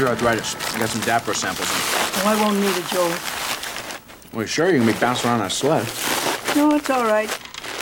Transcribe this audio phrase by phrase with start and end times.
[0.00, 0.54] Your arthritis?
[0.74, 1.68] I got some Dapper samples.
[1.68, 1.76] in.
[1.76, 3.14] Oh, I won't need it, Joel.
[4.32, 5.86] Well, sure, you can be bouncing around on a sled.
[6.56, 7.28] No, it's all right.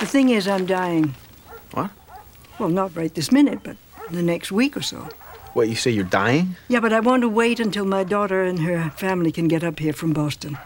[0.01, 1.15] The thing is, I'm dying.
[1.71, 1.93] What?
[2.59, 3.77] Well, not right this minute, but
[4.11, 5.09] the next week or so.
[5.53, 6.57] What, you say you're dying?
[6.67, 9.79] Yeah, but I want to wait until my daughter and her family can get up
[9.79, 10.59] here from Boston.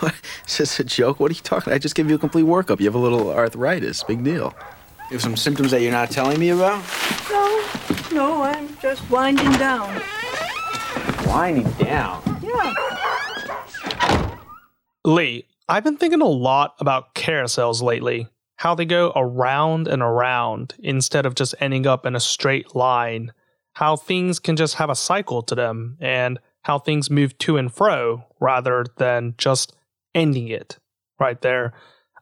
[0.00, 0.14] What?
[0.48, 1.20] Is this a joke?
[1.20, 1.74] What are you talking?
[1.74, 2.80] I just gave you a complete workup.
[2.80, 4.04] You have a little arthritis.
[4.04, 4.54] Big deal.
[5.10, 6.82] You have some symptoms that you're not telling me about?
[7.30, 7.68] No,
[8.10, 10.00] no, I'm just winding down.
[11.32, 12.22] Winding down.
[12.42, 12.74] Yeah.
[15.02, 18.28] Lee, I've been thinking a lot about carousels lately.
[18.56, 23.32] How they go around and around instead of just ending up in a straight line.
[23.72, 27.72] How things can just have a cycle to them and how things move to and
[27.72, 29.74] fro rather than just
[30.14, 30.76] ending it
[31.18, 31.72] right there.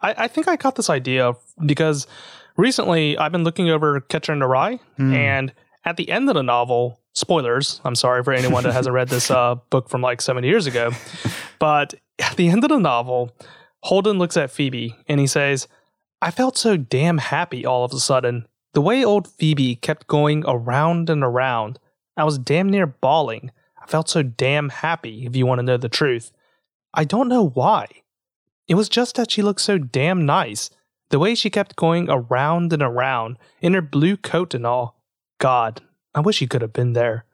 [0.00, 1.33] I, I think I got this idea
[1.67, 2.06] because
[2.56, 5.12] recently I've been looking over Catcher in the Rye, hmm.
[5.12, 5.52] and
[5.84, 9.30] at the end of the novel, spoilers, I'm sorry for anyone that hasn't read this
[9.30, 10.91] uh, book from like 70 years ago,
[11.58, 13.34] but at the end of the novel,
[13.83, 15.69] Holden looks at Phoebe and he says,
[16.22, 18.47] I felt so damn happy all of a sudden.
[18.75, 21.78] The way old Phoebe kept going around and around,
[22.17, 23.50] I was damn near bawling.
[23.80, 26.30] I felt so damn happy, if you want to know the truth.
[26.92, 27.86] I don't know why.
[28.69, 30.70] It was just that she looked so damn nice.
[31.08, 35.00] The way she kept going around and around in her blue coat and all.
[35.39, 35.80] God,
[36.14, 37.25] I wish he could have been there.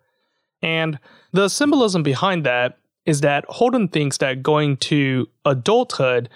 [0.62, 0.98] And
[1.32, 6.28] the symbolism behind that is that Holden thinks that going to adulthood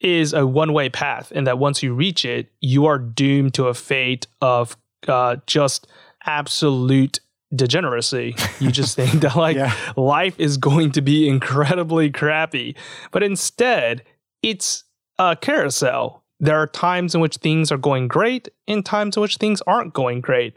[0.00, 3.68] is a one way path, and that once you reach it, you are doomed to
[3.68, 4.76] a fate of
[5.08, 5.86] uh, just
[6.26, 7.20] absolute
[7.54, 8.34] degeneracy.
[8.60, 9.74] You just think that like Yeah.
[9.96, 12.74] life is going to be incredibly crappy.
[13.12, 14.02] But instead,
[14.42, 14.84] it's
[15.18, 16.22] a carousel.
[16.40, 19.94] There are times in which things are going great and times in which things aren't
[19.94, 20.54] going great.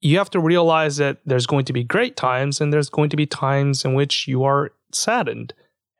[0.00, 3.16] You have to realize that there's going to be great times and there's going to
[3.16, 5.52] be times in which you are saddened.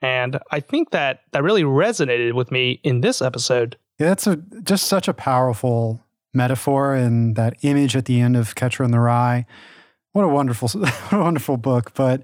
[0.03, 3.77] And I think that that really resonated with me in this episode.
[3.99, 6.03] Yeah, that's a just such a powerful
[6.33, 9.45] metaphor and that image at the end of Catcher in the Rye.
[10.13, 11.93] What a wonderful, what a wonderful book.
[11.95, 12.23] But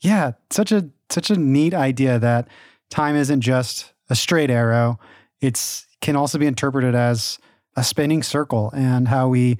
[0.00, 2.48] yeah, such a such a neat idea that
[2.90, 4.98] time isn't just a straight arrow.
[5.40, 7.38] It's can also be interpreted as
[7.76, 9.58] a spinning circle and how we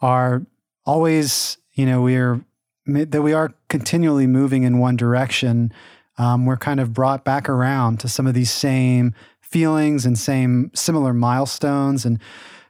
[0.00, 0.46] are
[0.90, 2.44] always, you know, we're
[2.86, 5.72] that we are continually moving in one direction.
[6.18, 10.72] Um, we're kind of brought back around to some of these same feelings and same
[10.74, 12.18] similar milestones and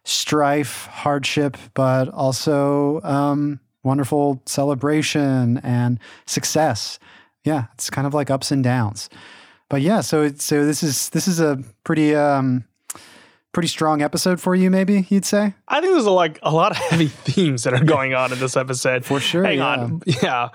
[0.04, 6.98] strife, hardship, but also um, wonderful celebration and success.
[7.44, 9.08] Yeah, it's kind of like ups and downs.
[9.70, 12.64] But yeah, so so this is this is a pretty um,
[13.52, 15.54] pretty strong episode for you, maybe you'd say.
[15.66, 18.38] I think there's a, like a lot of heavy themes that are going on in
[18.38, 19.04] this episode.
[19.04, 19.66] For sure, Hang yeah.
[19.66, 20.02] on.
[20.22, 20.48] Yeah.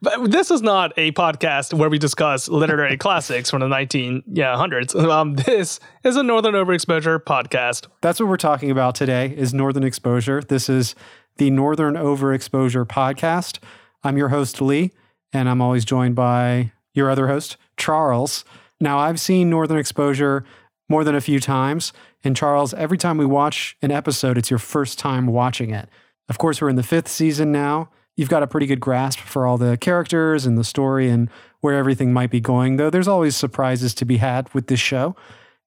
[0.00, 4.56] But this is not a podcast where we discuss literary classics from the 19 yeah,
[4.56, 4.94] hundreds.
[4.94, 7.86] Um, this is a Northern Overexposure podcast.
[8.00, 10.40] That's what we're talking about today is Northern Exposure.
[10.40, 10.94] This is
[11.36, 13.58] the Northern Overexposure podcast.
[14.02, 14.92] I'm your host, Lee,
[15.32, 18.44] and I'm always joined by your other host, Charles.
[18.80, 20.44] Now, I've seen Northern Exposure
[20.90, 21.94] more than a few times.
[22.22, 25.88] And Charles, every time we watch an episode, it's your first time watching it.
[26.28, 27.88] Of course, we're in the fifth season now.
[28.16, 31.30] You've got a pretty good grasp for all the characters and the story and
[31.60, 35.16] where everything might be going, though there's always surprises to be had with this show.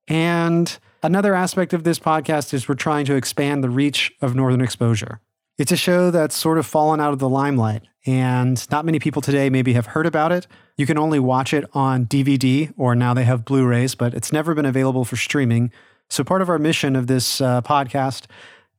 [0.07, 4.61] And another aspect of this podcast is we're trying to expand the reach of Northern
[4.61, 5.21] Exposure.
[5.57, 9.21] It's a show that's sort of fallen out of the limelight, and not many people
[9.21, 10.47] today maybe have heard about it.
[10.77, 14.33] You can only watch it on DVD, or now they have Blu rays, but it's
[14.33, 15.71] never been available for streaming.
[16.09, 18.25] So, part of our mission of this uh, podcast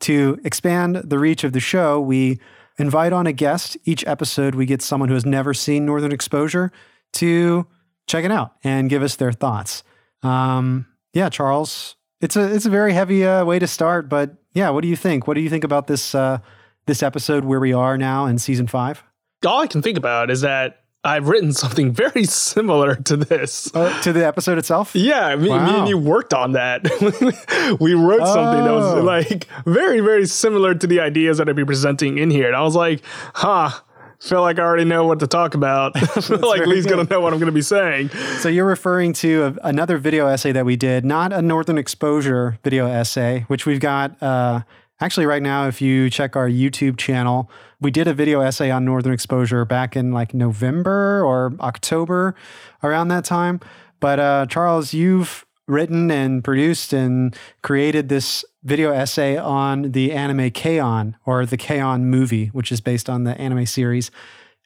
[0.01, 2.41] to expand the reach of the show, we
[2.77, 3.77] invite on a guest.
[3.85, 6.73] Each episode, we get someone who has never seen Northern Exposure
[7.13, 7.69] to
[8.09, 9.85] check it out and give us their thoughts.
[10.25, 14.71] Um, yeah, Charles, it's a it's a very heavy uh, way to start, but yeah,
[14.71, 15.29] what do you think?
[15.29, 16.39] What do you think about this uh,
[16.87, 19.03] this episode where we are now in season five?
[19.47, 23.75] All I can think about is that I've written something very similar to this.
[23.75, 24.95] Uh, to the episode itself?
[24.95, 26.83] Yeah, me, me and you worked on that.
[27.81, 28.95] we wrote something that Oh.
[28.97, 32.47] was like very, very similar to the ideas that I'd be presenting in here.
[32.47, 33.03] And I was like,
[33.35, 33.71] huh,
[34.19, 35.93] feel like I already know what to talk about.
[35.95, 38.09] I feel like Lee's going to know what I'm going to be saying.
[38.39, 42.59] So you're referring to a, another video essay that we did, not a Northern Exposure
[42.65, 44.23] video essay, which we've got.
[44.23, 44.63] Uh,
[45.01, 47.51] actually, right now, if you check our YouTube channel,
[47.81, 52.35] we did a video essay on Northern Exposure back in like November or October,
[52.83, 53.61] around that time.
[54.01, 60.51] But uh, Charles, you've written and produced and created this video essay on the anime
[60.51, 61.17] K-On!
[61.25, 62.07] or the K-On!
[62.07, 64.11] movie, which is based on the anime series.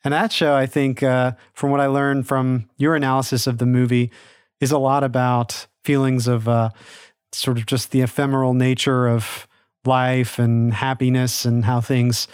[0.04, 3.66] And that show, I think, uh, from what I learned from your analysis of the
[3.66, 4.10] movie,
[4.60, 6.70] is a lot about feelings of uh,
[7.32, 9.47] sort of just the ephemeral nature of
[9.84, 12.28] life and happiness and how things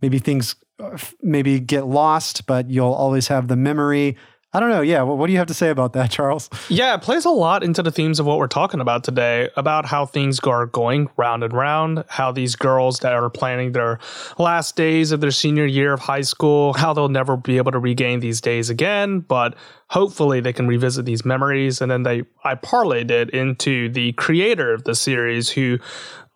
[0.00, 4.16] maybe things uh, maybe get lost, but you'll always have the memory
[4.52, 4.80] I don't know.
[4.80, 5.02] Yeah.
[5.02, 6.50] What do you have to say about that, Charles?
[6.68, 9.86] Yeah, it plays a lot into the themes of what we're talking about today about
[9.86, 14.00] how things are going round and round, how these girls that are planning their
[14.38, 17.78] last days of their senior year of high school, how they'll never be able to
[17.78, 19.54] regain these days again, but
[19.88, 21.80] hopefully they can revisit these memories.
[21.80, 25.78] And then they, I parlayed it into the creator of the series who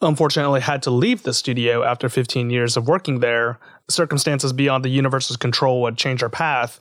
[0.04, 3.58] unfortunately had to leave the studio after 15 years of working there.
[3.88, 6.78] Circumstances beyond the universe's control would change her path.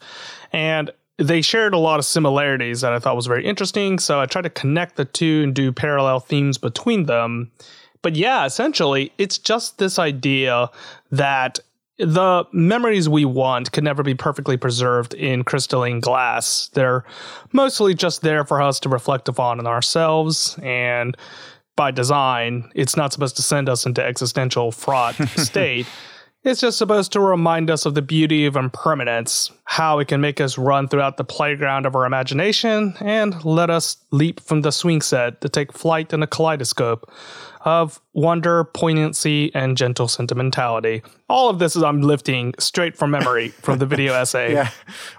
[0.51, 3.99] And they shared a lot of similarities that I thought was very interesting.
[3.99, 7.51] So I tried to connect the two and do parallel themes between them.
[8.01, 10.69] But yeah, essentially, it's just this idea
[11.11, 11.59] that
[11.99, 16.69] the memories we want can never be perfectly preserved in crystalline glass.
[16.73, 17.05] They're
[17.51, 20.57] mostly just there for us to reflect upon in ourselves.
[20.63, 21.15] And
[21.75, 25.87] by design, it's not supposed to send us into existential fraught state.
[26.43, 30.41] It's just supposed to remind us of the beauty of impermanence, how it can make
[30.41, 35.01] us run throughout the playground of our imagination, and let us leap from the swing
[35.01, 37.09] set to take flight in a kaleidoscope
[37.63, 41.01] of wonder, poignancy, and gentle sentimentality.
[41.29, 44.53] All of this is I'm lifting straight from memory from the video essay.
[44.53, 44.69] yeah,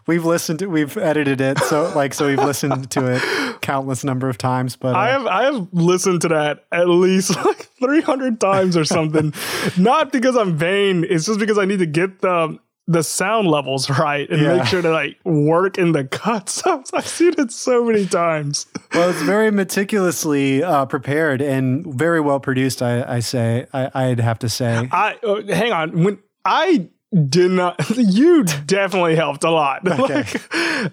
[0.06, 4.28] we've listened to, we've edited it, so like, so we've listened to it countless number
[4.28, 4.76] of times.
[4.76, 8.84] But uh, I have I have listened to that at least like 300 times or
[8.84, 9.32] something.
[9.78, 13.88] Not because I'm vain, it's just because I need to get the the sound levels
[13.88, 14.56] right and yeah.
[14.56, 16.62] make sure to like work in the cuts.
[16.66, 18.66] I've seen it so many times.
[18.92, 22.82] Well, it's very meticulously uh, prepared and very well produced.
[22.82, 24.88] I, I say I, would have to say.
[24.92, 29.82] I uh, hang on when I did not you definitely helped a lot.
[30.04, 30.24] Okay.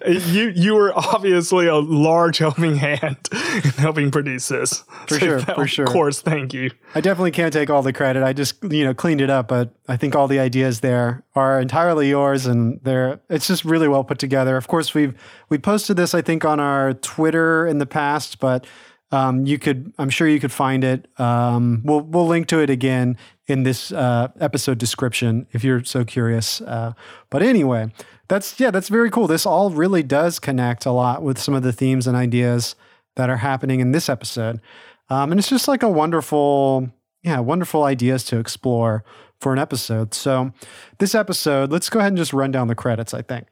[0.05, 5.17] like you you were obviously a large helping hand in helping produce this for so
[5.19, 5.85] sure for sure.
[5.85, 6.71] Of course thank you.
[6.93, 8.23] I definitely can't take all the credit.
[8.23, 11.59] I just you know cleaned it up but i think all the ideas there are
[11.59, 14.55] entirely yours and they're it's just really well put together.
[14.55, 15.13] Of course we've
[15.49, 18.65] we posted this i think on our twitter in the past but
[19.13, 21.07] um, you could, I'm sure you could find it.
[21.19, 23.17] Um, we'll we'll link to it again
[23.51, 26.61] in this uh, episode description if you're so curious.
[26.61, 26.93] Uh,
[27.29, 27.91] but anyway,
[28.27, 29.27] that's yeah, that's very cool.
[29.27, 32.75] This all really does connect a lot with some of the themes and ideas
[33.15, 34.61] that are happening in this episode,
[35.09, 36.89] um, and it's just like a wonderful,
[37.23, 39.03] yeah, wonderful ideas to explore
[39.39, 40.13] for an episode.
[40.13, 40.53] So
[40.99, 43.13] this episode, let's go ahead and just run down the credits.
[43.13, 43.47] I think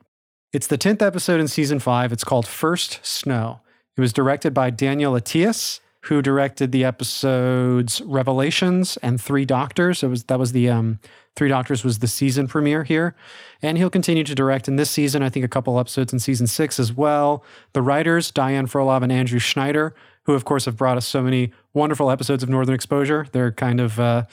[0.54, 2.14] it's the tenth episode in season five.
[2.14, 3.62] It's called First Snow.
[3.98, 10.04] It was directed by Daniel Attias, who directed the episodes Revelations and Three Doctors.
[10.04, 11.00] It was that was the um,
[11.36, 13.16] Three Doctors was the season premiere here,
[13.62, 15.24] and he'll continue to direct in this season.
[15.24, 17.44] I think a couple episodes in season six as well.
[17.74, 19.94] The writers Diane Frolov and Andrew Schneider,
[20.24, 23.28] who of course have brought us so many wonderful episodes of Northern Exposure.
[23.32, 24.26] They're kind of uh,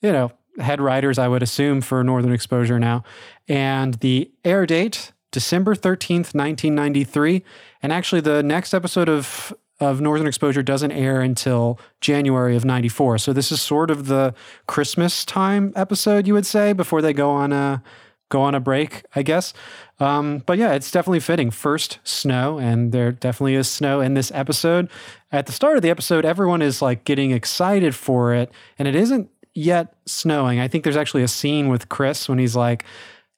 [0.00, 3.02] you know head writers, I would assume, for Northern Exposure now.
[3.48, 7.44] And the air date December 13th, 1993.
[7.82, 13.18] And actually, the next episode of of Northern Exposure doesn't air until January of 94.
[13.18, 14.34] So this is sort of the
[14.66, 17.82] Christmas time episode, you would say, before they go on a
[18.28, 19.52] go on a break, I guess.
[19.98, 21.50] Um, but yeah, it's definitely fitting.
[21.50, 24.88] First snow, and there definitely is snow in this episode.
[25.32, 28.94] At the start of the episode, everyone is like getting excited for it, and it
[28.94, 30.60] isn't yet snowing.
[30.60, 32.84] I think there's actually a scene with Chris when he's like,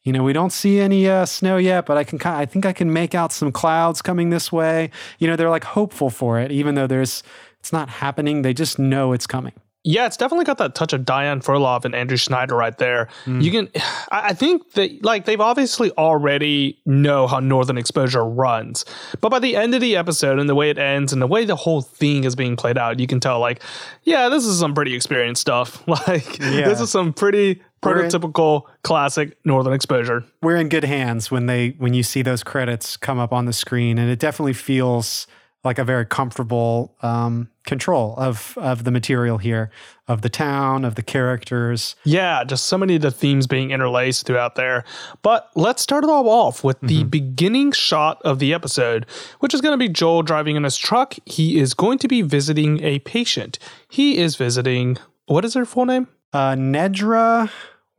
[0.04, 2.72] you know, we don't see any uh, snow yet, but I can I think I
[2.72, 4.90] can make out some clouds coming this way.
[5.18, 7.22] You know, they're like hopeful for it, even though there's
[7.60, 8.42] it's not happening.
[8.42, 9.52] They just know it's coming.
[9.84, 13.08] Yeah, it's definitely got that touch of Diane Frolov and Andrew Schneider right there.
[13.24, 13.42] Mm.
[13.42, 13.68] You can,
[14.12, 18.84] I think that like they've obviously already know how Northern Exposure runs,
[19.20, 21.44] but by the end of the episode and the way it ends and the way
[21.44, 23.60] the whole thing is being played out, you can tell like,
[24.04, 25.82] yeah, this is some pretty experienced stuff.
[25.92, 26.68] Like yeah.
[26.68, 31.70] this is some pretty prototypical in, classic northern exposure we're in good hands when they
[31.78, 35.26] when you see those credits come up on the screen and it definitely feels
[35.64, 39.70] like a very comfortable um, control of of the material here
[40.08, 44.26] of the town of the characters yeah just so many of the themes being interlaced
[44.26, 44.84] throughout there
[45.22, 47.08] but let's start it all off with the mm-hmm.
[47.08, 49.06] beginning shot of the episode
[49.38, 52.20] which is going to be joel driving in his truck he is going to be
[52.22, 57.48] visiting a patient he is visiting what is her full name uh nedra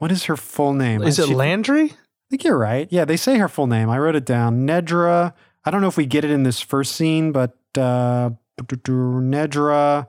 [0.03, 1.01] what is her full name?
[1.01, 1.85] Is it she, Landry?
[1.85, 1.95] I
[2.29, 2.89] think you're right.
[2.91, 3.89] Yeah, they say her full name.
[3.89, 4.67] I wrote it down.
[4.67, 5.31] Nedra.
[5.65, 10.07] I don't know if we get it in this first scene, but uh, Nedra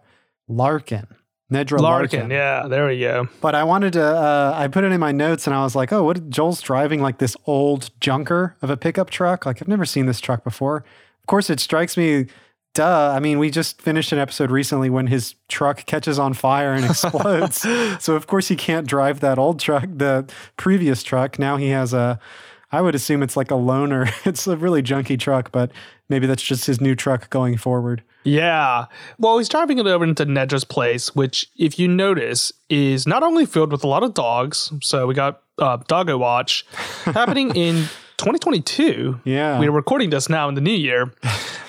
[0.49, 1.07] Larkin.
[1.53, 2.21] Nedra Larkin.
[2.21, 2.31] Larkin.
[2.31, 3.29] Yeah, there we go.
[3.41, 5.93] But I wanted to, uh, I put it in my notes and I was like,
[5.93, 6.29] oh, what?
[6.31, 9.47] Joel's driving like this old junker of a pickup truck.
[9.47, 10.79] Like, I've never seen this truck before.
[10.79, 12.27] Of course, it strikes me,
[12.75, 13.13] duh.
[13.15, 16.85] I mean, we just finished an episode recently when his truck catches on fire and
[16.85, 17.59] explodes.
[18.03, 21.39] so, of course, he can't drive that old truck, the previous truck.
[21.39, 22.19] Now he has a,
[22.75, 24.11] I would assume it's like a loaner.
[24.27, 25.71] It's a really junky truck, but
[26.09, 28.03] maybe that's just his new truck going forward.
[28.25, 28.87] Yeah.
[29.19, 33.47] Well, he's driving it over into Nedra's place, which, if you notice, is not only
[33.47, 34.73] filled with a lot of dogs.
[34.83, 36.67] So we got uh, Doggo Watch
[37.05, 37.75] happening in
[38.17, 39.21] 2022.
[39.25, 39.61] Yeah.
[39.61, 41.13] We're recording this now in the new year.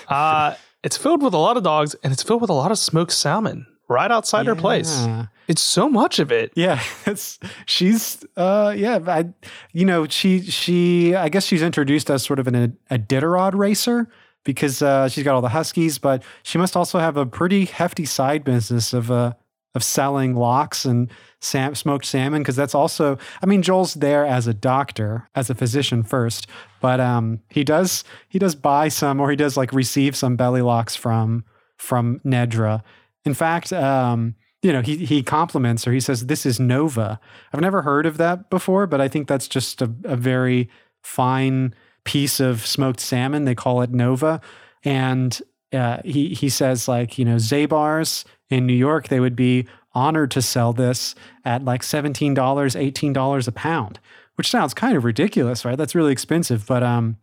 [0.07, 2.77] Uh, it's filled with a lot of dogs and it's filled with a lot of
[2.77, 5.07] smoked salmon right outside her place.
[5.47, 6.51] It's so much of it.
[6.55, 9.29] Yeah, it's she's uh yeah, I
[9.73, 14.09] you know, she she I guess she's introduced as sort of an a Iditarod racer
[14.43, 18.05] because uh she's got all the huskies, but she must also have a pretty hefty
[18.05, 19.33] side business of uh
[19.75, 21.11] of selling lox and
[21.41, 25.55] sam- smoked salmon because that's also I mean Joel's there as a doctor, as a
[25.55, 26.47] physician first,
[26.81, 30.61] but um he does he does buy some or he does like receive some belly
[30.61, 31.43] lox from
[31.77, 32.81] from Nedra.
[33.25, 35.91] In fact, um you know, he he compliments her.
[35.91, 37.19] He says, "This is Nova."
[37.53, 40.69] I've never heard of that before, but I think that's just a, a very
[41.03, 43.45] fine piece of smoked salmon.
[43.45, 44.41] They call it Nova,
[44.83, 45.39] and
[45.71, 50.31] uh, he he says like you know Zabar's in New York, they would be honored
[50.31, 51.13] to sell this
[51.45, 53.99] at like seventeen dollars, eighteen dollars a pound,
[54.33, 55.77] which sounds kind of ridiculous, right?
[55.77, 56.65] That's really expensive.
[56.65, 57.17] But um,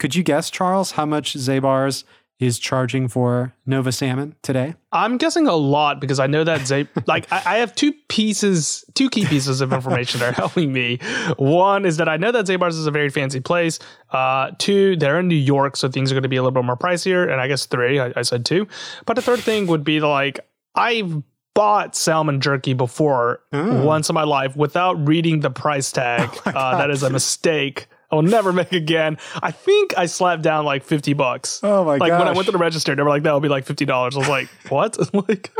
[0.00, 2.04] could you guess, Charles, how much Zabar's
[2.38, 4.74] is charging for Nova salmon today?
[4.92, 8.84] I'm guessing a lot because I know that Zay, like I, I have two pieces,
[8.94, 10.98] two key pieces of information that are helping me.
[11.36, 13.78] One is that I know that Zabar's is a very fancy place.
[14.10, 16.64] Uh, two, they're in New York, so things are going to be a little bit
[16.64, 17.30] more pricier.
[17.30, 18.68] And I guess three, I, I said two.
[19.04, 20.38] But the third thing would be like
[20.74, 21.22] I've
[21.54, 23.84] bought salmon jerky before Oh.
[23.84, 26.30] once in my life without reading the price tag.
[26.46, 27.88] uh, that is a mistake.
[28.10, 29.18] I will never make again.
[29.42, 31.60] I think I slapped down like 50 bucks.
[31.62, 32.08] Oh my god.
[32.08, 33.90] Like when I went to the register, they were like, that'll be like $50.
[33.90, 34.96] I was like, what?
[35.28, 35.52] like,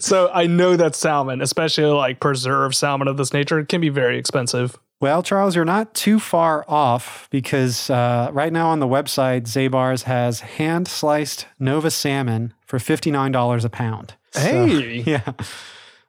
[0.00, 4.18] so I know that salmon, especially like preserved salmon of this nature, can be very
[4.18, 4.78] expensive.
[5.00, 10.04] Well, Charles, you're not too far off because uh, right now on the website, Zabar's
[10.04, 14.14] has hand sliced Nova salmon for $59 a pound.
[14.32, 14.98] So, Hey.
[15.06, 15.32] yeah.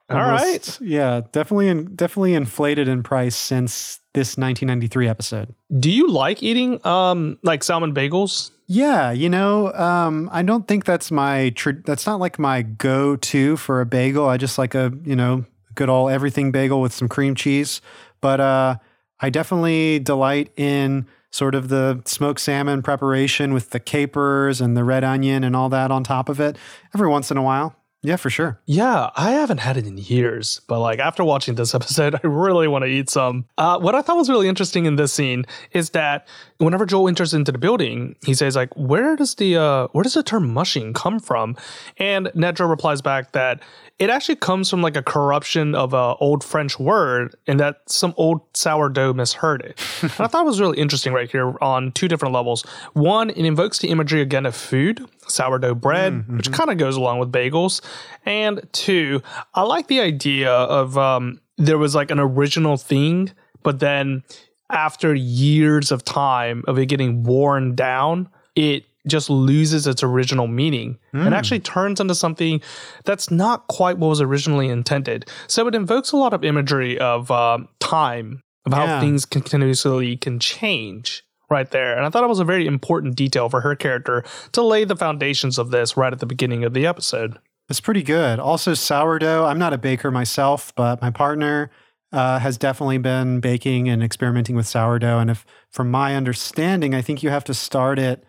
[0.09, 5.55] All Almost- Yeah, definitely, in, definitely inflated in price since this 1993 episode.
[5.79, 8.51] Do you like eating um like salmon bagels?
[8.65, 13.55] Yeah, you know, um, I don't think that's my tr- that's not like my go-to
[13.55, 14.27] for a bagel.
[14.27, 15.45] I just like a you know
[15.75, 17.79] good old everything bagel with some cream cheese.
[18.19, 18.77] But uh,
[19.21, 24.83] I definitely delight in sort of the smoked salmon preparation with the capers and the
[24.83, 26.57] red onion and all that on top of it.
[26.95, 28.59] Every once in a while, yeah, for sure.
[28.65, 32.67] Yeah, I haven't had it in years, but like after watching this episode, I really
[32.67, 33.45] want to eat some.
[33.57, 36.27] Uh, what I thought was really interesting in this scene is that
[36.57, 40.13] whenever Joel enters into the building, he says like, "Where does the uh, where does
[40.13, 41.57] the term mushing come from?"
[41.97, 43.61] And Nedra replies back that
[43.99, 48.13] it actually comes from like a corruption of a old French word, and that some
[48.17, 49.79] old sourdough misheard it.
[50.01, 52.61] and I thought it was really interesting right here on two different levels.
[52.93, 57.19] One, it invokes the imagery again of food, sourdough bread, which kind of goes along
[57.19, 57.81] with bagels.
[58.25, 59.21] And two,
[59.55, 63.31] I like the idea of um, there was like an original thing,
[63.63, 64.23] but then
[64.69, 70.97] after years of time of it getting worn down, it just loses its original meaning
[71.13, 72.61] and actually turns into something
[73.05, 75.27] that's not quite what was originally intended.
[75.47, 78.99] So it invokes a lot of imagery of um, time, of how Yeah.
[78.99, 81.95] things continuously can change right there.
[81.97, 84.95] And I thought it was a very important detail for her character to lay the
[84.95, 87.39] foundations of this right at the beginning of the episode.
[87.69, 88.39] It's pretty good.
[88.39, 89.45] Also, sourdough.
[89.45, 91.69] I'm not a baker myself, but my partner
[92.13, 95.19] uh, has definitely been baking and experimenting with sourdough.
[95.19, 98.23] And if, from my understanding, I think you have to start it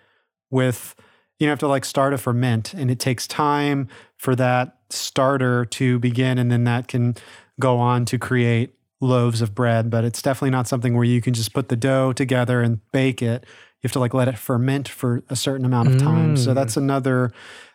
[0.50, 0.94] with,
[1.38, 5.64] you know, have to like start a ferment, and it takes time for that starter
[5.66, 7.14] to begin, and then that can
[7.60, 9.90] go on to create loaves of bread.
[9.90, 13.22] But it's definitely not something where you can just put the dough together and bake
[13.22, 13.44] it.
[13.44, 16.36] You have to like let it ferment for a certain amount of time.
[16.36, 16.54] So Mm.
[16.56, 17.32] that's another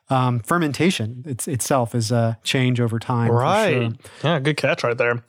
[0.10, 3.28] um, fermentation it's, itself is a change over time.
[3.30, 3.72] for Right.
[3.72, 3.92] sure.
[4.22, 5.24] Yeah, good catch right there.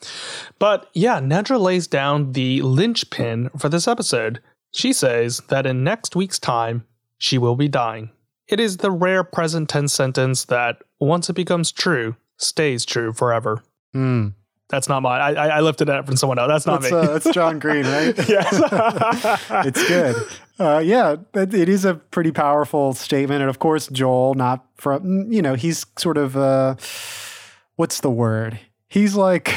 [0.58, 4.40] But yeah, Nedra lays down the linchpin for this episode.
[4.72, 6.84] She says that in next week's time,
[7.18, 8.10] she will be dying.
[8.48, 13.62] It is the rare present tense sentence that once it becomes true, stays true forever.
[13.92, 14.28] Hmm.
[14.70, 15.20] That's not mine.
[15.20, 16.48] I, I, lifted that from someone else.
[16.48, 16.98] That's not That's, me.
[16.98, 18.16] uh, that's John Green, right?
[18.28, 19.40] yes.
[19.66, 20.16] it's good.
[20.58, 23.42] Uh, yeah, it, it is a pretty powerful statement.
[23.42, 26.76] And of course, Joel, not from, you know, he's sort of, uh,
[27.76, 28.58] what's the word?
[28.88, 29.54] He's like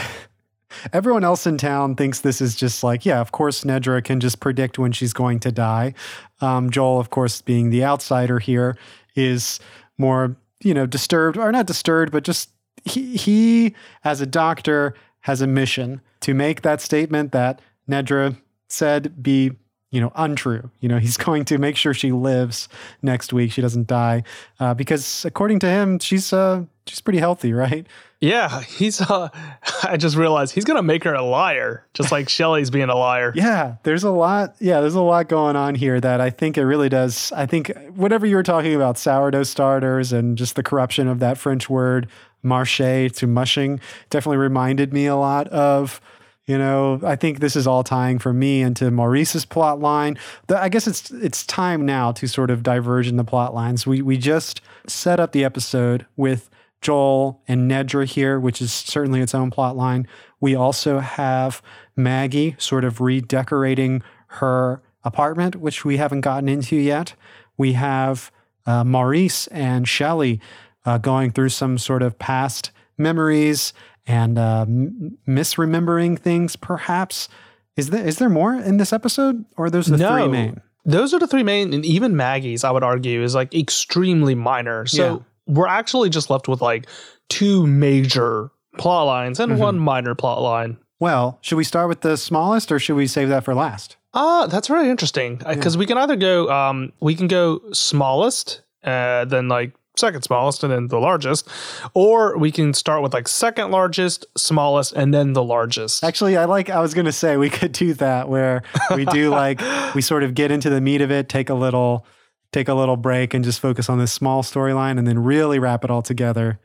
[0.94, 4.40] everyone else in town thinks this is just like, yeah, of course Nedra can just
[4.40, 5.94] predict when she's going to die.
[6.42, 8.78] Um, Joel, of course, being the outsider here,
[9.16, 9.60] is
[9.98, 12.50] more, you know, disturbed or not disturbed, but just
[12.86, 19.22] he, he as a doctor has a mission to make that statement that Nedra said
[19.22, 19.52] be
[19.92, 22.68] you know untrue you know he's going to make sure she lives
[23.02, 24.24] next week she doesn't die
[24.60, 27.88] uh, because according to him she's uh she's pretty healthy right
[28.20, 29.00] Yeah, he's.
[29.00, 29.30] Uh,
[29.84, 33.32] I just realized he's gonna make her a liar, just like Shelley's being a liar.
[33.36, 36.66] yeah there's a lot yeah there's a lot going on here that i think it
[36.66, 41.08] really does i think whatever you were talking about sourdough starters and just the corruption
[41.08, 42.08] of that french word
[42.44, 42.78] marche
[43.14, 43.80] to mushing
[44.10, 46.02] definitely reminded me a lot of
[46.48, 50.62] you know i think this is all tying for me into maurice's plot line The-
[50.62, 54.02] i guess it's it's time now to sort of diverge in the plot lines we
[54.02, 56.50] we just set up the episode with
[56.82, 60.08] Joel and Nedra here, which is certainly its own plot line.
[60.40, 61.62] We also have
[61.96, 67.16] Maggie sort of redecorating her apartment, which we haven't gotten into yet.
[67.58, 68.32] We have
[68.66, 70.40] uh, Maurice and Shelley
[70.86, 73.74] uh, going through some sort of past memories
[74.08, 77.28] and uh, m- misremembering things, perhaps.
[77.76, 80.62] Is there is there more in this episode, or are those the three main?
[80.86, 84.86] Those are the three main, and even Maggie's, I would argue, is like extremely minor.
[84.86, 85.04] So
[85.48, 85.54] Yeah.
[85.54, 86.88] we're actually just left with like
[87.30, 89.58] two major plot lines and Mhm.
[89.60, 90.78] one minor plot line.
[91.00, 93.98] Well, should we start with the smallest, or should we save that for last?
[94.14, 99.26] Ah, that's very interesting because we can either go, um, we can go smallest, uh,
[99.26, 101.48] then like second smallest, and then the largest,
[101.94, 106.04] or we can start with like second largest, smallest, and then the largest.
[106.04, 106.70] Actually, I like.
[106.70, 108.64] I was going to say we could do that where
[108.96, 109.62] we do like
[109.96, 112.06] we sort of get into the meat of it, take a little,
[112.52, 115.84] take a little break, and just focus on this small storyline, and then really wrap
[115.84, 116.60] it all together.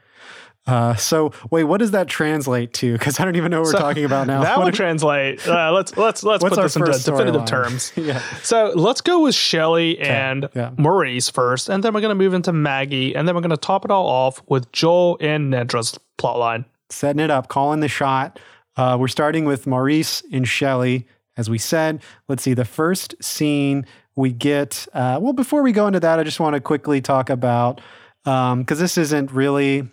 [0.66, 2.92] Uh, so wait, what does that translate to?
[2.92, 4.42] Because I don't even know what we're talking about now.
[4.42, 5.46] That What would translate.
[5.46, 7.46] Uh, let's let's let's put this into first definitive storyline?
[7.46, 7.92] terms.
[7.96, 8.20] yeah.
[8.42, 10.70] So let's go with Shelley and yeah.
[10.76, 13.56] Maurice first, and then we're going to move into Maggie, and then we're going to
[13.56, 16.64] top it all off with Joel and Nedra's plotline.
[16.90, 18.38] setting it up, calling the shot.
[18.76, 22.00] Uh, we're starting with Maurice and Shelley, as we said.
[22.28, 24.86] Let's see, the first scene we get.
[24.94, 27.80] Uh, well, before we go into that, I just want to quickly talk about
[28.24, 29.88] because this isn't really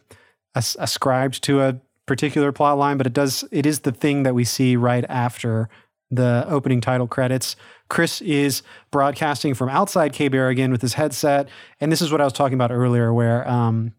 [0.60, 3.44] as- ascribed to a particular plot line, but it does.
[3.52, 5.70] It is the thing that we see right after
[6.12, 7.56] the opening title credits.
[7.88, 11.48] Chris is broadcasting from outside Cape Air again with his headset,
[11.80, 13.48] and this is what I was talking about earlier, where.
[13.48, 13.94] Um,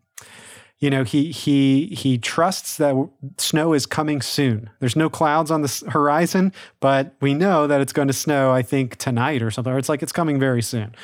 [0.81, 2.95] you know he he he trusts that
[3.37, 7.93] snow is coming soon there's no clouds on the horizon but we know that it's
[7.93, 10.95] going to snow i think tonight or something or it's like it's coming very soon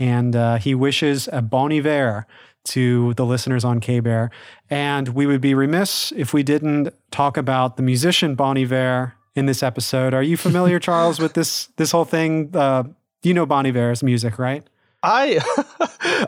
[0.00, 2.26] and uh, he wishes a bon hiver
[2.64, 4.30] to the listeners on k-bear.
[4.68, 9.46] And we would be remiss if we didn't talk about the musician bon hiver in
[9.46, 10.14] this episode.
[10.14, 12.50] Are you familiar charles with this this whole thing?
[12.54, 12.84] Uh,
[13.22, 14.64] you know bon iver's music right?
[15.02, 15.40] I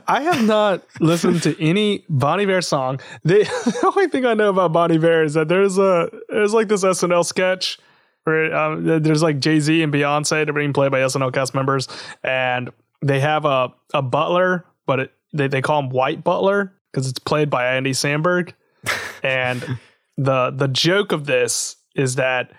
[0.08, 3.00] I have not listened to any Bonnie Bear song.
[3.22, 6.68] The, the only thing I know about Bonnie Bear is that there's a there's like
[6.68, 7.78] this SNL sketch
[8.24, 11.88] where um, there's like Jay Z and Beyonce they're being played by SNL cast members,
[12.22, 12.70] and
[13.02, 17.18] they have a a butler, but it, they they call him White Butler because it's
[17.18, 18.52] played by Andy Samberg,
[19.22, 19.78] and
[20.16, 22.52] the the joke of this is that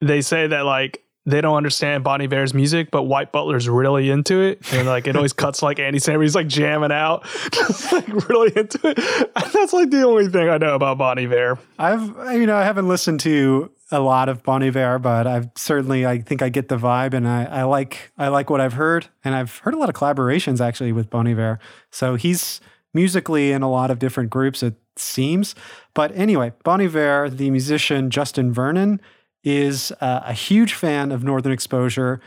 [0.00, 4.42] they say that like they don't understand Bonnie Bear's music, but White Butler's really into
[4.42, 6.22] it, and like it always cuts like Andy Samberg.
[6.22, 8.98] He's like jamming out, just like really into it.
[8.98, 11.58] And that's like the only thing I know about Bonnie Bear.
[11.78, 12.02] I've
[12.34, 16.18] you know I haven't listened to a lot of Bon Iver, but I've certainly I
[16.18, 19.34] think I get the vibe, and I, I like I like what I've heard, and
[19.34, 21.58] I've heard a lot of collaborations actually with Bon Iver.
[21.90, 22.60] So he's
[22.94, 25.54] musically in a lot of different groups, it seems.
[25.94, 29.00] But anyway, Bon Iver, the musician Justin Vernon,
[29.44, 32.20] is uh, a huge fan of Northern Exposure,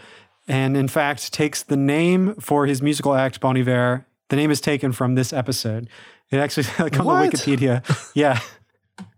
[0.47, 4.05] and in fact takes the name for his musical act Bon Iver.
[4.29, 5.89] The name is taken from this episode.
[6.29, 7.31] It actually like on What?
[7.31, 8.11] the Wikipedia.
[8.15, 8.39] Yeah.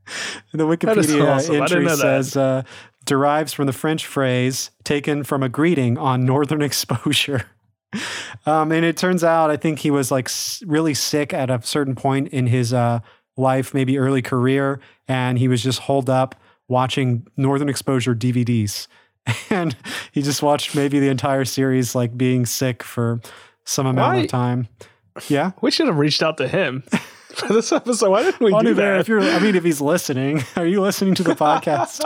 [0.53, 1.55] The Wikipedia awesome.
[1.55, 2.63] Entry says uh,
[3.05, 7.45] derives from the French phrase taken from a greeting on northern exposure.
[8.45, 11.61] um, and it turns out, I think he was like s- really sick at a
[11.63, 12.99] certain point in his uh,
[13.37, 16.35] life, maybe early career, and he was just holed up
[16.67, 18.87] watching Northern Exposure DVDs.
[19.51, 19.75] And
[20.13, 23.21] he just watched maybe the entire series, like being sick for
[23.65, 24.67] some amount Why- of time.
[25.27, 25.51] Yeah.
[25.61, 26.83] We should have reached out to him
[27.35, 28.09] for this episode.
[28.09, 28.99] Why didn't we Bon do Iver, that?
[29.01, 32.01] if you're, I mean, if he's listening, are you listening to the podcast?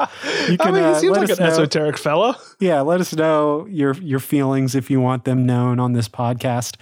[0.49, 1.51] You I can mean, uh, he seems let like us an know.
[1.51, 2.39] esoteric fella.
[2.59, 6.77] Yeah, let us know your your feelings if you want them known on this podcast.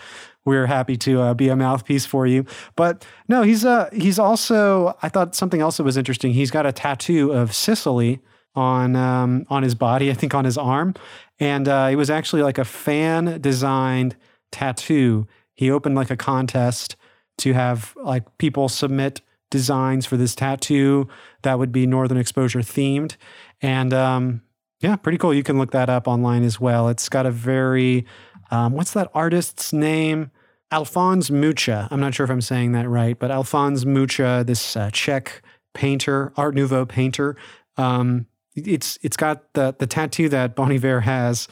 [0.46, 2.46] we're happy to uh, be a mouthpiece for you.
[2.76, 6.34] But no, he's uh he's also I thought something else that was interesting.
[6.34, 8.20] He's got a tattoo of Sicily
[8.56, 10.94] on um, on his body, I think on his arm,
[11.40, 14.16] and uh, it was actually like a fan designed
[14.52, 15.26] tattoo.
[15.56, 16.96] He opened like a contest
[17.40, 21.08] to have like people submit designs for this tattoo
[21.44, 23.16] that would be Northern Exposure themed,
[23.62, 24.42] and um,
[24.80, 25.34] yeah, pretty cool.
[25.34, 26.90] You can look that up online as well.
[26.90, 28.06] It's got a very
[28.52, 30.32] um, what's that artist's name?
[30.72, 31.88] Alphonse Mucha.
[31.92, 35.42] I'm not sure if I'm saying that right, but Alphonse Mucha, this uh, Czech
[35.74, 37.36] painter, Art Nouveau painter.
[37.78, 41.48] Um, it's it's got the the tattoo that Bon Iver has,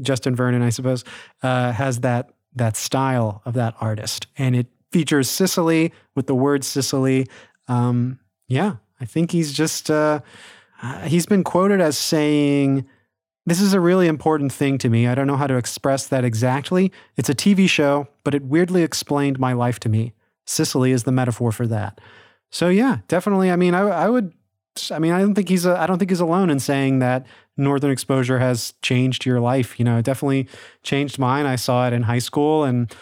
[0.00, 1.04] Justin Vernon, I suppose,
[1.42, 6.64] uh, has that that style of that artist, and it features Sicily with the word
[6.64, 7.26] Sicily.
[7.68, 10.20] Um, yeah, I think he's just uh,
[10.82, 12.86] uh, he's been quoted as saying.
[13.46, 15.06] This is a really important thing to me.
[15.08, 16.92] I don't know how to express that exactly.
[17.16, 20.12] It's a TV show, but it weirdly explained my life to me.
[20.44, 22.00] Sicily is the metaphor for that.
[22.50, 23.50] So yeah, definitely.
[23.50, 24.34] I mean, I, I would
[24.90, 27.26] I mean, I don't think he's a, I don't think he's alone in saying that
[27.56, 29.78] Northern Exposure has changed your life.
[29.78, 30.48] You know, it definitely
[30.82, 31.46] changed mine.
[31.46, 32.94] I saw it in high school, and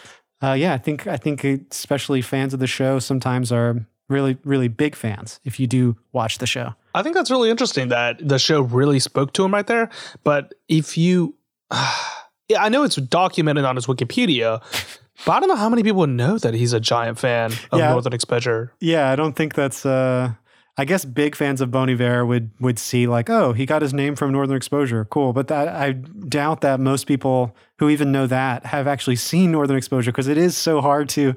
[0.43, 4.69] uh, yeah, I think I think especially fans of the show sometimes are really really
[4.69, 6.75] big fans if you do watch the show.
[6.95, 9.91] I think that's really interesting that the show really spoke to him right there.
[10.25, 11.35] But if you,
[11.71, 11.95] uh,
[12.49, 14.63] yeah, I know it's documented on his Wikipedia.
[15.27, 17.91] But I don't know how many people know that he's a giant fan of Yeah.
[17.91, 18.73] Northern Exposure.
[18.81, 19.85] Yeah, I don't think that's.
[19.85, 20.35] Uh,
[20.79, 23.93] I guess big fans of Bon Iver would would see like, oh, he got his
[23.93, 25.33] name from Northern Exposure, cool.
[25.33, 29.77] But that I doubt that most people who even know that have actually seen Northern
[29.77, 31.35] Exposure because it is so hard to.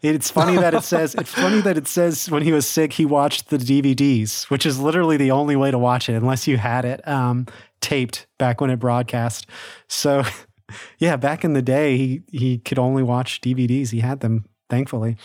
[0.00, 3.04] It's funny that it says it's funny that it says when he was sick he
[3.04, 6.84] watched the DVDs, which is literally the only way to watch it unless you had
[6.84, 7.46] it um,
[7.80, 9.48] taped back when it broadcast.
[9.88, 10.22] So
[10.98, 13.90] yeah, back in the day he he could only watch DVDs.
[13.90, 15.16] He had them, thankfully.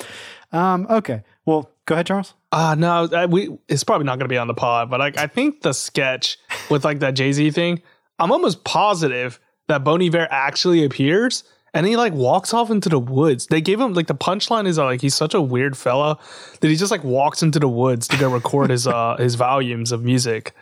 [0.52, 2.34] Um, okay, well, go ahead, Charles.
[2.52, 5.18] Ah, no, I, we it's probably not going to be on the pod, but like
[5.18, 6.38] I think the sketch
[6.70, 7.82] with like that Jay Z thing,
[8.20, 11.44] I'm almost positive that Bon Iver actually appears
[11.76, 13.48] and he like walks off into the woods.
[13.48, 16.20] They gave him like the punchline is uh, like he's such a weird fella
[16.60, 19.92] that he just like walks into the woods to go record his uh his volumes
[19.92, 20.54] of music.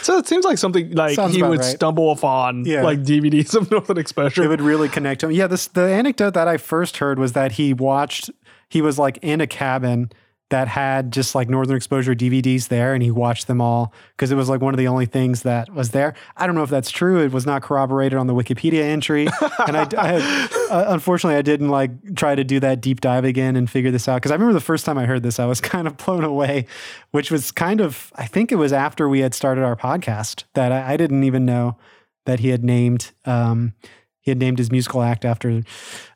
[0.00, 1.64] So it seems like something like Sounds he would right.
[1.76, 2.82] stumble upon Yeah.
[2.82, 4.42] like DVDs of Northern Exposure.
[4.42, 5.32] it would really connect to him.
[5.32, 8.30] Yeah, this the anecdote that I first heard was that he watched
[8.70, 10.10] he was like in a cabin
[10.54, 14.36] that had just like Northern Exposure DVDs there and he watched them all because it
[14.36, 16.14] was like one of the only things that was there.
[16.36, 17.20] I don't know if that's true.
[17.20, 19.26] It was not corroborated on the Wikipedia entry.
[19.66, 23.56] and I, I uh, unfortunately I didn't like try to do that deep dive again
[23.56, 25.60] and figure this out because I remember the first time I heard this I was
[25.72, 26.66] kind of blown away,
[27.10, 30.70] which was kind of I think it was after we had started our podcast that
[30.70, 31.78] I, I didn't even know
[32.26, 33.74] that he had named um,
[34.20, 35.64] he had named his musical act after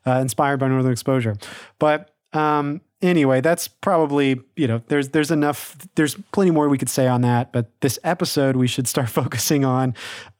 [0.07, 1.35] uh, inspired by northern exposure
[1.77, 6.89] but um, anyway that's probably you know there's there's enough there's plenty more we could
[6.89, 9.93] say on that but this episode we should start focusing on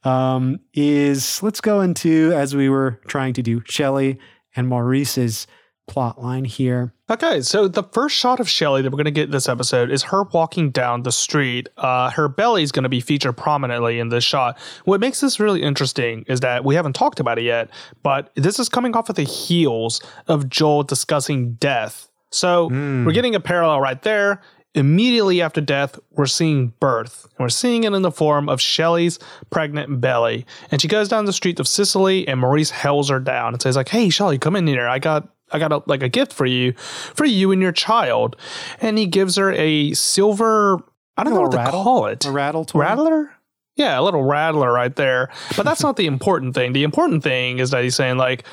[0.04, 4.18] um, is let's go into as we were trying to do shelley
[4.56, 5.46] and maurice's
[5.86, 9.32] plot line here Okay, so the first shot of Shelley that we're going to get
[9.32, 11.68] this episode is her walking down the street.
[11.76, 14.56] Uh, her belly is going to be featured prominently in this shot.
[14.84, 17.68] What makes this really interesting is that we haven't talked about it yet,
[18.04, 22.09] but this is coming off of the heels of Joel discussing death.
[22.30, 23.10] So we're hmm.
[23.10, 24.40] getting a parallel right there.
[24.74, 27.24] Immediately after death, we're seeing birth.
[27.24, 29.18] And we're seeing it in the form of Shelley's
[29.50, 30.46] pregnant belly.
[30.70, 33.74] And she goes down the street of Sicily, and Maurice hails her down and says,
[33.74, 34.86] like, hey, Shelley, come in here.
[34.86, 38.36] I got I got a, like a gift for you, for you and your child.
[38.80, 40.78] And he gives her a silver,
[41.16, 42.24] I don't know what to call it.
[42.24, 42.80] a rattle toy?
[42.80, 43.32] Rattler?
[43.76, 45.30] Yeah, a little rattler right there.
[45.56, 46.72] But that's not the important thing.
[46.72, 48.44] The important thing is that he's saying, like,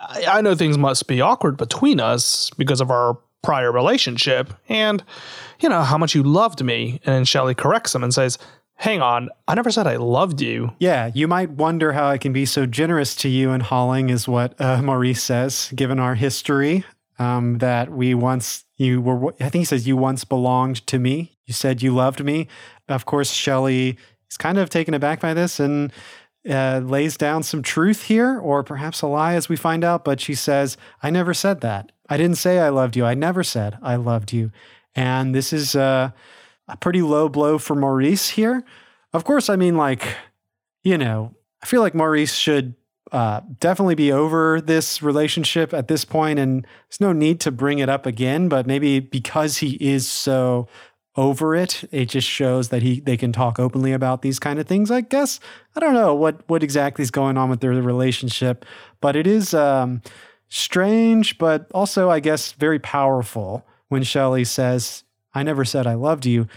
[0.00, 5.02] I, I know things must be awkward between us because of our prior relationship and,
[5.60, 7.00] you know, how much you loved me.
[7.04, 8.38] And Shelley corrects him and says,
[8.76, 10.72] Hang on, I never said I loved you.
[10.78, 14.26] Yeah, you might wonder how I can be so generous to you and Holling, is
[14.26, 16.84] what uh, Maurice says, given our history.
[17.18, 21.36] Um, that we once, you were, I think he says, you once belonged to me.
[21.44, 22.48] You said you loved me.
[22.88, 23.98] Of course, Shelley
[24.30, 25.92] is kind of taken aback by this and
[26.48, 30.04] uh, lays down some truth here, or perhaps a lie as we find out.
[30.04, 31.92] But she says, I never said that.
[32.08, 33.04] I didn't say I loved you.
[33.04, 34.50] I never said I loved you.
[34.94, 36.10] And this is uh,
[36.68, 38.64] a pretty low blow for Maurice here.
[39.12, 40.16] Of course, I mean, like,
[40.82, 42.74] you know, I feel like Maurice should
[43.12, 47.78] uh, definitely be over this relationship at this point, and there's no need to bring
[47.80, 48.48] it up again.
[48.48, 50.68] But maybe because he is so
[51.16, 54.66] over it, it just shows that he they can talk openly about these kind of
[54.66, 54.90] things.
[54.90, 55.40] I guess
[55.74, 58.64] I don't know what what exactly is going on with their relationship,
[59.00, 59.54] but it is.
[59.54, 60.02] Um,
[60.50, 66.26] strange, but also, I guess, very powerful when Shelley says, I never said I loved
[66.26, 66.48] you.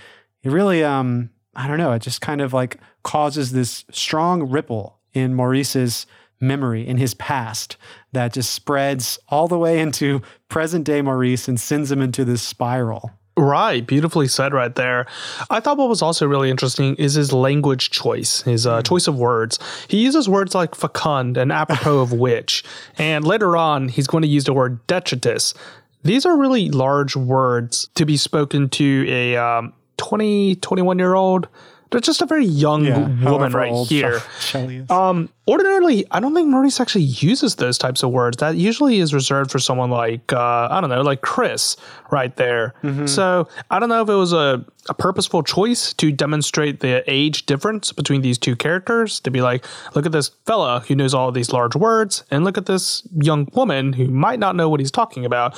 [0.42, 5.00] It really, um, I don't know, it just kind of like causes this strong ripple
[5.14, 6.06] in Maurice's
[6.40, 7.78] memory, in his past,
[8.12, 12.42] that just spreads all the way into present day Maurice and sends him into this
[12.42, 13.12] spiral.
[13.36, 15.08] Right, beautifully said right there.
[15.50, 19.18] I thought what was also really interesting is his language choice, his uh, choice of
[19.18, 19.58] words.
[19.88, 22.64] He uses words like fecund and apropos of which,
[22.98, 25.56] and later on he's going to use the word detritus.
[26.04, 31.48] These are really large words to be spoken to a um, 20, 21 year old.
[31.94, 32.86] They're just a very young
[33.24, 34.20] woman right here.
[34.40, 34.84] Shelley.
[34.90, 38.38] Um, ordinarily, I don't think Maurice actually uses those types of words.
[38.38, 41.78] That usually is reserved for someone like uh, I don't know, like Chris,
[42.10, 42.74] right there.
[43.06, 47.46] So I don't know if it was a, a purposeful choice to demonstrate the age
[47.46, 49.20] difference between these two characters.
[49.20, 52.44] To be like, look at this fella who knows all of these large words, and
[52.44, 55.56] look at this young woman who might not know what he's talking about,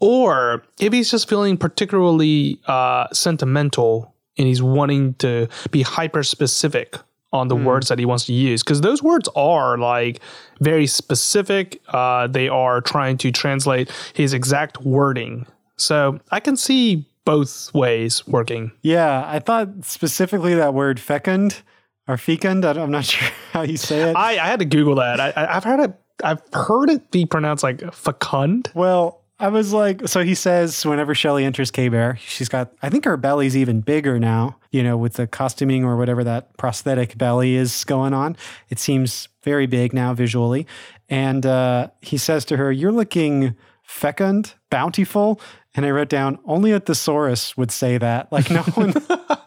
[0.00, 6.96] or if he's just feeling particularly uh, sentimental and he's wanting to be hyper specific
[7.32, 8.62] on the words that he wants to use.
[8.62, 10.20] Because those words are like
[10.60, 11.82] very specific.
[11.88, 15.46] Uh, they are trying to translate his exact wording.
[15.76, 18.70] So i can see both ways working.
[18.82, 21.60] Yeah, I thought specifically that word fecund
[22.08, 22.64] or fecund.
[22.64, 24.16] I'm not sure how you say it.
[24.16, 25.20] i, I had to google that.
[25.20, 25.92] I, I- i've heard it
[26.24, 28.70] i've heard it be pronounced like fecund.
[28.74, 32.88] Well, I was like, so he says whenever Shelley enters K Bear, she's got, I
[32.88, 37.18] think her belly's even bigger now, you know, with the costuming or whatever that prosthetic
[37.18, 38.36] belly is going on.
[38.70, 40.66] It seems very big now visually.
[41.10, 45.40] And uh, he says to her, You're looking fecund, bountiful.
[45.74, 48.28] And I wrote down, only a thesaurus would say that.
[48.32, 48.94] Like no one,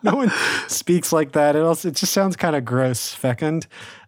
[0.03, 0.31] no one
[0.67, 1.55] speaks like that.
[1.55, 3.65] It also, it just sounds kind of gross, fecund.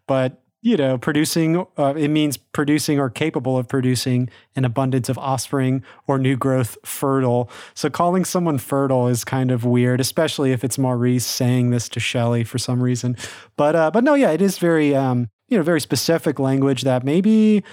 [0.07, 5.17] But you know, producing, uh, it means producing or capable of producing an abundance of
[5.17, 7.49] offspring or new growth fertile.
[7.73, 11.99] So calling someone fertile is kind of weird, especially if it's Maurice saying this to
[11.99, 13.17] Shelley for some reason.
[13.57, 17.03] But, uh, but no, yeah, it is very, um, you know, very specific language that
[17.03, 17.63] maybe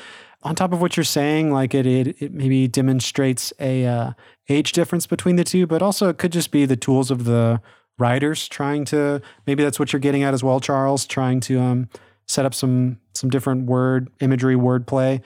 [0.42, 4.12] on top of what you're saying, like it, it, it maybe demonstrates a uh,
[4.48, 7.61] age difference between the two, but also it could just be the tools of the
[7.98, 11.88] writers trying to, maybe that's what you're getting at as well, Charles, trying to, um,
[12.29, 15.21] set up some some different word imagery wordplay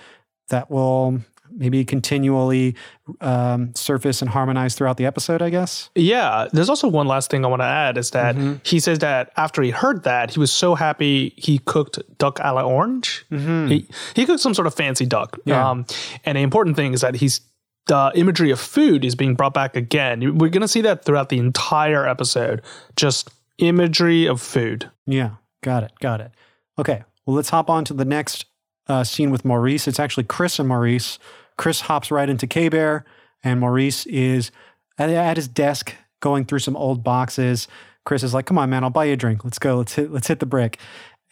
[0.49, 1.21] that will
[1.55, 2.75] maybe continually
[3.21, 7.45] um, surface and harmonize throughout the episode i guess Yeah, there's also one last thing
[7.45, 8.35] I want to add is that
[8.65, 12.55] he says that after he heard that, he was so happy he cooked duck a
[12.55, 13.27] la orange.
[13.69, 13.87] He,
[14.17, 15.38] he cooked some sort of fancy duck.
[15.45, 15.69] Yeah.
[15.69, 15.85] Um,
[16.25, 17.43] and the important thing is that he's
[17.87, 20.38] the imagery of food is being brought back again.
[20.38, 22.62] We're going to see that throughout the entire episode.
[22.97, 24.91] Just imagery of food.
[25.07, 25.31] yeah
[25.62, 26.33] got it got it
[26.78, 28.46] okay well let's hop on to the next
[28.88, 29.87] uh, scene with maurice.
[29.87, 31.18] It's actually chris and maurice.
[31.56, 33.04] Chris hops right into k-bear
[33.44, 34.50] and maurice is
[34.98, 37.68] at, at his desk going through some old boxes.
[38.04, 39.44] Chris is like come on man i'll buy you a drink.
[39.44, 39.78] Let's go.
[39.78, 40.78] Let's hit let's hit the brick.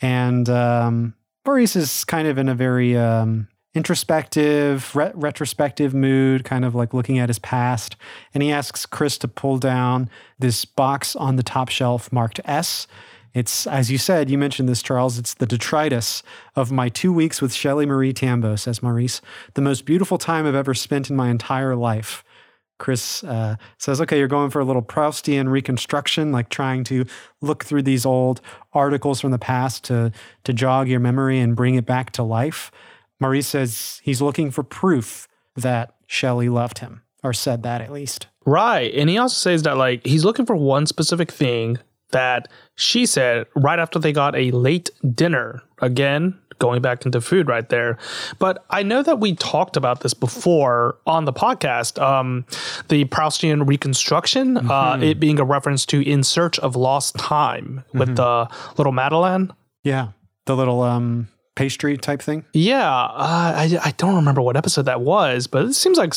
[0.00, 1.14] And um,
[1.46, 6.94] Maurice is kind of in a very um, introspective, re- retrospective mood, kind of like
[6.94, 7.96] looking at his past.
[8.34, 12.86] And he asks Chris to pull down this box on the top shelf marked S.
[13.32, 16.22] It's, as you said, you mentioned this, Charles, it's the detritus
[16.56, 19.20] of my two weeks with Shelley Marie Tambo, says Maurice.
[19.54, 22.24] The most beautiful time I've ever spent in my entire life.
[22.78, 27.04] Chris uh, says, okay, you're going for a little Proustian reconstruction, like trying to
[27.40, 28.40] look through these old
[28.72, 30.10] articles from the past to,
[30.44, 32.72] to jog your memory and bring it back to life.
[33.20, 38.28] Maurice says he's looking for proof that Shelley loved him, or said that at least.
[38.46, 38.92] Right.
[38.94, 41.78] And he also says that like he's looking for one specific thing
[42.12, 45.62] that she said right after they got a late dinner.
[45.82, 47.98] Again, going back into food right there.
[48.38, 52.00] But I know that we talked about this before on the podcast.
[52.00, 52.44] Um,
[52.88, 58.14] the Proustian reconstruction, uh, it being a reference to In Search of Lost Time with
[58.14, 59.52] the little Madeleine.
[59.82, 60.08] Yeah.
[60.46, 62.44] The little um, pastry type thing.
[62.52, 66.14] Yeah, uh, I, I don't remember what episode that was, but it seems like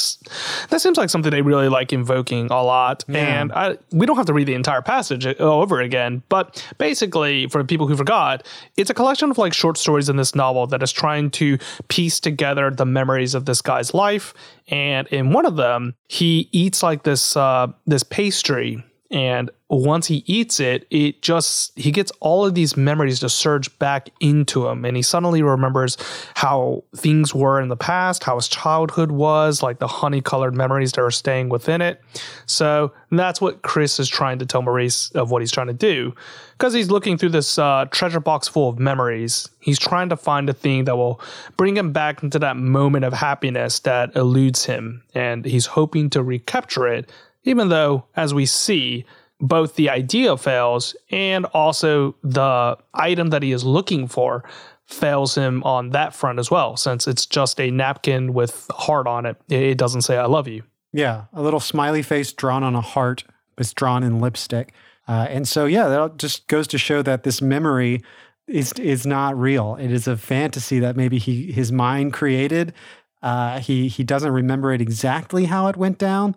[0.69, 3.03] that seems like something they really like invoking a lot.
[3.09, 7.47] And I, we don't have to read the entire passage uh, over again, but basically,
[7.47, 8.45] for people who forgot,
[8.77, 12.19] it's a collection of like short stories in this novel that is trying to piece
[12.19, 14.33] together the memories of this guy's life.
[14.69, 20.23] And in one of them, he eats like this uh, this pastry And once he
[20.25, 24.85] eats it, it just, he gets all of these memories to surge back into him.
[24.85, 25.97] And he suddenly remembers
[26.33, 30.93] how things were in the past, how his childhood was, like the honey colored memories
[30.93, 32.01] that are staying within it.
[32.47, 36.15] So that's what Chris is trying to tell Maurice of what he's trying to do.
[36.53, 39.47] Because he's looking through this uh, treasure box full of memories.
[39.59, 41.21] He's trying to find a thing that will
[41.55, 45.03] bring him back into that moment of happiness that eludes him.
[45.13, 47.11] And he's hoping to recapture it
[47.43, 49.05] even though, as we see,
[49.39, 54.43] both the idea fails and also the item that he is looking for
[54.85, 59.25] fails him on that front as well, since it's just a napkin with heart on
[59.25, 59.37] it.
[59.49, 63.23] It doesn't say "I love you." Yeah, a little smiley face drawn on a heart.
[63.57, 64.73] It's drawn in lipstick,
[65.07, 68.01] uh, and so yeah, that just goes to show that this memory
[68.47, 69.75] is is not real.
[69.75, 72.73] It is a fantasy that maybe he his mind created.
[73.21, 76.35] Uh, he he doesn't remember it exactly how it went down,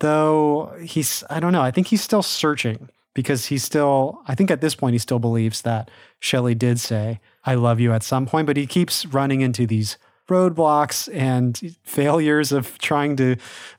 [0.00, 1.62] though he's I don't know.
[1.62, 5.18] I think he's still searching because he still I think at this point he still
[5.18, 9.40] believes that Shelley did say I love you at some point, but he keeps running
[9.40, 13.36] into these roadblocks and failures of trying to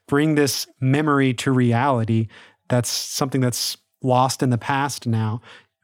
[0.07, 2.27] bring this memory to reality.
[2.69, 5.41] That's something that's lost in the past now.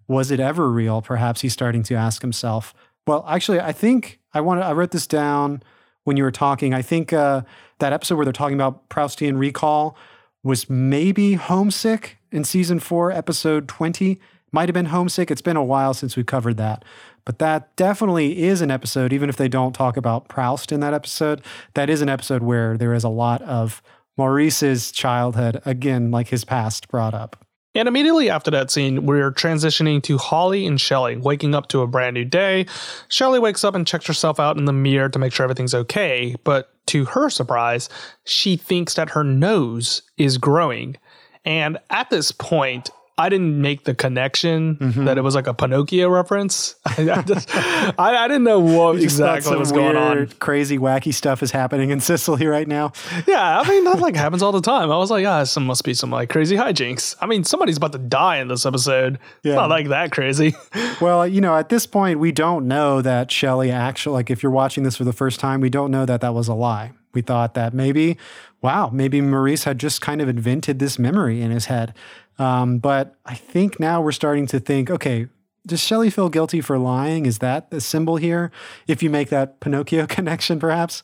[0.07, 1.01] Was it ever real?
[1.01, 2.73] Perhaps he's starting to ask himself.
[3.05, 5.63] Well, actually, I think I want I wrote this down
[6.03, 6.73] when you were talking.
[6.73, 7.41] I think uh,
[7.79, 9.97] that episode where they're talking about Proustian recall
[10.43, 14.19] was maybe Homesick in season four, episode 20.
[14.51, 15.31] Might have been Homesick.
[15.31, 16.83] It's been a while since we covered that.
[17.25, 20.93] But that definitely is an episode, even if they don't talk about Proust in that
[20.93, 21.41] episode,
[21.73, 23.81] that is an episode where there is a lot of
[24.17, 27.42] Maurice's childhood, again, like his past brought up.
[27.75, 31.87] And immediately after that scene, we're transitioning to Holling and Shelley waking up to a
[31.87, 32.67] brand new day.
[33.07, 36.35] Shelley wakes up and checks herself out in the mirror to make sure everything's okay,
[36.43, 37.89] but to her surprise,
[38.25, 40.97] she thinks that her nose is growing.
[41.45, 45.05] And at this point, I didn't make the connection mm-hmm.
[45.05, 46.75] that it was like a Pinocchio reference.
[46.85, 50.27] I, just, I, I didn't know what exactly was going on.
[50.39, 52.91] Crazy, wacky stuff is happening in Cicely right now.
[53.27, 54.91] Yeah, I mean that like happens all the time.
[54.91, 57.15] I was like, yeah, some must be some like crazy hijinks.
[57.21, 59.19] I mean, somebody's about to die in this episode.
[59.43, 59.51] Yeah.
[59.51, 60.55] It's not like that crazy.
[60.99, 64.51] well, you know, at this point, we don't know that Shelley actually like if you're
[64.51, 66.93] watching this for the first time, we don't know that that was a lie.
[67.13, 68.17] We thought that maybe,
[68.61, 71.93] wow, maybe Maurice had just kind of invented this memory in his head.
[72.39, 75.27] Um, but I think now we're starting to think, okay,
[75.65, 77.25] does Shelley feel guilty for lying?
[77.25, 78.51] Is that the symbol here?
[78.87, 81.03] If you make that Pinocchio connection, perhaps.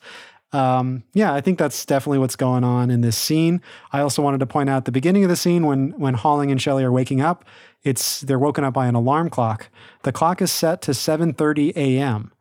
[0.51, 3.61] Um, yeah, I think that's definitely what's going on in this scene.
[3.93, 6.59] I also wanted to point out the beginning of the scene when when Holling and
[6.59, 7.45] Shelley are waking up.
[7.83, 9.69] It's they're woken up by an alarm clock.
[10.03, 12.31] The clock is set to 7:30 a.m.,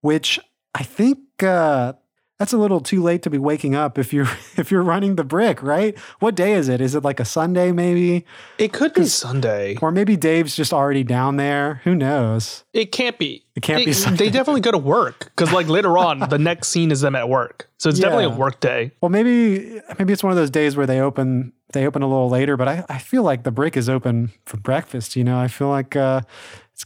[0.00, 0.40] which
[0.74, 1.94] I think uh,
[2.40, 5.24] that's a little too late to be waking up if you're if you're running the
[5.24, 5.96] brick, right?
[6.20, 6.80] What day is it?
[6.80, 8.24] Is it like a Sunday maybe?
[8.56, 9.76] It could be Sunday.
[9.82, 11.82] Or maybe Dave's just already down there.
[11.84, 12.64] Who knows?
[12.72, 13.44] It can't be.
[13.54, 14.24] It can't be Sunday.
[14.24, 17.28] They definitely go to work cuz like later on the next scene is them at
[17.28, 17.68] work.
[17.76, 18.06] So it's yeah.
[18.06, 18.92] definitely a work day.
[19.02, 22.30] Well, maybe maybe it's one of those days where they open they open a little
[22.30, 25.38] later, but I, I feel like the brick is open for breakfast, you know.
[25.38, 26.22] I feel like uh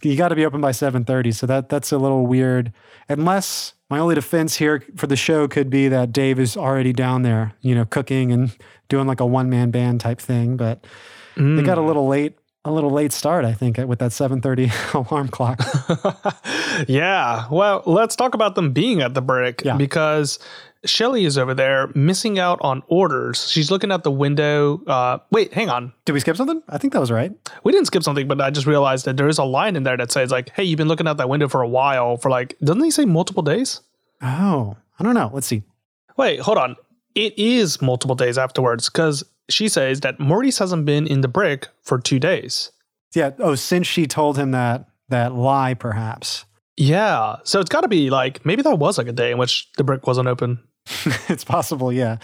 [0.03, 2.73] you got to be open by 7:30, so that that's a little weird.
[3.09, 7.23] Unless my only defense here for the show could be that Dave is already down
[7.23, 8.51] there, you know, cooking and
[8.89, 10.57] doing like a one man band type thing.
[10.57, 10.85] But
[11.37, 11.57] mm.
[11.57, 11.87] they got a mm.
[11.87, 15.61] little late, a little late start, I think, with that 7:30 alarm clock.
[16.89, 17.47] yeah.
[17.53, 19.77] Well, let's talk about them being at the brick yeah.
[19.77, 20.41] because
[20.85, 23.51] Shelley is over there missing out on orders.
[23.51, 24.83] She's looking out the window.
[24.87, 25.93] Uh, wait, hang on.
[26.05, 26.63] Did we skip something?
[26.69, 27.33] I think that was right.
[27.65, 29.97] We didn't skip something, but I just realized that there is a line in there
[29.97, 32.57] that says like, "Hey, you've been looking out that window for a while." For like,
[32.63, 33.81] doesn't he say multiple days?
[34.23, 35.31] Oh, I don't know.
[35.33, 35.63] Let's see.
[36.17, 36.77] Wait, hold on.
[37.15, 41.69] It is multiple days afterwards because she says that Maurice hasn't been in the brick
[41.83, 42.73] for two days.
[43.15, 43.31] Yeah.
[43.39, 46.45] Oh, since she told him that that lie, perhaps.
[46.77, 47.37] Yeah.
[47.45, 49.85] So it's got to be like maybe that was like a day in which the
[49.85, 50.61] brick wasn't open.
[51.29, 52.19] it's possible, yeah.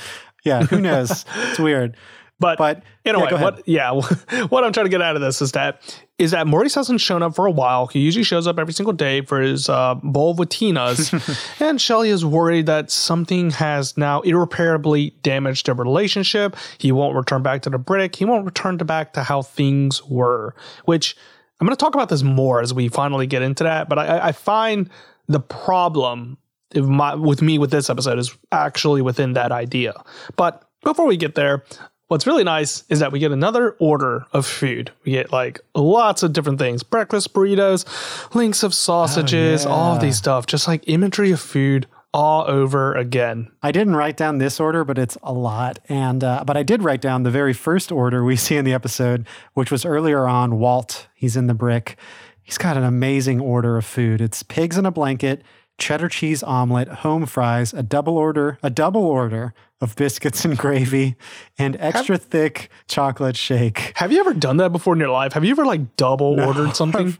[0.44, 1.24] Yeah, who knows?
[1.34, 1.96] it's weird.
[2.40, 3.90] But, but in a yeah, way, what yeah,
[4.48, 5.82] what I'm trying to get out of this is that
[6.18, 7.86] is that Maurice hasn't shown up for a while.
[7.86, 11.12] He usually shows up every single day for his uh, bowl with Tina's,
[11.60, 16.56] and Shelley is worried that something has now irreparably damaged their relationship.
[16.78, 18.16] He won't return back to the brick.
[18.16, 20.54] He won't return to back to how things were.
[20.86, 21.18] Which
[21.60, 23.90] I'm going to talk about this more as we finally get into that.
[23.90, 24.88] But I, I find
[25.28, 26.38] the problem
[26.74, 29.94] my, with me with this episode is actually within that idea.
[30.36, 31.64] But before we get there,
[32.08, 34.90] what's really nice is that we get another order of food.
[35.04, 37.86] We get like lots of different things breakfast burritos,
[38.34, 39.74] links of sausages, oh, yeah.
[39.74, 43.50] all of these stuff, just like imagery of food all over again.
[43.62, 45.78] I didn't write down this order, but it's a lot.
[45.88, 48.74] And uh, but I did write down the very first order we see in the
[48.74, 50.58] episode, which was earlier on.
[50.58, 51.96] Walt, he's in the brick.
[52.42, 54.20] He's got an amazing order of food.
[54.20, 55.42] It's pigs in a blanket,
[55.80, 61.16] cheddar cheese omelet, home fries, a double order, a double order of biscuits and gravy,
[61.58, 63.92] and extra thick chocolate shake.
[63.96, 65.32] Have you ever done that before in your life?
[65.32, 67.16] Have you ever like double ordered something?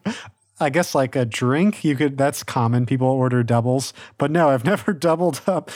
[0.61, 2.19] I guess like a drink, you could.
[2.19, 2.85] That's common.
[2.85, 5.71] People order doubles, but no, I've never doubled up.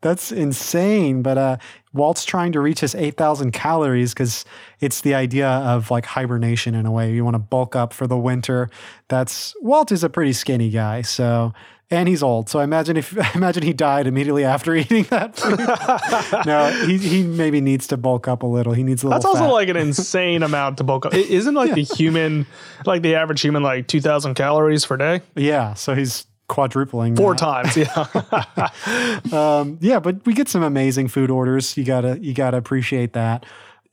[0.00, 1.22] That's insane.
[1.22, 1.56] But uh,
[1.92, 4.46] Walt's trying to reach his eight thousand calories because
[4.80, 7.12] it's the idea of like hibernation in a way.
[7.12, 8.70] You want to bulk up for the winter.
[9.08, 11.52] That's Walt is a pretty skinny guy, so
[11.90, 12.48] and he's old.
[12.48, 15.36] So I imagine if I imagine he died immediately after eating that.
[15.36, 16.46] Food.
[16.46, 18.72] no, he he maybe needs to bulk up a little.
[18.72, 19.18] He needs a little.
[19.20, 21.14] That's also like an insane amount to bulk up.
[21.14, 22.46] It isn't like the human,
[22.86, 25.74] like the average human, like two thousand calories per day, yeah.
[25.74, 27.72] So he's quadrupling four that.
[27.72, 27.76] times.
[29.32, 29.58] Yeah.
[29.60, 31.76] um, yeah, but we get some amazing food orders.
[31.76, 33.44] You gotta you gotta appreciate that.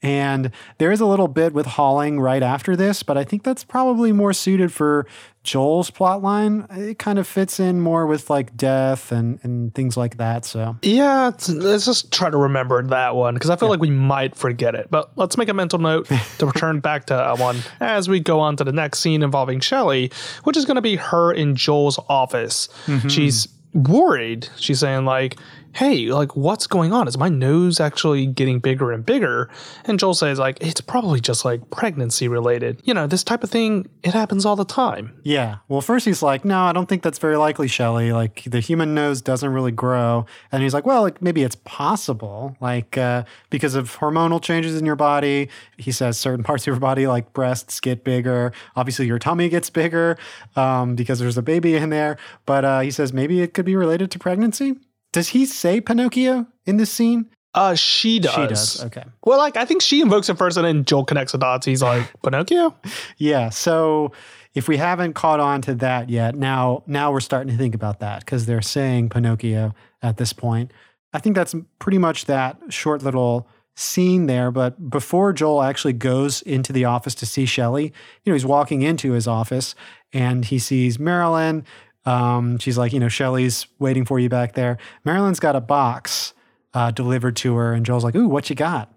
[0.04, 3.64] And there is a little bit with Holling right after this, but I think that's
[3.64, 5.08] probably more suited for
[5.48, 6.68] Joel's plot line.
[6.72, 10.43] It kind of fits in more with like death and, and things like that.
[10.43, 14.36] So Yeah, let's just try to remember that one because I feel like we might
[14.36, 14.91] forget it.
[14.91, 18.41] But let's make a mental note to return back to that one as we go
[18.41, 20.12] on to the next scene involving Shelley,
[20.43, 22.68] which is going to be her in Joel's office.
[22.86, 23.08] Mm-hmm.
[23.08, 24.50] She's worried.
[24.58, 25.38] She's saying like,
[25.78, 27.07] "Hey, like what's going on?
[27.07, 29.49] Is my nose actually getting bigger and bigger?"
[29.86, 32.82] And Joel says like, "It's probably just like pregnancy related.
[32.84, 35.57] You know, this type of thing it happens all the time." yeah.
[35.67, 38.11] Well, first he's like, no, I don't think that's very likely, Shelley.
[38.13, 40.25] Like the human nose doesn't really grow.
[40.51, 44.86] And he's like, well, like maybe it's possible, like uh, because of hormonal changes in
[44.86, 45.49] your body.
[45.78, 48.53] He says certain parts of your body, like breasts, get bigger.
[48.75, 50.17] Obviously, your tummy gets bigger
[50.55, 52.17] um, because there's a baby in there.
[52.45, 54.75] But uh, he says maybe it could be related to pregnancy.
[55.14, 57.30] Does he say Pinocchio in this scene?
[57.53, 58.36] Uh, she does.
[58.36, 58.86] She does.
[58.86, 59.03] Okay.
[59.26, 61.66] Well, like I think she invokes it first, and then Joel connects the dots.
[61.66, 62.76] He's like, "Pinocchio."
[63.18, 63.49] Yeah.
[63.49, 64.12] So
[64.53, 67.99] if we haven't caught on to that yet, now now we're starting to think about
[68.01, 70.72] that because they're saying Pinocchio at this point.
[71.14, 74.51] I think that's pretty much that short little scene there.
[74.51, 77.86] But before Joel actually goes into the office to see Shelley,
[78.24, 79.76] you know, he's walking into his office
[80.12, 81.64] and he sees Marilyn.
[82.08, 84.78] Um, she's like, you know, Shelley's waiting for you back there.
[85.03, 86.34] Marilyn's got a box
[86.74, 88.89] uh, delivered to her, and Joel's like, "Ooh, what you got?"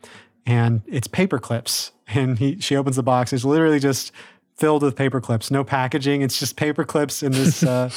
[0.47, 1.93] And it's paper clips.
[2.13, 3.33] And he, she opens the box.
[3.33, 4.11] It's literally just
[4.57, 5.49] filled with paper clips.
[5.49, 6.23] No packaging.
[6.23, 7.63] It's just paper clips in this.
[7.71, 7.89] Uh,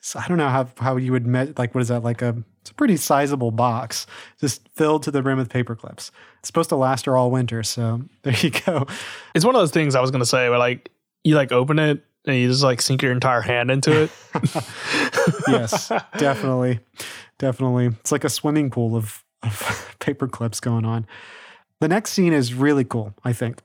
[0.00, 2.36] so I don't know how how you would met like what is that like a
[2.60, 4.06] it's a pretty sizable box
[4.38, 6.12] just filled to the rim with paper clips.
[6.40, 7.62] It's supposed to last her all winter.
[7.62, 8.86] So there you go.
[9.34, 10.90] It's one of those things I was gonna say where like
[11.22, 14.10] you like open it and you just like sink your entire hand into it.
[15.48, 16.80] Yes, definitely,
[17.38, 17.86] definitely.
[17.86, 21.06] It's like a swimming pool of, of paper clips going on.
[21.80, 23.60] The next scene is really cool, I think.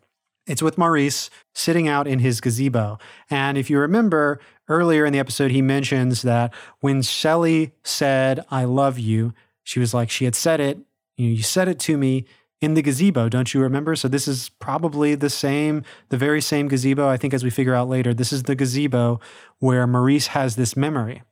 [0.47, 2.97] It's with Maurice sitting out in his gazebo.
[3.29, 8.63] And if you remember earlier in the episode, he mentions that when Shelley said, I
[8.65, 9.33] love you,
[9.63, 10.79] she was like, she had said it,
[11.17, 12.25] you know, you said it to me
[12.61, 13.95] in the gazebo, don't you remember?
[13.95, 17.73] So this is probably the same, the very same gazebo, I think, as we figure
[17.73, 18.13] out later.
[18.13, 19.19] This is the gazebo
[19.59, 21.23] where Maurice has this memory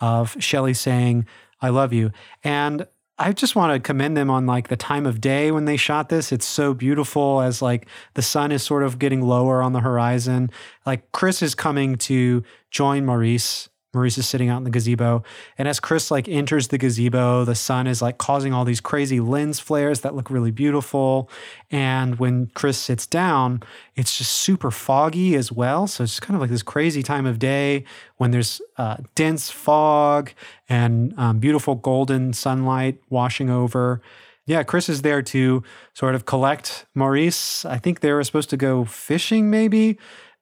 [0.00, 1.26] of Shelley saying,
[1.60, 2.10] I love you.
[2.42, 5.76] And I just want to commend them on like the time of day when they
[5.76, 6.32] shot this.
[6.32, 10.50] It's so beautiful as like the sun is sort of getting lower on the horizon.
[10.84, 13.68] Like Chris is coming to join Maurice.
[13.94, 15.22] Maurice is sitting out in the gazebo.
[15.56, 19.20] And as Chris like enters the gazebo, the sun is like causing all these crazy
[19.20, 21.30] lens flares that look really beautiful.
[21.70, 23.62] And when Chris sits down,
[23.94, 25.86] it's just super foggy as well.
[25.86, 27.84] So it's kind of like this crazy time of day
[28.16, 30.32] when there's uh, dense fog
[30.68, 34.00] and um, beautiful golden sunlight washing over.
[34.46, 35.62] Yeah, Chris is there to
[35.94, 37.64] sort of collect Maurice.
[37.64, 39.98] I think they were supposed to go fishing, maybe.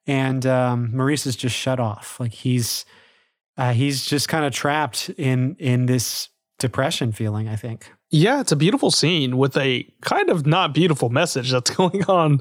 [0.06, 2.18] And um, Maurice is just shut off.
[2.18, 2.84] Like he's
[3.56, 6.28] uh, he's just kind of trapped in in this
[6.58, 7.48] depression feeling.
[7.48, 7.90] I think.
[8.10, 12.40] yeah, it's a beautiful scene with a kind of not beautiful message that's going on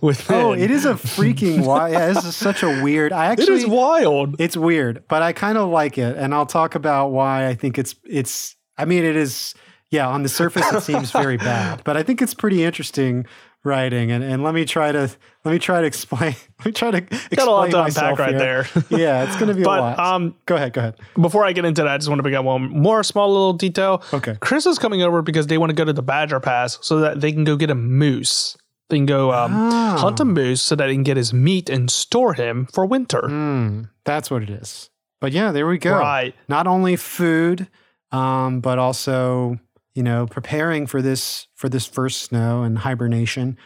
[0.00, 1.92] with Oh, it is a freaking wild.
[1.92, 3.12] Yeah, this is such a weird.
[3.12, 4.40] I actually is wild.
[4.40, 7.78] It's weird, but I kind of like it, and I'll talk about why I think
[7.78, 8.56] it's it's.
[8.78, 9.54] I mean, it is.
[9.90, 13.26] Yeah, on the surface, it seems very bad, but I think it's pretty interesting
[13.64, 14.10] writing.
[14.10, 15.10] And, and let me try to
[15.44, 16.34] let me try to explain.
[16.60, 18.64] Let me try to explain Got a lot to unpack right here.
[18.74, 18.84] there.
[19.00, 19.98] Yeah, it's going to be a But lot.
[19.98, 20.96] um, go ahead, go ahead.
[21.18, 23.54] before I get into that, I just want to bring up one more small little
[23.54, 24.02] detail.
[24.12, 24.36] Okay.
[24.40, 27.22] Chris is coming over because they want to go to the Badger Pass so that
[27.22, 28.58] they can go get a moose.
[28.90, 29.96] They can go um, Ah.
[29.98, 33.22] hunt a moose so that they can get his meat and store him for winter.
[33.22, 34.90] Mm, that's what it is.
[35.20, 35.92] But yeah, there we go.
[35.98, 36.34] Right.
[36.48, 37.68] Not only food,
[38.12, 39.58] um, but also
[39.94, 43.56] you know preparing for this for this first snow and hibernation.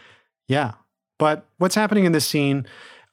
[0.48, 0.72] Yeah,
[1.18, 2.66] but what's happening in this scene?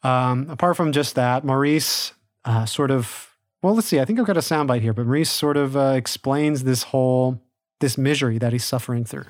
[0.04, 2.14] Um, apart from just that, Maurice
[2.46, 3.32] uh, sort of
[3.62, 4.00] well, let's see.
[4.00, 7.42] I think I've got a soundbite here, but Maurice sort of uh, explains this whole
[7.80, 9.26] this misery that he's suffering through.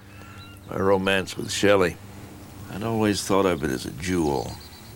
[0.70, 1.98] My romance with Shelley.
[2.74, 4.54] I'd always thought of it as a jewel,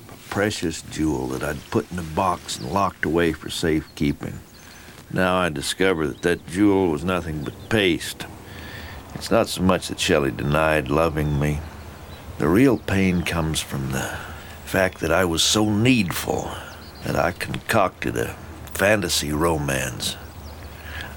[0.07, 4.39] a precious jewel that I'd put in a box and locked away for safekeeping.
[5.11, 8.25] Now I discover that that jewel was nothing but paste.
[9.15, 11.59] It's not so much that Shelley denied loving me.
[12.37, 14.17] The real pain comes from the
[14.65, 16.51] fact that I was so needful
[17.05, 18.35] that I concocted a
[18.73, 20.17] fantasy romance.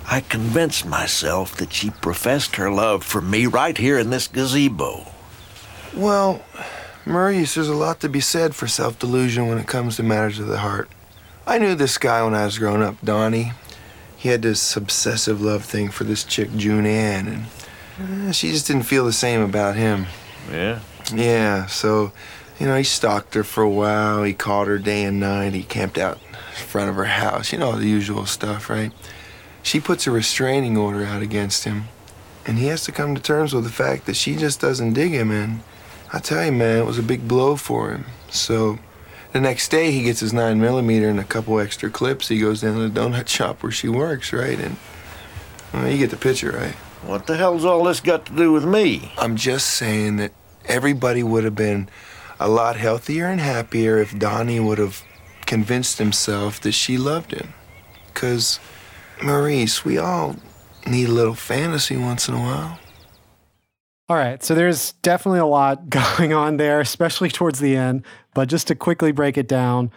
[0.07, 5.07] I convinced myself that she professed her love for me right here in this gazebo.
[5.95, 6.43] Well,
[7.05, 10.39] Maurice, there's a lot to be said for self delusion when it comes to matters
[10.39, 10.89] of the heart.
[11.47, 13.53] I knew this guy when I was growing up, Donnie.
[14.17, 17.45] He had this obsessive love thing for this chick, June Ann, and
[18.01, 20.07] Eh, she just didn't feel the same about him.
[20.51, 20.81] Yeah?
[21.13, 22.13] Yeah, so,
[22.59, 24.23] you know, he stalked her for a while.
[24.23, 25.55] He called her day and night.
[25.55, 27.53] He camped out in front of her house.
[27.53, 28.93] You know, the usual stuff, right?
[29.63, 31.85] She puts a restraining order out against him,
[32.47, 35.13] and he has to come to terms with the fact that she just doesn't dig
[35.13, 35.61] him, and
[36.13, 38.05] I tell you, man, it was a big blow for him.
[38.31, 38.79] So
[39.33, 42.29] the next day, he gets his 9 millimeter and a couple extra clips.
[42.29, 44.59] He goes down to the donut shop where she works, right?
[44.59, 44.77] And
[45.73, 46.77] well, you get the picture, right?
[47.05, 49.13] What the hell's all this got to do with me?
[49.17, 50.33] I'm just saying that
[50.65, 51.89] everybody would have been
[52.41, 55.03] a lot healthier and happier if Donnie would have
[55.47, 57.55] convinced himself that she loved him.
[58.13, 58.61] Because,
[59.23, 60.37] Maurice, we all
[60.87, 62.79] need a little fantasy once in a while.
[64.09, 65.89] All right, so there's definitely a lot
[66.19, 68.05] going on there, especially towards the end.
[68.35, 69.91] But just to quickly break it down,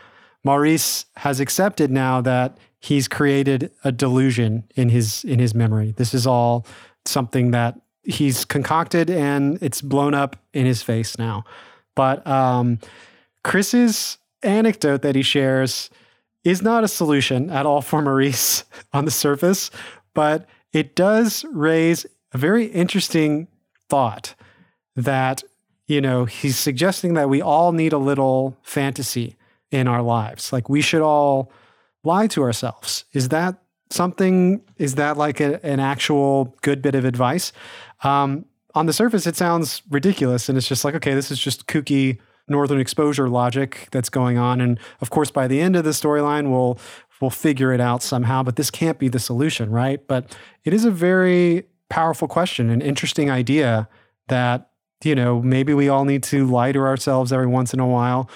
[0.44, 5.94] Maurice has accepted now that he's created a delusion in his in his memory.
[5.96, 6.66] This is all
[7.06, 11.44] something that he's concocted, and it's blown up in his face now.
[11.96, 12.80] But um,
[13.44, 15.90] Chris's anecdote that he shares
[16.44, 19.70] is not a solution at all for Maurice on the surface,
[20.14, 23.48] but it does raise a very interesting
[23.90, 24.36] thought
[24.96, 25.44] that,
[25.88, 29.36] you know, he's suggesting that we all need a little fantasy
[29.70, 30.52] in our lives.
[30.54, 31.52] Like we should all
[32.04, 33.06] lie to ourselves.
[33.14, 33.61] Is that
[33.92, 34.62] something?
[34.78, 37.52] Is that like a, an actual good bit of advice?
[38.04, 40.50] Um, on the surface, it sounds ridiculous.
[40.50, 44.62] And it's just like, okay, this is just kooky northern exposure logic that's going on.
[44.62, 46.80] And of course, by the end of the storyline, we'll
[47.20, 48.42] we'll figure it out somehow.
[48.44, 50.06] But this can't be the solution, right?
[50.08, 53.88] But it is a very powerful question, an interesting idea
[54.28, 54.71] that
[55.04, 58.30] you know maybe we all need to lie to ourselves every once in a while.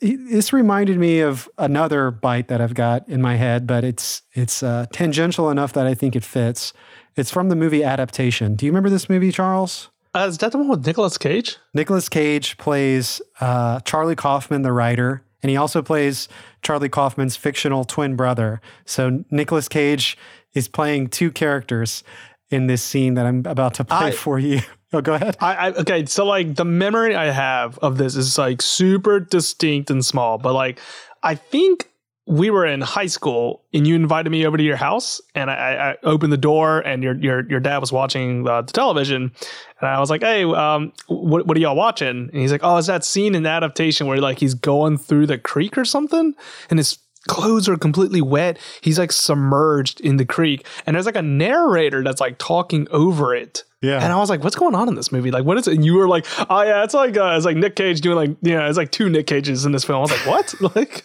[0.00, 4.62] This reminded me of another bite that I've got in my head, but it's it's
[4.62, 6.72] uh, tangential enough that I think it fits.
[7.16, 8.54] It's from the movie Adaptation.
[8.54, 9.90] Do you remember this movie, Charles?
[10.14, 11.56] Uh, is that the one with Nicolas Cage?
[11.74, 16.28] Nicolas Cage plays uh, Charlie Kaufman, the writer, and he also plays
[16.62, 18.60] Charlie Kaufman's fictional twin brother.
[18.84, 20.16] So Nicolas Cage
[20.54, 22.02] is playing two characters
[22.50, 24.60] in this scene that I'm about to play I, for you.
[24.92, 25.36] Oh, go ahead.
[25.40, 29.90] I, I, okay, so like the memory I have of this is like super distinct
[29.90, 30.80] and small, but like
[31.22, 31.90] I think
[32.28, 35.92] we were in high school and you invited me over to your house and I,
[35.92, 39.32] I opened the door and your your your dad was watching the, the television
[39.80, 42.30] and I was like, hey, um, what what are y'all watching?
[42.30, 45.26] And he's like, oh, is that scene in the adaptation where like he's going through
[45.26, 46.34] the creek or something
[46.68, 46.98] and his
[47.28, 48.58] clothes are completely wet.
[48.80, 53.34] He's like submerged in the creek, and there's like a narrator that's like talking over
[53.34, 53.62] it.
[53.80, 54.02] Yeah.
[54.02, 55.30] And I was like, what's going on in this movie?
[55.30, 55.74] Like, what is it?
[55.74, 58.36] And you were like, oh yeah, it's like uh, it's like Nick Cage doing like
[58.42, 59.98] yeah, it's like two Nick Cages in this film.
[59.98, 60.54] I was like, what?
[60.76, 61.04] like,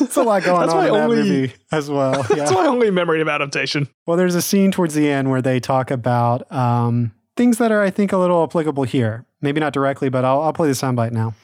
[0.00, 2.26] it's a lot going on in only, that movie as well.
[2.30, 2.36] Yeah.
[2.36, 3.88] That's my only memory of adaptation.
[4.06, 7.82] Well, there's a scene towards the end where they talk about um, things that are,
[7.82, 9.26] I think, a little applicable here.
[9.40, 11.34] Maybe not directly, but I'll, I'll play the soundbite now.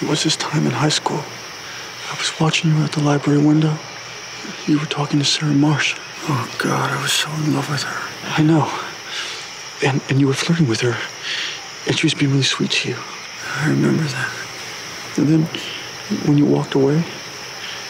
[0.00, 1.22] It was his time in high school.
[2.14, 3.76] I was watching you at the library window.
[4.66, 5.98] You were talking to Sarah Marsh.
[6.28, 8.08] Oh, God, I was so in love with her.
[8.22, 8.70] I know.
[9.84, 10.96] And, and you were flirting with her.
[11.88, 12.96] And she was being really sweet to you.
[13.56, 14.32] I remember that.
[15.16, 15.42] And then,
[16.24, 17.02] when you walked away,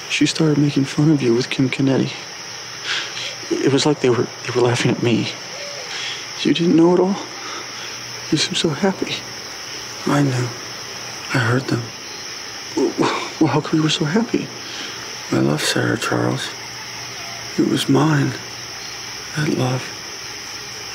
[0.08, 2.12] she started making fun of you with Kim Kennedy.
[3.50, 5.28] It was like they were they were laughing at me.
[6.40, 7.16] You didn't know it all.
[8.30, 9.16] You seemed so happy.
[10.06, 10.48] I knew.
[11.34, 11.82] I heard them.
[13.40, 14.46] Well, how come you were so happy?
[15.32, 16.48] I love Sarah Charles.
[17.58, 18.32] It was mine.
[19.36, 19.82] That love.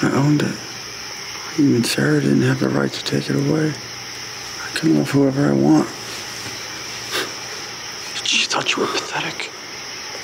[0.01, 0.55] I owned it.
[1.57, 3.73] Even Sarah didn't have the right to take it away.
[4.63, 5.89] I can love whoever I want.
[8.23, 9.51] She thought you were pathetic.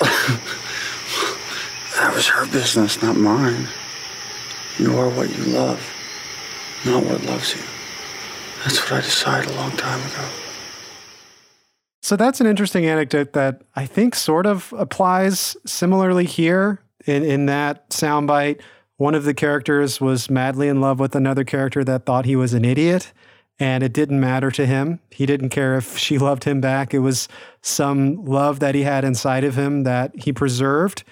[1.96, 3.68] that was her business, not mine.
[4.78, 5.80] You are what you love,
[6.86, 7.62] not what loves you.
[8.62, 10.45] That's what I decided a long time ago.
[12.06, 17.46] So that's an interesting anecdote that I think sort of applies similarly here in, in
[17.46, 18.60] that soundbite.
[18.96, 22.54] One of the characters was madly in love with another character that thought he was
[22.54, 23.12] an idiot,
[23.58, 25.00] and it didn't matter to him.
[25.10, 26.94] He didn't care if she loved him back.
[26.94, 27.26] It was
[27.60, 31.02] some love that he had inside of him that he preserved.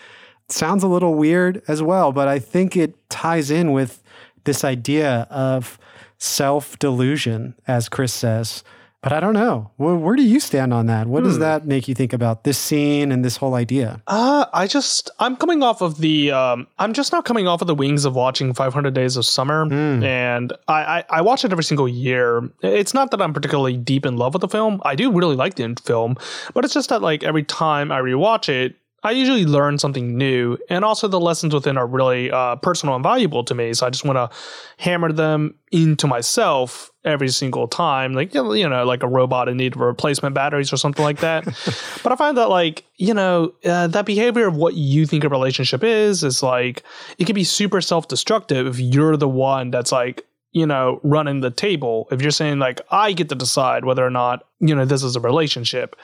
[0.48, 4.00] Sounds a little weird as well, but I think it ties in with
[4.44, 5.76] this idea of
[6.18, 8.62] self delusion, as Chris says.
[9.04, 9.70] But I don't know.
[9.76, 11.06] Where, where do you stand on that?
[11.06, 14.02] What does that make you think about this scene and this whole idea?
[14.06, 17.66] Uh, I just I'm coming off of the um I'm just now coming off of
[17.66, 21.64] the wings of watching 500 Days of Summer, and I, I I watch it every
[21.64, 22.48] single year.
[22.62, 24.80] It's not that I'm particularly deep in love with the film.
[24.86, 26.16] I do really like the film,
[26.54, 28.76] but it's just that like every time I rewatch it.
[29.06, 33.02] I usually learn something new, and also the lessons within are really uh, personal and
[33.02, 33.74] valuable to me.
[33.74, 34.34] So I just want to
[34.78, 39.74] hammer them into myself every single time, like you know, like a robot in need
[39.74, 41.44] of replacement batteries or something like that.
[42.02, 45.28] but I find that like you know uh, that behavior of what you think a
[45.28, 46.82] relationship is is like
[47.18, 51.40] it can be super self destructive if you're the one that's like you know running
[51.40, 52.08] the table.
[52.10, 55.16] If you're saying like I get to decide whether or not you know this is
[55.16, 55.96] a relationship,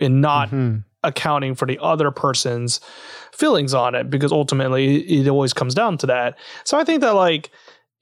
[0.00, 0.50] and not
[1.04, 2.80] accounting for the other person's
[3.32, 6.36] feelings on it because ultimately it always comes down to that.
[6.64, 7.50] So I think that like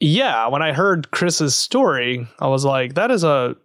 [0.02, 3.56] yeah, when I heard Chris's story, I was like that is a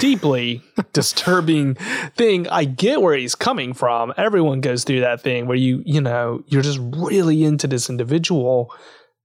[0.00, 0.62] deeply
[0.94, 1.74] disturbing
[2.16, 2.48] thing.
[2.48, 4.14] I get where he's coming from.
[4.16, 8.74] Everyone goes through that thing where you, you know, you're just really into this individual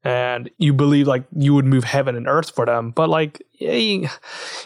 [0.03, 4.07] and you believe like you would move heaven and earth for them, but like eh,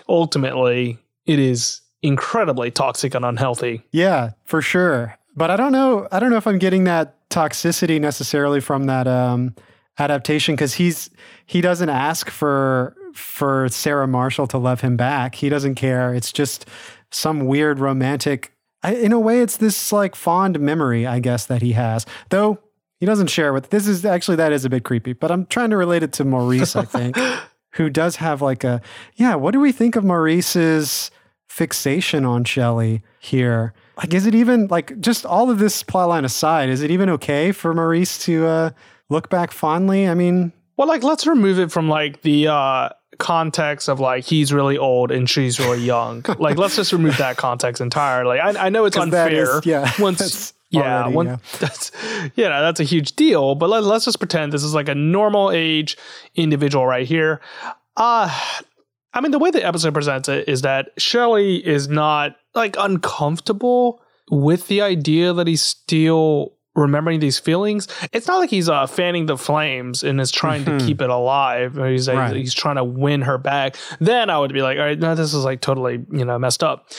[0.10, 3.84] ultimately it is incredibly toxic and unhealthy.
[3.92, 5.16] Yeah, for sure.
[5.36, 6.08] But I don't know.
[6.12, 9.56] I don't know if I'm getting that toxicity necessarily from that um,
[10.00, 11.10] adaptation because he's
[11.46, 15.36] he doesn't ask for for Sarah Marshall to love him back.
[15.36, 16.14] He doesn't care.
[16.14, 16.68] It's just
[17.12, 18.52] some weird romantic.
[18.82, 22.06] I, in a way, it's this like fond memory, I guess, that he has.
[22.30, 22.60] Though
[23.00, 23.70] he doesn't share with.
[23.70, 25.14] This is actually that is a bit creepy.
[25.14, 26.76] But I'm trying to relate it to Maurice.
[26.76, 27.18] I think
[27.74, 28.82] who does have like a
[29.16, 29.36] yeah.
[29.36, 31.12] What do we think of Maurice's?
[31.54, 33.76] fixation on Shelley here.
[33.98, 36.68] Like, is it even like just all of this plotline aside?
[36.68, 38.70] Is it even okay for Maurice to uh,
[39.10, 40.08] look back fondly?
[40.08, 42.90] I mean, Well, like let's remove it from like the uh
[43.20, 46.26] context of like he's really old and she's really young.
[46.40, 48.40] like let's just remove that context entirely.
[48.40, 49.58] I, I know it's unfair.
[49.60, 51.38] is- yeah, Once yeah, already, one, yeah.
[51.60, 51.92] that's
[52.36, 53.54] know that's a huge deal.
[53.56, 55.98] But let, let's just pretend this is like a normal age
[56.36, 57.40] individual right here.
[57.96, 58.30] Uh
[59.16, 64.02] I mean, the way the episode presents it is that Shelley is not like uncomfortable
[64.32, 67.88] with the idea that he's still remembering these feelings.
[68.12, 71.78] It's not like he's uh, fanning the flames and is trying to keep it alive.
[71.78, 72.36] Or he's like, Right.
[72.36, 73.76] he's trying to win her back.
[74.00, 76.64] Then I would be like, all right, no, this is like totally you know messed
[76.64, 76.90] up.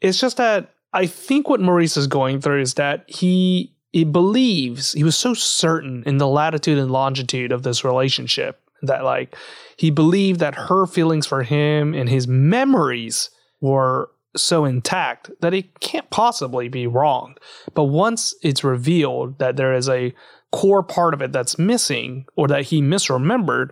[0.00, 4.92] It's just that I think what Maurice is going through is that he he believes
[4.92, 9.36] he was so certain in the latitude and longitude of this relationship that like
[9.76, 15.80] he believed that her feelings for him and his memories were so intact that it
[15.80, 17.36] can't possibly be wrong.
[17.74, 20.14] But once it's revealed that there is a
[20.52, 23.70] core part of it that's missing or that he misremembered,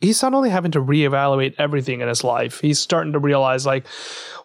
[0.00, 2.60] he's suddenly having to reevaluate everything in his life.
[2.60, 3.86] He's starting to realize, like,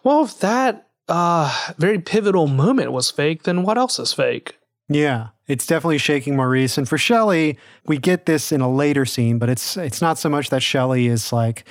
[0.02, 4.56] well, if that uh, very pivotal moment was fake, then what else is fake?
[4.88, 6.76] yeah, it's definitely shaking Maurice.
[6.76, 10.28] And for Shelley, we get this in a later scene, but it's it's not so
[10.28, 11.64] much that Shelley is like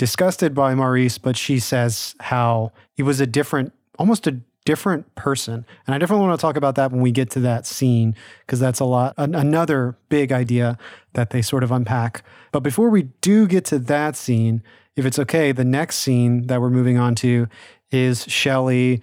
[0.00, 5.66] disgusted by Maurice, but she says how he was a different, almost a different person.
[5.86, 8.58] And I definitely want to talk about that when we get to that scene because
[8.58, 10.78] that's a lot an, another big idea
[11.12, 12.24] that they sort of unpack.
[12.50, 14.62] But before we do get to that scene,
[14.96, 17.46] if it's okay, the next scene that we're moving on to
[17.90, 19.02] is Shelley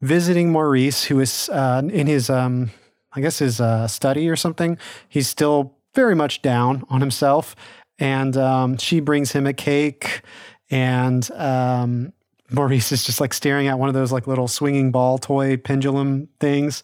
[0.00, 2.70] visiting Maurice, who is uh, in his, um,
[3.12, 4.78] I guess, his uh, study or something.
[5.10, 7.54] He's still very much down on himself.
[8.02, 10.22] And um, she brings him a cake.
[10.70, 12.12] And um,
[12.50, 16.28] Maurice is just like staring at one of those like little swinging ball toy pendulum
[16.40, 16.82] things.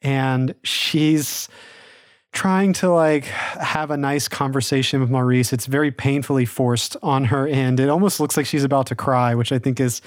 [0.00, 1.50] And she's
[2.32, 5.52] trying to like have a nice conversation with Maurice.
[5.52, 7.78] It's very painfully forced on her end.
[7.78, 10.00] It almost looks like she's about to cry, which I think is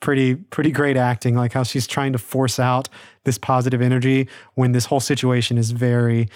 [0.00, 2.86] pretty pretty great acting like how she's trying to force out
[3.24, 6.28] this positive energy when this whole situation is very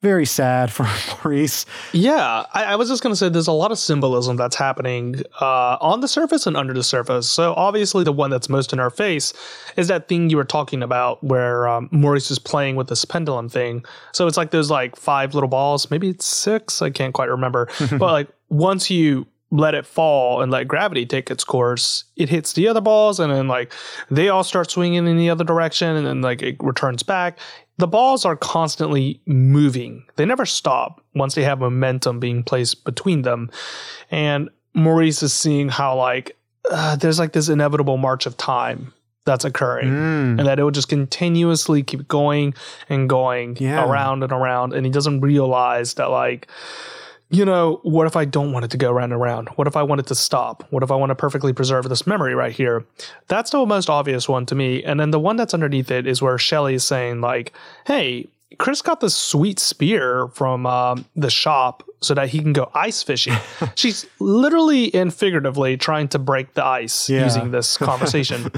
[0.00, 0.86] very sad for
[1.24, 1.66] Maurice.
[1.92, 5.22] Yeah, I, I was just going to say there's a lot of symbolism that's happening
[5.40, 7.28] uh, on the surface and under the surface.
[7.28, 9.32] So obviously, the one that's most in our face
[9.76, 13.48] is that thing you were talking about, where um, Maurice is playing with this pendulum
[13.48, 13.84] thing.
[14.12, 17.68] So it's like there's like five little balls, maybe it's six, I can't quite remember.
[17.90, 22.52] but like once you let it fall and let gravity take its course, it hits
[22.52, 23.72] the other balls, and then like
[24.10, 27.38] they all start swinging in the other direction, and then like it returns back
[27.78, 30.04] the balls are constantly moving.
[30.16, 33.50] They never stop once they have momentum being placed between them.
[34.10, 36.36] And Maurice is seeing how like
[36.70, 38.92] uh, there's like this inevitable march of time
[39.24, 40.38] that's occurring Mm.
[40.38, 42.54] and that it will just continuously keep going
[42.88, 43.84] and going Yeah.
[43.84, 46.48] around and around and he doesn't realize that like
[47.30, 49.48] you know what if i don't want it to go round and round?
[49.56, 50.64] What if i want it to stop?
[50.70, 52.84] What if i want to perfectly preserve this memory right here?
[53.28, 54.82] That's the most obvious one to me.
[54.82, 57.52] And then the one that's underneath it is where Shelley is saying like
[57.86, 58.26] hey
[58.58, 63.02] chris got this sweet spear from um, the shop so that he can go ice
[63.02, 63.34] fishing.
[63.74, 67.24] She's literally and figuratively trying to break the ice Yeah.
[67.24, 68.50] using this conversation.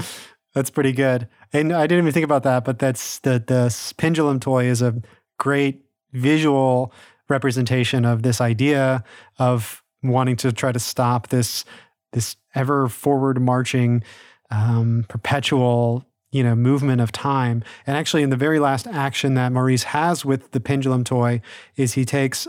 [0.53, 1.27] That's pretty good.
[1.53, 5.01] And I didn't even think about that, but that's the the pendulum toy is a
[5.37, 6.93] great visual
[7.31, 9.03] representation of this idea
[9.39, 11.65] of wanting to try to stop this
[12.11, 14.03] this ever forward marching
[14.51, 17.63] um, perpetual you know movement of time.
[17.87, 21.41] And actually in the very last action that maurice has with the pendulum toy
[21.75, 22.47] is he takes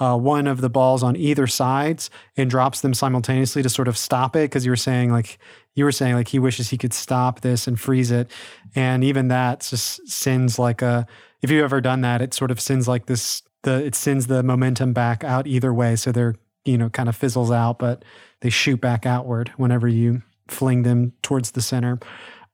[0.00, 3.96] uh, one of the balls on either sides and drops them simultaneously to sort of
[3.96, 5.38] stop it because you were saying like
[5.74, 8.30] you were saying like he wishes he could stop this and freeze it.
[8.74, 11.06] And even that just sends like a
[11.42, 14.42] if you've ever done that it sort of sends like this the it sends the
[14.42, 16.34] momentum back out either way so they're
[16.64, 18.04] you know kind of fizzles out but
[18.40, 21.98] they shoot back outward whenever you fling them towards the center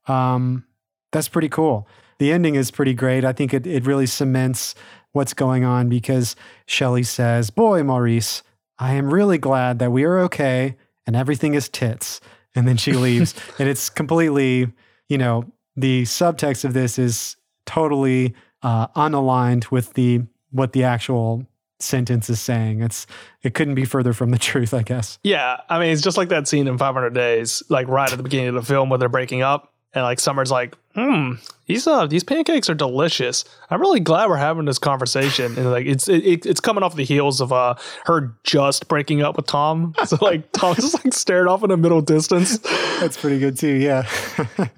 [0.07, 0.65] um,
[1.13, 1.87] that's pretty cool
[2.19, 4.75] the ending is pretty great i think it, it really cements
[5.13, 6.37] what's going on because
[6.67, 8.43] Shelley says, Boy, Maurice,
[8.79, 12.21] I am really glad that we are okay and everything is tits.
[12.55, 13.35] And then she leaves.
[13.59, 14.73] and it's completely,
[15.09, 15.45] you know,
[15.77, 17.37] the subtext of this is
[17.67, 21.47] totally uh, unaligned with the what the actual
[21.79, 22.83] sentence is saying.
[22.83, 23.07] It's
[23.43, 25.19] it couldn't be further from the truth, I guess.
[25.23, 28.23] Yeah, I mean, it's just like that scene in 500 Days, like right at the
[28.23, 31.33] beginning of the film where they're breaking up, and like Summer's like, "Hmm,
[31.67, 33.45] these uh, these pancakes are delicious.
[33.71, 37.05] I'm really glad we're having this conversation." And like, it's it, it's coming off the
[37.05, 37.75] heels of uh
[38.05, 39.95] her just breaking up with Tom.
[40.07, 42.59] So like, Tom just like stared off in the middle distance.
[43.01, 43.75] That's pretty good too.
[43.75, 44.09] Yeah.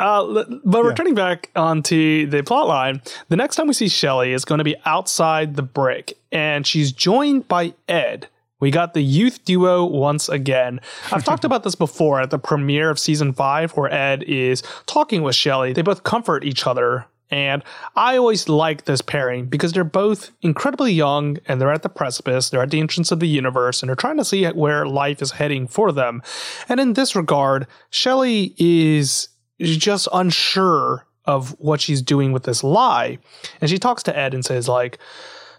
[0.00, 4.44] Uh, but returning back onto the plot line, the next time we see Shelley is
[4.44, 8.28] going to be outside the brick, and she's joined by Ed.
[8.60, 10.80] We got the youth duo once again.
[11.12, 15.22] I've talked about this before at the premiere of season five, where Ed is talking
[15.22, 15.72] with Shelley.
[15.72, 17.06] They both comfort each other.
[17.30, 17.62] And
[17.94, 22.50] I always like this pairing because they're both incredibly young and they're at the precipice.
[22.50, 25.30] They're at the entrance of the universe and they're trying to see where life is
[25.30, 26.22] heading for them.
[26.68, 29.28] And in this regard, Shelley is
[29.60, 33.18] just unsure of what she's doing with this lie.
[33.60, 34.98] And she talks to Ed and says, like,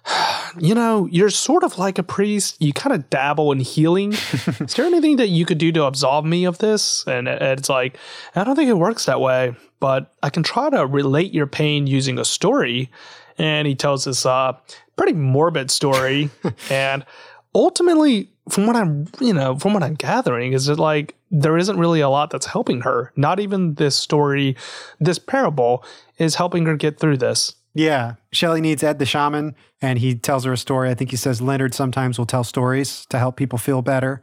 [0.60, 2.58] you know, you're sort of like a priest.
[2.60, 4.14] You kind of dabble in healing.
[4.60, 7.06] Is there anything that you could do to absolve me of this?
[7.08, 7.98] And Ed's like,
[8.36, 11.88] I don't think it works that way, but I can try to relate your pain
[11.88, 12.92] using a story.
[13.38, 14.54] And he tells this uh,
[14.96, 16.30] pretty morbid story.
[16.70, 17.06] and
[17.54, 21.78] ultimately, from what I'm, you know, from what I'm gathering, is that like there isn't
[21.78, 23.12] really a lot that's helping her.
[23.16, 24.56] Not even this story,
[25.00, 25.84] this parable
[26.18, 27.56] is helping her get through this.
[27.74, 28.16] Yeah.
[28.32, 30.90] Shelley needs Ed the shaman, and he tells her a story.
[30.90, 34.22] I think he says Leonard sometimes will tell stories to help people feel better.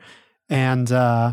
[0.51, 1.33] And uh,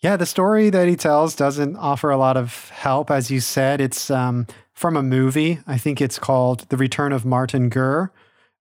[0.00, 3.10] yeah, the story that he tells doesn't offer a lot of help.
[3.10, 5.58] As you said, it's um, from a movie.
[5.66, 8.12] I think it's called The Return of Martin Guerre.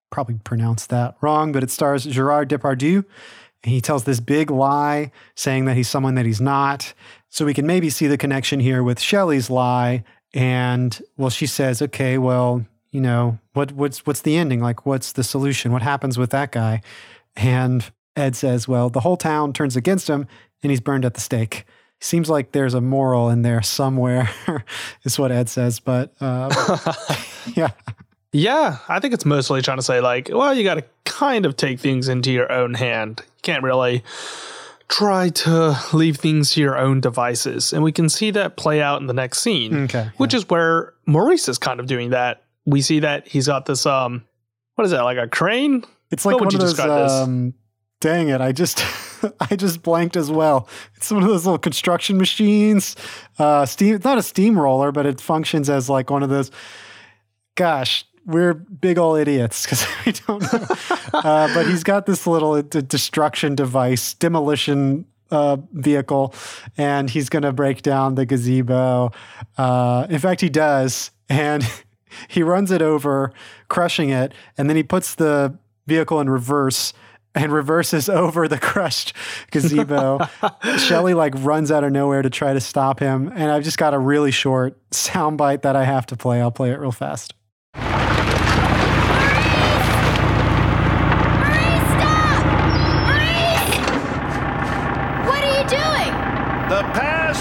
[0.09, 3.03] Probably pronounced that wrong, but it stars Gerard Depardieu.
[3.63, 6.93] And he tells this big lie saying that he's someone that he's not.
[7.29, 10.03] So we can maybe see the connection here with Shelley's lie.
[10.33, 14.61] And well, she says, okay, well, you know, what what's what's the ending?
[14.61, 15.71] Like, what's the solution?
[15.71, 16.81] What happens with that guy?
[17.35, 20.27] And Ed says, well, the whole town turns against him
[20.63, 21.65] and he's burned at the stake.
[21.99, 24.29] Seems like there's a moral in there somewhere,
[25.03, 25.79] is what Ed says.
[25.79, 26.77] But uh,
[27.55, 27.71] yeah,
[28.37, 31.57] Yeah, I think it's mostly trying to say, like, well, you got to kind of
[31.57, 33.23] take things into your own hand.
[33.25, 34.03] You can't really
[34.89, 37.73] try to leave things to your own devices.
[37.73, 40.93] And we can see that play out in the next scene, Okay, which is where
[41.07, 42.43] Maurice is kind of doing that.
[42.65, 44.23] We see that he's got this, um,
[44.75, 45.83] what is that, like a crane?
[46.11, 47.11] it's like would one of you those.
[47.11, 47.53] Um,
[47.99, 48.39] dang it!
[48.39, 48.83] I just
[49.39, 50.69] I just blanked as well.
[50.95, 52.95] It's one of those little construction machines.
[53.39, 53.95] Uh, steam.
[53.95, 56.51] It's not a steamroller, but it functions as like one of those.
[57.55, 60.67] Gosh, we're big old idiots because we don't know.
[61.13, 66.33] uh, but he's got this little d- destruction device, demolition uh, vehicle,
[66.77, 69.11] and he's going to break down the gazebo.
[69.57, 71.65] Uh, in fact, he does, and
[72.27, 73.31] he runs it over,
[73.69, 75.57] crushing it, and then he puts the
[75.87, 76.93] vehicle in reverse
[77.33, 79.13] and reverses over the crushed
[79.51, 80.19] gazebo.
[80.77, 83.93] Shelley like runs out of nowhere to try to stop him, and I've just got
[83.93, 86.41] a really short soundbite that I have to play.
[86.41, 87.33] I'll play it real fast.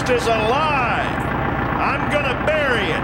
[0.07, 1.03] Past is a lie.
[1.81, 3.03] I'm gonna bury it.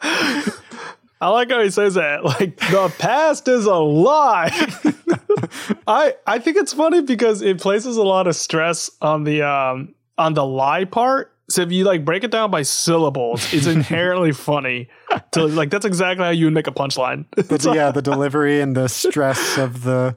[1.20, 2.24] I like how he says that.
[2.24, 4.50] Like the past is a lie.
[5.86, 9.94] I I think it's funny because it places a lot of stress on the um
[10.18, 11.34] on the lie part.
[11.50, 14.88] So if you like break it down by syllables, it's inherently funny.
[15.32, 17.24] To like that's exactly how you would make a punchline.
[17.48, 20.16] But yeah, the delivery and the stress of the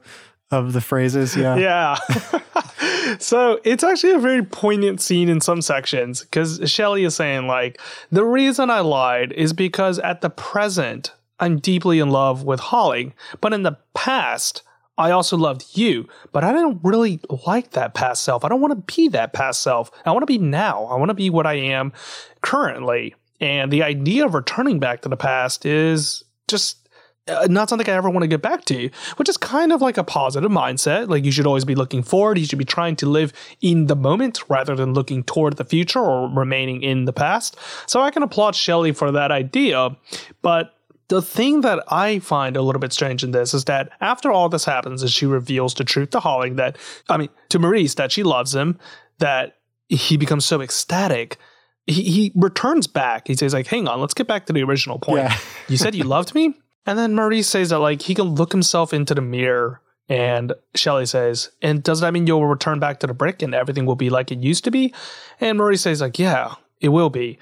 [0.50, 1.36] of the phrases.
[1.36, 1.56] Yeah.
[1.66, 1.96] Yeah.
[3.18, 7.80] so it's actually a very poignant scene in some sections because Shelley is saying, like,
[8.10, 13.14] the reason I lied is because at the present, I'm deeply in love with Holling,
[13.40, 14.62] but in the past,
[14.98, 18.44] I also loved you, but I didn't really like that past self.
[18.44, 19.90] I don't want to be that past self.
[20.04, 20.84] I want to be now.
[20.84, 21.92] I want to be what I am
[22.40, 23.14] currently.
[23.40, 26.85] And the idea of returning back to the past is just
[27.28, 29.96] Uh, not something I ever want to get back to, which is kind of like
[29.96, 31.08] a positive mindset.
[31.08, 32.38] Like you should always be looking forward.
[32.38, 35.98] You should be trying to live in the moment rather than looking toward the future
[35.98, 37.56] or remaining in the past.
[37.86, 39.96] So I can applaud Shelley for that idea.
[40.40, 40.76] But
[41.08, 44.48] the thing that I find a little bit strange in this is that after all
[44.48, 46.76] this happens and she reveals the truth to Holling that,
[47.08, 48.78] I mean, to Maurice, that she loves him,
[49.18, 49.56] that
[49.88, 51.38] he becomes so ecstatic.
[51.86, 53.28] He, he returns back.
[53.28, 55.24] He says, like, hang on, let's get back to the original point.
[55.24, 55.38] Yeah.
[55.68, 56.54] you said you loved me?
[56.86, 61.06] And then Maurice says that like he can look himself into the mirror and Shelley
[61.06, 64.08] says, and does that mean you'll return back to the brick and everything will be
[64.10, 64.94] like it used to be?
[65.40, 67.38] And Maurice says like, yeah, it will be.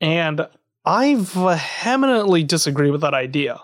[0.00, 0.46] And
[0.84, 3.60] I vehemently disagree with that idea.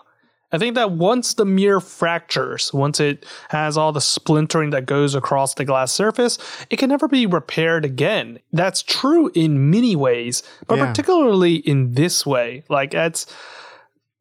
[0.51, 5.13] I think that once the mirror fractures, once it has all the splintering that goes
[5.13, 6.39] across the glass surface,
[6.71, 8.39] it can never be repaired again.
[8.51, 10.87] That's true in many ways, but Yeah.
[10.87, 12.63] particularly in this way.
[12.67, 13.27] Like, it's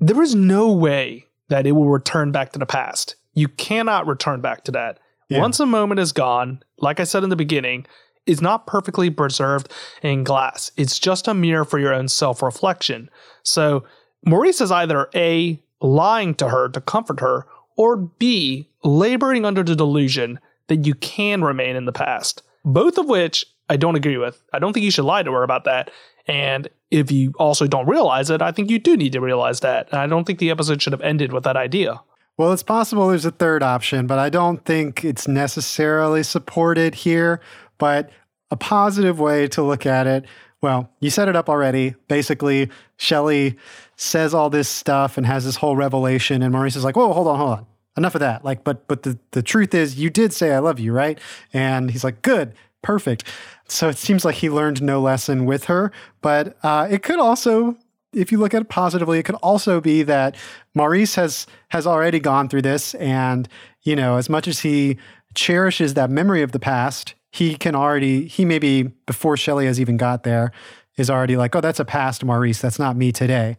[0.00, 3.16] there is no way that it will return back to the past.
[3.34, 4.98] You cannot return back to that.
[5.28, 5.40] Yeah.
[5.40, 7.86] Once a moment is gone, like I said in the beginning,
[8.26, 9.72] is not perfectly preserved
[10.02, 10.70] in glass.
[10.76, 13.10] It's just a mirror for your own self reflection.
[13.42, 13.84] So
[14.24, 17.46] Maurice is either A, lying to her to comfort her,
[17.76, 22.42] or B, laboring under the delusion that you can remain in the past.
[22.64, 24.42] Both of which I don't agree with.
[24.52, 25.90] I don't think you should lie to her about that.
[26.26, 29.88] And if you also don't realize it, I think you do need to realize that.
[29.90, 32.00] And I don't think the episode should have ended with that idea.
[32.36, 37.40] Well, it's possible there's a third option, but I don't think it's necessarily supported here.
[37.78, 38.10] But
[38.50, 40.24] a positive way to look at it,
[40.62, 41.94] well, you set it up already.
[42.08, 43.56] Basically, Shelley
[43.96, 47.28] says all this stuff and has this whole revelation, and Maurice is like, "Whoa, hold
[47.28, 47.66] on, hold on,
[47.96, 50.80] enough of that." Like, but but the the truth is, you did say I love
[50.80, 51.18] you, right?
[51.52, 53.24] And he's like, "Good, perfect."
[53.68, 55.92] So it seems like he learned no lesson with her,
[56.22, 57.76] but uh, it could also
[58.12, 60.34] if you look at it positively, it could also be that
[60.74, 63.48] Maurice has has already gone through this, and
[63.82, 64.98] you know, as much as he
[65.34, 69.96] cherishes that memory of the past, he can already he maybe before Shelley has even
[69.96, 70.52] got there
[70.96, 72.60] is already like, oh, that's a past Maurice.
[72.60, 73.56] That's not me today.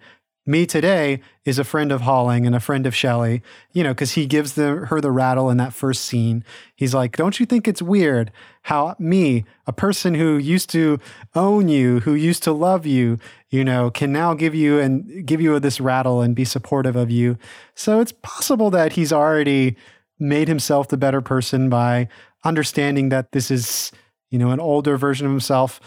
[0.49, 4.13] Me today is a friend of Holling and a friend of Shelley, you know, because
[4.13, 6.43] he gives the, her the rattle in that first scene.
[6.75, 8.31] He's like, Don't you think it's weird
[8.63, 10.99] how me, a person who used to
[11.35, 13.19] own you, who used to love you,
[13.51, 17.11] you know, can now give you and give you this rattle and be supportive of
[17.11, 17.37] you?
[17.75, 19.77] So it's possible that he's already
[20.17, 22.07] made himself the better person by
[22.43, 23.91] understanding that this is,
[24.31, 25.79] you know, an older version of himself.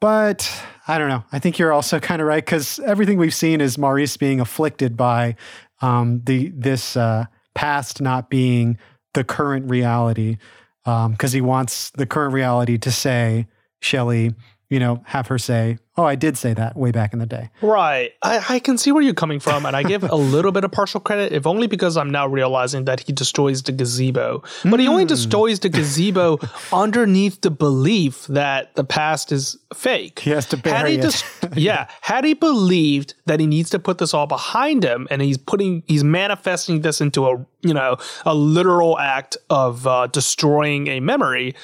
[0.00, 0.50] But
[0.90, 1.22] I don't know.
[1.30, 4.96] I think you're also kind of right because everything we've seen is Maurice being afflicted
[4.96, 5.36] by
[5.80, 8.76] um, the this uh, past not being
[9.14, 10.38] the current reality
[10.84, 13.46] because he wants the current reality to say
[13.80, 14.34] Shelley,
[14.70, 17.50] you know, have her say, "Oh, I did say that way back in the day."
[17.60, 18.12] Right.
[18.22, 20.70] I, I can see where you're coming from, and I give a little bit of
[20.70, 24.44] partial credit, if only because I'm now realizing that he destroys the gazebo.
[24.64, 26.38] But he only destroys the gazebo
[26.72, 30.20] underneath the belief that the past is fake.
[30.20, 31.24] He has to Had he it.
[31.56, 35.36] yeah, had he believed that he needs to put this all behind him, and he's
[35.36, 41.00] putting, he's manifesting this into a, you know, a literal act of uh, destroying a
[41.00, 41.56] memory,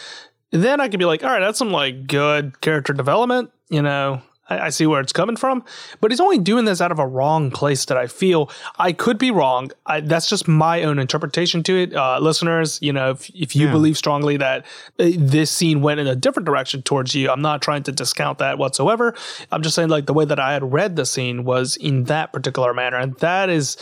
[0.62, 4.22] then I could be like, all right, that's some like good character development, you know.
[4.48, 5.64] I, I see where it's coming from,
[6.00, 8.48] but he's only doing this out of a wrong place that I feel.
[8.78, 9.72] I could be wrong.
[9.86, 11.92] I, that's just my own interpretation to it.
[11.94, 13.72] Uh, listeners, you know, if, if you Yeah.
[13.72, 14.64] believe strongly that
[15.00, 18.38] uh, this scene went in a different direction towards you, I'm not trying to discount
[18.38, 19.14] that whatsoever.
[19.50, 22.32] I'm just saying, like, the way that I had read the scene was in that
[22.32, 22.98] particular manner.
[22.98, 23.76] And that is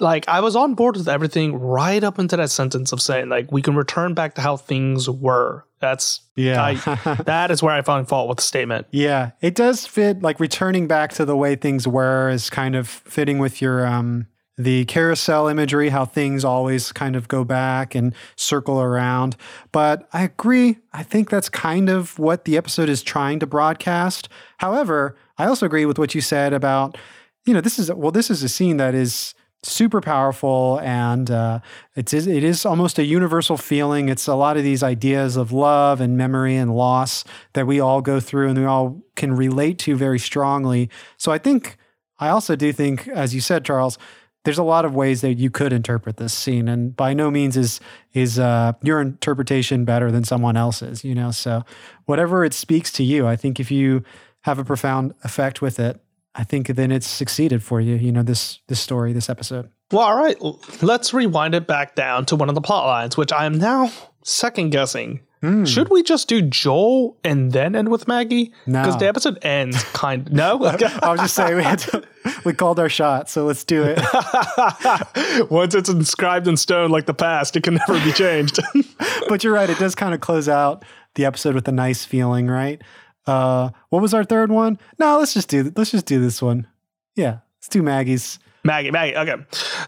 [0.00, 3.50] like I was on board with everything right up into that sentence of saying like
[3.50, 5.64] we can return back to how things were.
[5.80, 6.62] That's Yeah.
[6.62, 6.74] I,
[7.26, 8.86] that is where I found fault with the statement.
[8.90, 10.22] Yeah, it does fit.
[10.22, 14.26] Like returning back to the way things were is kind of fitting with your um
[14.60, 19.36] the carousel imagery, how things always kind of go back and circle around.
[19.70, 20.78] But I agree.
[20.92, 24.28] I think that's kind of what the episode is trying to broadcast.
[24.56, 26.98] However, I also agree with what you said about,
[27.46, 29.32] you know, this is well, this is a scene that is
[29.62, 31.60] super powerful and uh,
[31.96, 34.08] it's it is almost a universal feeling.
[34.08, 38.00] It's a lot of these ideas of love and memory and loss that we all
[38.00, 40.90] go through and we all can relate to very strongly.
[41.16, 41.76] So I think
[42.18, 43.98] I also do think, as you said, Charles,
[44.44, 47.56] there's a lot of ways that you could interpret this scene, and by no means
[47.56, 47.80] is
[48.14, 51.04] is uh, your interpretation better than someone else's.
[51.04, 51.64] You know, so
[52.06, 54.04] whatever it speaks to you, I think if you
[54.42, 56.00] have a profound effect with it,
[56.34, 57.96] I think then it's succeeded for you.
[57.96, 59.70] You know, this this story, this episode.
[59.90, 60.36] Well, all right,
[60.82, 63.90] let's rewind it back down to one of the plot lines, which I am now
[64.22, 65.20] second guessing.
[65.40, 65.64] Hmm.
[65.64, 68.52] Should we just do Joel and then end with Maggie?
[68.66, 68.82] No.
[68.82, 70.64] Because the episode ends kind Of, no.
[71.02, 72.02] I was just saying we had to,
[72.44, 74.00] we called our shot, so let's do it.
[75.50, 78.58] Once it's inscribed in stone like the past, it can never be changed.
[79.28, 82.48] but you're right; it does kind of close out the episode with a nice feeling,
[82.48, 82.82] right?
[83.28, 84.78] Uh, what was our third one?
[84.98, 86.66] No, let's just do let's just do this one.
[87.14, 88.38] Yeah, let's do Maggie's.
[88.64, 89.16] Maggie, Maggie.
[89.16, 89.36] Okay.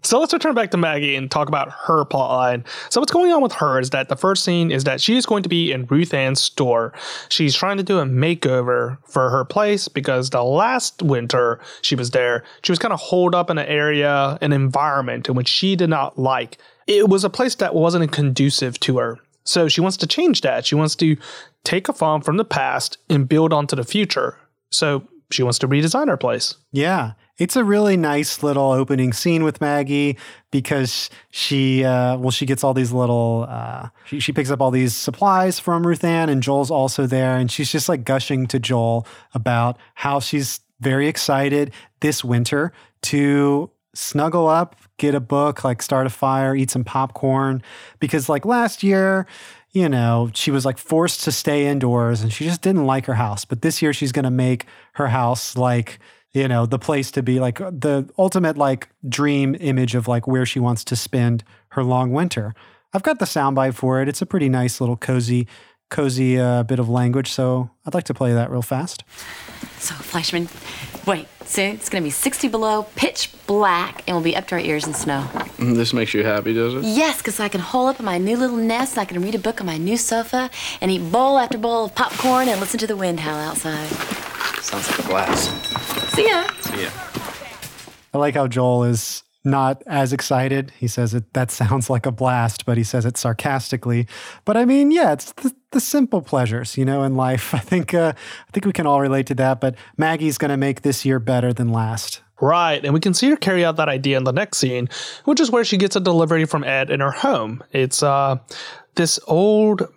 [0.01, 2.65] So let's return back to Maggie and talk about her plotline.
[2.89, 5.25] So what's going on with her is that the first scene is that she is
[5.25, 6.93] going to be in Ruth Ann's store.
[7.29, 12.11] She's trying to do a makeover for her place because the last winter she was
[12.11, 15.75] there, she was kind of holed up in an area, an environment in which she
[15.75, 16.57] did not like.
[16.87, 19.19] It was a place that wasn't conducive to her.
[19.43, 20.65] So she wants to change that.
[20.65, 21.17] She wants to
[21.63, 24.37] take a farm from the past and build onto the future.
[24.71, 26.55] So she wants to redesign her place.
[26.71, 30.17] Yeah, it's a really nice little opening scene with Maggie
[30.51, 34.71] because she, uh, well, she gets all these little, uh, she, she picks up all
[34.71, 38.59] these supplies from Ruth Ann, and Joel's also there, and she's just like gushing to
[38.59, 45.81] Joel about how she's very excited this winter to snuggle up, get a book, like
[45.81, 47.61] start a fire, eat some popcorn,
[47.99, 49.25] because like last year.
[49.71, 53.13] You know, she was like forced to stay indoors and she just didn't like her
[53.13, 53.45] house.
[53.45, 55.99] But this year she's going to make her house like
[56.33, 60.45] you know the place to be like the ultimate like dream image of like where
[60.45, 62.53] she wants to spend her long winter.
[62.93, 64.09] I've got the soundbite for it.
[64.09, 65.47] It's a pretty nice little cozy
[65.89, 69.03] cozy uh, bit of language so i'd like to play that real fast.
[69.77, 70.47] So, Fleischman,
[71.05, 74.61] wait, soon it's gonna be 60 below, pitch black, and we'll be up to our
[74.61, 75.27] ears in snow.
[75.57, 76.83] Mm, this makes you happy, does it?
[76.83, 79.35] Yes, because I can hole up in my new little nest, and I can read
[79.35, 80.49] a book on my new sofa,
[80.79, 83.87] and eat bowl after bowl of popcorn, and listen to the wind howl outside.
[84.61, 85.49] Sounds like a blast.
[86.15, 86.47] See ya.
[86.61, 86.89] See ya.
[88.13, 90.71] i like how joel is not as excited.
[90.77, 94.07] He says it that sounds like a blast but he says it sarcastically.
[94.45, 97.53] But i mean yeah it's the, the simple pleasures you know in life.
[97.53, 100.57] I think uh, i think we can all relate to that but maggie's going to
[100.57, 102.21] make this year better than last.
[102.43, 104.89] Right, and we can see her carry out that idea in the next scene,
[105.25, 107.63] which is where she gets a delivery from Ed in her home.
[107.71, 108.37] It's uh
[108.95, 109.87] this old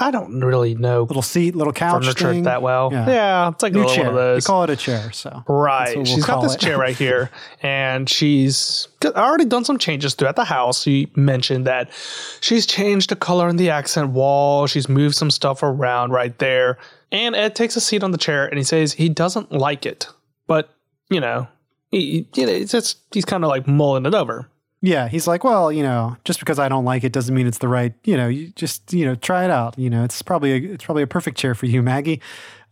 [0.00, 2.42] I don't really know little seat little couch furniture thing.
[2.44, 2.88] that well.
[2.90, 3.06] Yeah.
[3.08, 4.42] Yeah, it's like a new little chair one of those.
[4.44, 5.94] we call it a chair so Right.
[5.94, 6.60] We'll She's got this it.
[6.60, 7.30] chair right here,
[7.62, 10.82] and she's already done some changes throughout the house.
[10.82, 11.90] She mentioned that
[12.40, 14.66] she's changed the color in the accent wall.
[14.66, 16.78] She's moved some stuff around right there.
[17.12, 20.06] And Ed takes a seat on the chair and he says he doesn't like it,
[20.46, 20.74] but
[21.10, 21.48] you know,
[21.90, 22.00] he,
[22.32, 24.48] he- you know, it's just he's kind of like mulling it over.
[24.82, 27.58] Yeah, he's like, well, you know, just because I don't like it doesn't mean it's
[27.58, 27.92] the right.
[28.04, 29.78] You know, you just you know try it out.
[29.78, 32.20] You know, it's probably a, it's probably a perfect chair for you, Maggie.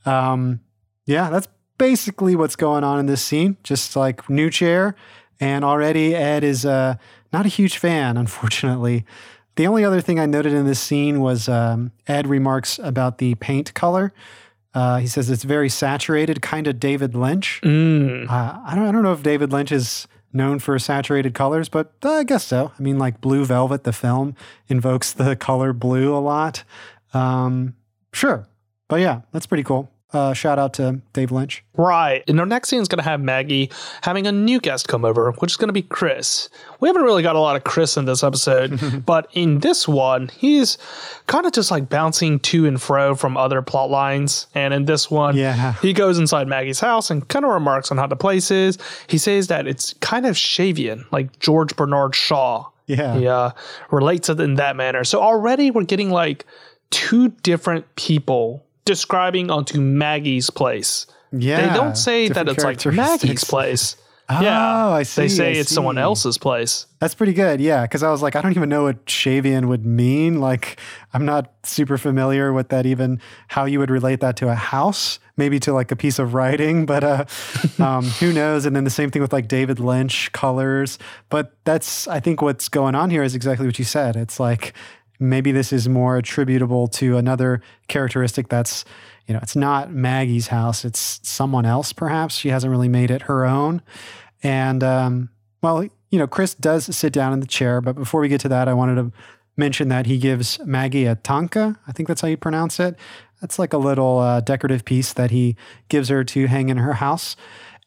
[0.06, 0.60] Um,
[1.06, 3.56] yeah, that's basically what's going on in this scene.
[3.62, 4.94] Just like new chair,
[5.38, 6.96] and already Ed is uh,
[7.32, 9.04] not a huge fan, unfortunately.
[9.56, 13.34] The only other thing I noted in this scene was um, Ed remarks about the
[13.34, 14.12] paint color.
[14.72, 17.60] Uh, he says it's very saturated, kind of David Lynch.
[17.64, 18.30] Mm.
[18.30, 21.92] Uh, I don't I don't know if David Lynch is known for saturated colors, but
[22.04, 22.72] uh, I guess so.
[22.78, 24.34] I mean, like Blue Velvet, the film
[24.68, 26.64] invokes the color blue a lot.
[27.14, 27.74] Um,
[28.12, 28.46] sure,
[28.88, 29.90] but yeah, that's pretty cool.
[30.10, 31.62] Uh, shout out to Dave Lynch.
[31.76, 32.24] Right.
[32.26, 35.32] And our next scene is going to have Maggie having a new guest come over,
[35.32, 36.48] which is going to be Chris.
[36.80, 40.28] We haven't really got a lot of Chris in this episode, but in this one,
[40.28, 40.78] he's
[41.26, 44.46] kind of just like bouncing to and fro from other plot lines.
[44.54, 45.74] And in this one, Yeah.
[45.82, 48.78] he goes inside Maggie's house and kind of remarks on how the place is.
[49.08, 52.64] He says that it's kind of Shavian, like George Bernard Shaw.
[52.86, 53.18] Yeah.
[53.18, 53.50] He uh,
[53.90, 55.04] relates it in that manner.
[55.04, 56.46] So already we're getting like
[56.88, 61.06] two different people describing onto Maggie's place.
[61.30, 61.68] Yeah.
[61.68, 62.84] They don't say that it's like.
[62.86, 63.96] Maggie's place.
[64.30, 64.88] Oh, yeah.
[64.88, 65.22] I see.
[65.22, 66.86] They say I it's someone else's place.
[67.00, 67.60] That's pretty good.
[67.60, 67.86] Yeah.
[67.86, 70.40] Cause I was like, I don't even know what Shavian would mean.
[70.40, 70.78] Like,
[71.12, 75.18] I'm not super familiar with that, even how you would relate that to a house,
[75.36, 77.24] maybe to like a piece of writing, but uh,
[77.78, 78.66] um, who knows?
[78.66, 80.98] And then the same thing with like David Lynch colors.
[81.28, 84.16] But that's, I think what's going on here is exactly what you said.
[84.16, 84.74] It's like,
[85.18, 88.84] maybe this is more attributable to another characteristic that's,
[89.26, 92.36] you know, it's not Maggie's house, it's someone else, perhaps.
[92.36, 93.82] She hasn't really made it her own.
[94.42, 95.30] And, um,
[95.62, 98.48] well, you know, Chris does sit down in the chair, but before we get to
[98.48, 99.12] that, I wanted to
[99.56, 101.78] mention that he gives Maggie a tanka.
[101.86, 102.96] I think that's how you pronounce it.
[103.40, 105.56] That's like a little uh, decorative piece that he
[105.88, 107.36] gives her to hang in her house.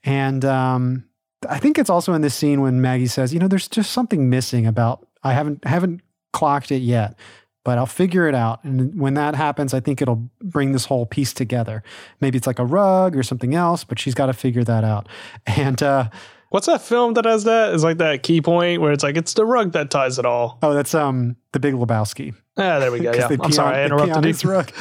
[0.04, 1.06] And um,
[1.50, 4.30] I think it's also in this scene when Maggie says, you know, there's just something
[4.30, 6.02] missing about I haven't haven't
[6.34, 7.18] clocked it yet,
[7.64, 8.64] but I'll figure it out.
[8.64, 11.84] And when that happens, I think it'll bring this whole piece together.
[12.20, 15.08] Maybe it's like a rug or something else, but she's got to figure that out.
[15.48, 16.10] And uh,
[16.50, 17.74] What's that film that has that?
[17.74, 20.58] It's like that key point where it's like it's the rug that ties it all.
[20.62, 22.36] oh, that's um the Big Lebowski.
[22.58, 23.12] Ah, there we go.
[23.16, 24.50] Yeah, I'm pee sorry, I on- they pee interrupted you.
[24.50, 24.72] rug.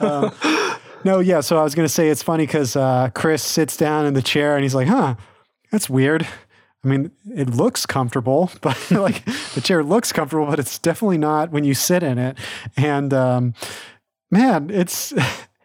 [0.02, 0.32] Um,
[1.04, 1.40] no, yeah.
[1.40, 4.22] So I was going to say it's funny because uh, Chris sits down in the
[4.22, 5.14] chair and he's like, "Huh,
[5.70, 6.26] that's weird."
[6.84, 9.24] I mean, it looks comfortable, but like
[9.54, 12.38] the chair looks comfortable, but it's definitely not when you sit in it.
[12.76, 13.54] And um,
[14.30, 15.12] man, it's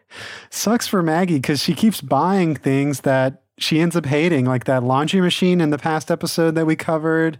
[0.50, 4.84] sucks for Maggie because she keeps buying things that she ends up hating, like that
[4.84, 7.38] laundry machine in the past episode that we covered.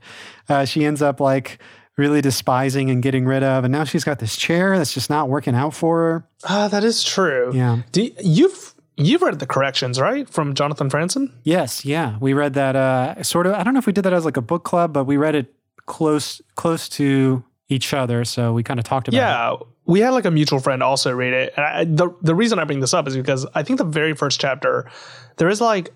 [0.48, 1.60] Uh, she ends up like
[1.96, 5.28] really despising and getting rid of, and now she's got this chair that's just not
[5.28, 6.28] working out for her.
[6.44, 7.52] Ah, that is true.
[7.54, 7.82] Yeah.
[7.92, 8.74] Do, you've
[9.06, 11.32] you've read the corrections, right, from Jonathan Franzen?
[11.44, 13.54] Yes, yeah, we read that uh, sort of.
[13.54, 15.34] I don't know if we did that as like a book club, but we read
[15.34, 15.54] it
[15.86, 19.20] close close to each other, so we kind of talked about it.
[19.20, 22.58] Yeah, we had like a mutual friend also read it, and I, the the reason
[22.58, 24.90] I bring this up is because I think the very first chapter
[25.36, 25.92] there is like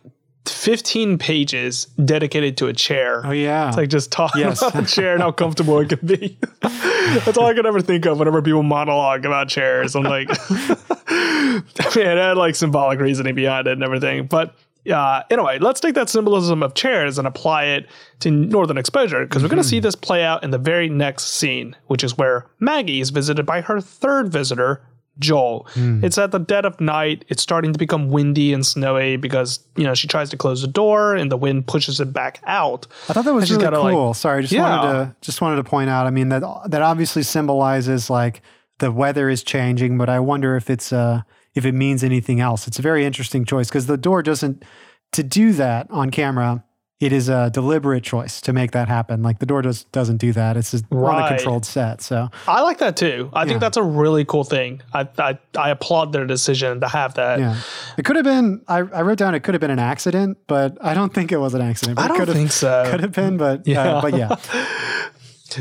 [0.47, 3.22] 15 pages dedicated to a chair.
[3.24, 4.61] Oh yeah, It's like just talking Yes.
[4.61, 6.38] about the chair and how comfortable it can be.
[6.62, 9.95] That's all I could ever think of whenever people monologue about chairs.
[9.95, 11.62] I'm like, I
[11.97, 14.26] mean, it had like symbolic reasoning behind it and everything.
[14.26, 14.55] But
[14.90, 17.86] uh, anyway, let's take that symbolism of chairs and apply it
[18.20, 21.34] to Northern Exposure because we're going to see this play out in the very next
[21.34, 24.82] scene, which is where Maggie is visited by her third visitor,
[25.18, 25.66] Joel.
[25.76, 27.24] It's at the dead of night.
[27.28, 30.68] It's starting to become windy and snowy because, you know, she tries to close the
[30.68, 32.86] door and the wind pushes it back out.
[33.08, 34.14] I thought that was really gotta, like- cool.
[34.14, 34.62] Sorry, I just Yeah.
[34.62, 36.06] wanted to just wanted to point out.
[36.06, 38.40] I mean that that obviously symbolizes like
[38.78, 41.22] the weather is changing, but I wonder if it's uh
[41.54, 42.66] if it means anything else.
[42.66, 44.64] It's a very interesting choice because the door doesn't
[45.12, 46.64] to do that on camera.
[47.03, 49.22] It is a deliberate choice to make that happen.
[49.24, 50.57] Like the door does doesn't do that.
[50.57, 51.28] It's just on a Right.
[51.36, 52.00] controlled set.
[52.00, 53.28] So I like that too.
[53.32, 53.48] I Yeah.
[53.48, 54.80] think that's a really cool thing.
[54.94, 57.40] I, I I applaud their decision to have that.
[57.40, 57.57] yeah,
[57.98, 58.61] it could have been.
[58.68, 61.38] I, I wrote down it could have been an accident, but I don't think it
[61.38, 61.96] was an accident.
[61.96, 62.84] But I don't could have, think so.
[62.90, 63.94] Could have been, but Yeah.
[63.96, 64.36] uh, but yeah.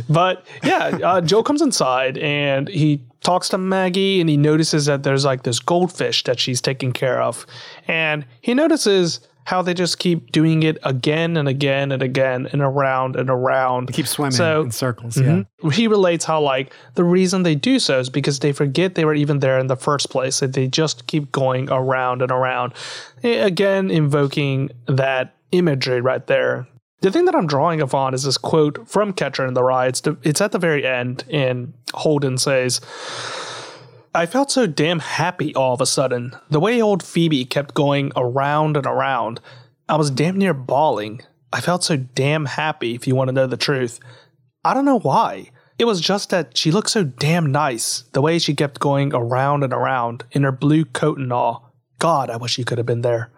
[0.09, 5.03] But yeah, uh, Joe comes inside and he talks to Maggie and he notices that
[5.03, 7.45] there's like this goldfish that she's taking care of.
[7.89, 12.61] And he notices how they just keep doing it again and again and again and
[12.61, 13.91] around and around.
[13.91, 15.19] Keep swimming So- in circles.
[15.19, 15.43] Yeah.
[15.73, 19.15] he relates how like the reason they do so is because they forget they were
[19.15, 22.73] even there in the first place that they just keep going around and around
[23.23, 26.67] Eh, again invoking that imagery right there
[27.01, 30.01] the thing that i'm drawing upon is this quote from catcher in the rye it's,
[30.01, 32.79] the, it's at the very end and holden says
[34.13, 36.35] I felt so damn happy all of a sudden.
[36.49, 39.39] The way old Phoebe kept going around and around,
[39.87, 41.21] I was damn near bawling.
[41.53, 44.01] I felt so damn happy, if you want to know the truth.
[44.65, 45.51] I don't know why.
[45.79, 49.63] It was just that she looked so damn nice, the way she kept going around
[49.63, 51.73] and around in her blue coat and all.
[51.99, 53.31] God, I wish you could have been there.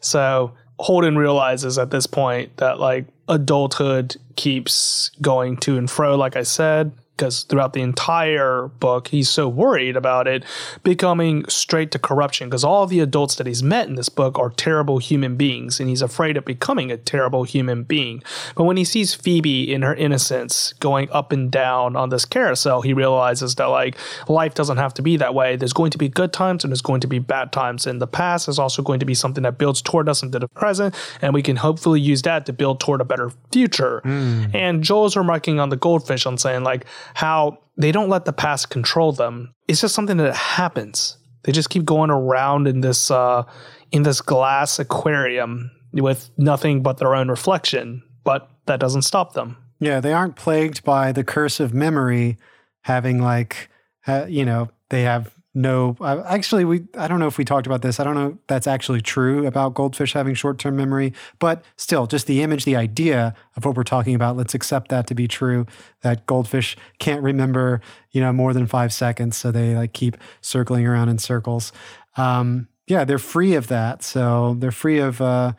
[0.00, 6.36] So Holden realizes at this point that like adulthood keeps going to and fro, like
[6.36, 10.44] I said, because throughout the entire book, he's so worried about it
[10.82, 14.50] becoming straight to corruption because all the adults that he's met in this book are
[14.50, 18.22] terrible human beings and he's afraid of becoming a terrible human being.
[18.56, 22.82] But when he sees Phoebe in her innocence going up and down on this carousel,
[22.82, 23.96] he realizes that like
[24.28, 25.56] life doesn't have to be that way.
[25.56, 27.86] There's going to be good times and there's going to be bad times.
[27.86, 30.48] And the past is also going to be something that builds toward us into the
[30.48, 34.00] present, and we can hopefully use that to build toward a better future.
[34.00, 34.44] Hmm.
[34.52, 38.70] And Joel's remarking on the goldfish on saying like how they don't let the past
[38.70, 39.54] control them.
[39.68, 41.18] It's just something that happens.
[41.42, 43.44] They just keep going around in this uh,
[43.92, 49.56] in this glass aquarium with nothing but their own reflection, but that doesn't stop them.
[49.80, 52.38] Yeah, they aren't plagued by the curse of memory,
[52.82, 53.68] having like,
[54.06, 55.96] uh, you know, they have no.
[56.26, 58.00] Actually, we I don't know if we talked about this.
[58.00, 62.06] I don't know if that's actually true about goldfish having short term memory, but still,
[62.06, 64.36] just the image, the idea of what we're talking about.
[64.36, 65.66] Let's accept that to be true.
[66.02, 70.86] That goldfish can't remember, you know, more than five seconds, so they like keep circling
[70.86, 71.72] around in circles.
[72.16, 75.20] Um, yeah, they're free of that, so they're free of.
[75.20, 75.52] Uh,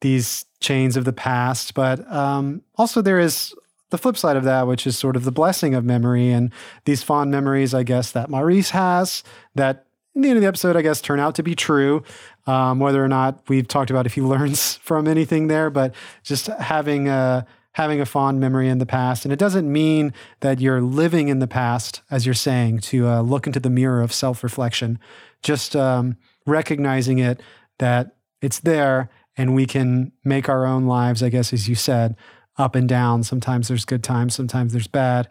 [0.00, 1.74] these chains of the past.
[1.74, 3.54] But um, also, there is
[3.90, 6.52] the flip side of that, which is sort of the blessing of memory and
[6.84, 9.22] these fond memories, I guess, that Maurice has
[9.54, 12.02] that in the end of the episode, I guess, turn out to be true.
[12.46, 16.46] Um, whether or not we've talked about if he learns from anything there, but just
[16.46, 20.80] having a having a fond memory in the past, and it doesn't mean that you're
[20.80, 24.42] living in the past, as you're saying, to uh, look into the mirror of self
[24.42, 24.98] reflection.
[25.42, 27.40] Just um, recognizing it
[27.78, 31.22] that it's there, and we can make our own lives.
[31.22, 32.16] I guess, as you said,
[32.60, 33.22] up and down.
[33.22, 35.28] Sometimes there's good times, sometimes there's bad.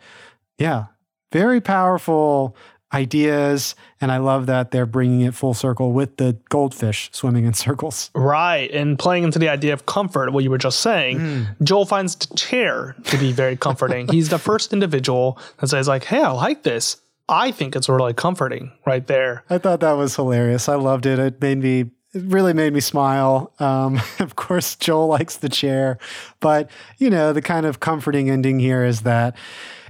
[0.57, 0.85] Yeah,
[1.31, 2.55] very powerful
[2.93, 3.75] ideas.
[4.01, 8.09] And I love that they're bringing it full circle with the goldfish swimming in circles.
[8.13, 8.69] Right.
[8.71, 11.43] And playing into the idea of comfort, what you were just saying, hmm.
[11.63, 14.07] Joel finds the chair to be very comforting.
[14.07, 16.97] He's the first individual that says, like, hey, I like this.
[17.27, 19.43] I think it's really comforting right there.
[19.51, 20.67] I thought that was hilarious.
[20.67, 21.19] I loved it.
[21.19, 23.51] It made me it really made me smile.
[23.59, 25.97] Um, of course, Joel likes the chair,
[26.39, 29.35] but you know, the kind of comforting ending here is that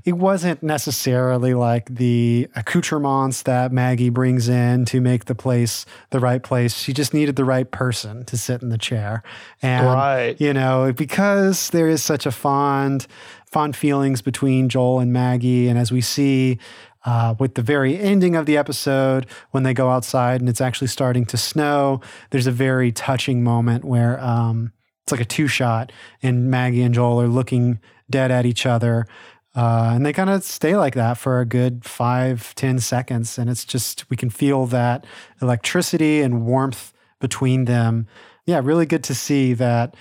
[0.05, 6.21] it wasn't necessarily like the accoutrements that Maggie brings in to make the place the
[6.21, 6.77] right place.
[6.77, 9.23] She just needed the right person to sit in the chair.
[9.61, 10.39] And, Right.
[10.39, 13.07] you know, because there is such a fond,
[13.45, 15.67] fond feelings between Joel and Maggie.
[15.67, 16.59] And as we see,
[17.05, 20.87] uh, with the very ending of the episode, when they go outside and it's actually
[20.87, 22.01] starting to snow,
[22.31, 24.73] there's a very touching moment where um,
[25.03, 29.07] it's like a two shot, and Maggie and Joel are looking dead at each other.
[29.55, 33.37] Uh, and they kind of stay like that for a good five, ten seconds.
[33.37, 35.05] And it's just, we can feel that
[35.41, 38.07] electricity and warmth between them.
[38.45, 39.95] Yeah, really good to see that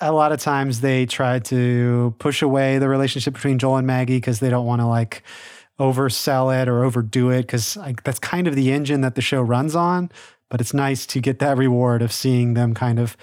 [0.00, 4.16] a lot of times they try to push away the relationship between Joel and Maggie
[4.16, 5.22] because they don't want to like
[5.80, 9.74] oversell it or overdo it because that's kind of the engine that the show runs
[9.74, 10.10] on.
[10.48, 13.16] But it's nice to get that reward of seeing them kind of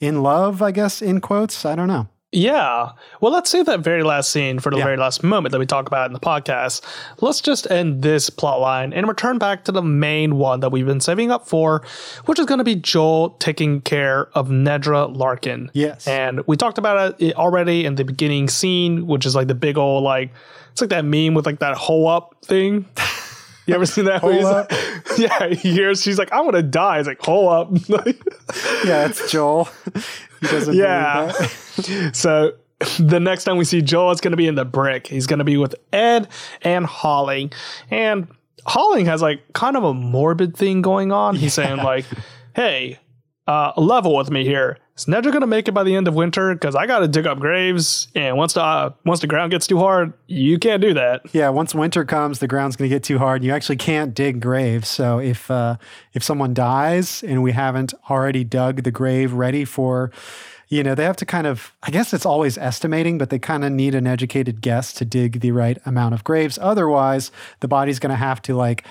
[0.00, 1.64] in love, I guess, in quotes.
[1.64, 2.08] I don't know.
[2.34, 2.88] Yeah.
[3.20, 4.84] Well, let's save that very last scene for the Yeah.
[4.84, 6.80] very last moment that we talk about in the podcast.
[7.20, 10.86] Let's just end this plot line and return back to the main one that we've
[10.86, 11.82] been saving up for,
[12.24, 15.70] which is going to be Joel taking care of Nedra Larkin.
[15.74, 16.08] Yes.
[16.08, 19.76] And we talked about it already in the beginning scene, which is like the big
[19.76, 20.32] old, like,
[20.72, 22.86] it's like that meme with like that hole up thing.
[23.64, 24.22] You ever seen that?
[24.22, 24.72] Hole like-
[25.18, 26.98] yeah, he hears, she's like, I want to die.
[26.98, 27.70] He's like, hole up.
[28.84, 29.68] Yeah, it's Joel.
[30.40, 31.26] he doesn't Yeah.
[31.26, 32.10] that.
[32.12, 32.54] so
[32.98, 35.06] the next time we see Joel, it's going to be in the brick.
[35.06, 36.26] He's going to be with Ed
[36.62, 37.52] and Holling.
[37.88, 38.26] And
[38.66, 41.36] Holling has like kind of a morbid thing going on.
[41.36, 42.04] He's saying, like,
[42.56, 42.98] hey,
[43.46, 44.78] uh, level with me here.
[44.96, 46.54] Is Nedra going to make it by the end of winter?
[46.54, 48.08] Because I got to dig up graves.
[48.14, 51.22] And once the, uh, once the ground gets too hard, you can't do that.
[51.32, 53.40] Yeah, once winter comes, the ground's going to get too hard.
[53.40, 54.88] and You actually can't dig graves.
[54.88, 55.76] So if uh,
[56.12, 60.12] if someone dies and we haven't already dug the grave ready for,
[60.68, 61.72] you know, they have to kind of.
[61.82, 65.40] I guess it's always estimating, but they kind of need an educated guess to dig
[65.40, 66.58] the right amount of graves.
[66.60, 68.84] Otherwise, the body's going to have to like,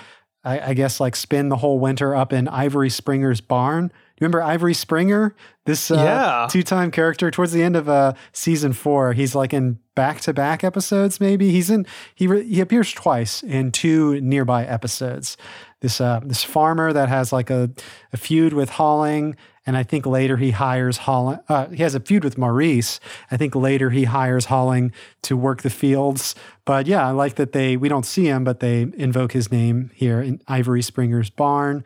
[0.43, 3.91] I, I guess, like spend the whole winter up in Ivory Springer's barn.
[4.21, 5.35] Remember Ivory Springer?
[5.65, 6.47] This uh, Yeah.
[6.49, 9.13] two-time character towards the end of uh, season four.
[9.13, 11.19] He's like in back-to-back episodes.
[11.19, 11.85] Maybe he's in.
[12.15, 15.37] He re- he appears twice in two nearby episodes.
[15.81, 17.71] This uh, this farmer that has like a,
[18.13, 19.35] a feud with Holling,
[19.65, 21.39] and I think later he hires Holling.
[21.49, 22.99] Uh, he has a feud with Maurice.
[23.31, 24.91] I think later he hires Holling
[25.23, 26.35] to work the fields.
[26.65, 29.89] But yeah, I like that they we don't see him, but they invoke his name
[29.95, 31.83] here in Ivory Springer's barn.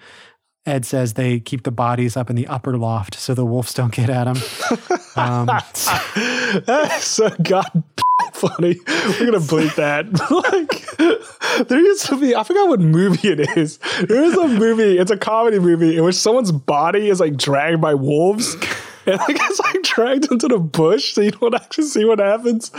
[0.66, 3.94] Ed says they keep the bodies up in the upper loft so the wolves don't
[3.94, 4.38] get at them.
[5.16, 5.48] Um,
[7.00, 7.84] so God
[8.34, 8.80] funny.
[8.88, 10.08] We're gonna bleep that.
[11.58, 12.36] like, there used to be.
[12.36, 13.78] I forgot what movie it is.
[14.08, 14.98] There is a movie.
[14.98, 18.56] It's a comedy movie in which someone's body is like dragged by wolves.
[19.08, 22.72] And like it's like dragged into the bush, so you don't actually see what happens.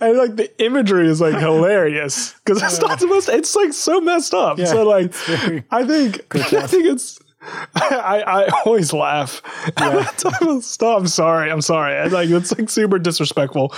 [0.00, 3.28] And like the imagery is like hilarious because it's not supposed.
[3.28, 4.58] To, it's like so messed up.
[4.58, 5.12] Yeah, so like,
[5.70, 7.20] I think I think it's.
[7.74, 9.42] I, I always laugh
[9.76, 11.00] I stop.
[11.00, 11.50] I'm sorry.
[11.50, 11.96] I'm sorry.
[11.96, 13.68] I, like it's like super disrespectful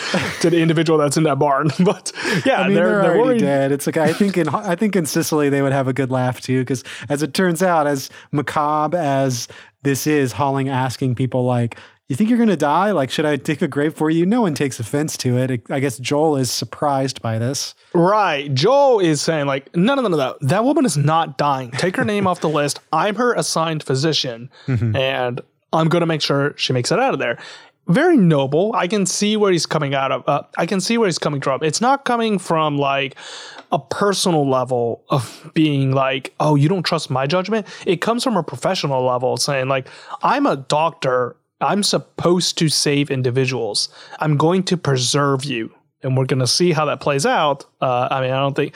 [0.40, 1.70] to the individual that's in that barn.
[1.86, 2.10] But
[2.44, 3.40] yeah, I mean, they're, they're, they're already worried.
[3.40, 3.72] dead.
[3.72, 6.40] It's like I think in I think in Cicely they would have a good laugh
[6.40, 9.46] too, because as it turns out, as macabre as
[9.82, 12.92] this is, Holling asking people like, "You think you're going to die?
[12.92, 15.62] Like, should I dig a grave for you?" No one takes offense to it.
[15.70, 17.74] I guess Joel is surprised by this.
[17.94, 18.52] Right.
[18.54, 20.36] Joel is saying, like, no, no, no, no, no.
[20.40, 21.70] That woman is not dying.
[21.72, 22.80] Take her name off the list.
[22.92, 25.40] I'm her assigned physician, and
[25.72, 27.38] I'm going to make sure she makes it out of there.
[27.88, 28.72] Very noble.
[28.74, 30.24] I can see where he's coming out of.
[30.28, 31.62] Uh, I can see where he's coming from.
[31.62, 33.14] It's not coming from like
[33.70, 37.64] a personal level of being like, oh, you don't trust my judgment.
[37.86, 39.86] It comes from a professional level saying, like,
[40.22, 41.36] I'm a doctor.
[41.60, 43.88] I'm supposed to save individuals.
[44.20, 45.72] I'm going to preserve you
[46.02, 47.64] and we're going to see how that plays out.
[47.80, 48.74] Uh, I mean, I don't think.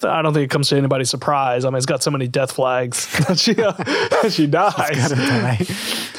[0.00, 1.64] I don't think it comes to anybody's surprise.
[1.64, 5.10] I mean, it's got so many death flags that she uh, that she dies.
[5.10, 5.66] Die.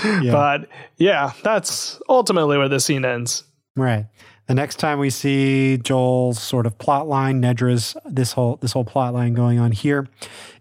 [0.22, 0.32] yeah.
[0.34, 0.68] But
[0.98, 3.46] yeah, that's ultimately where the scene ends.
[3.78, 4.08] Right.
[4.48, 8.84] The next time we see Joel's sort of plot line, Nedra's this whole this whole
[8.84, 10.10] plot line going on here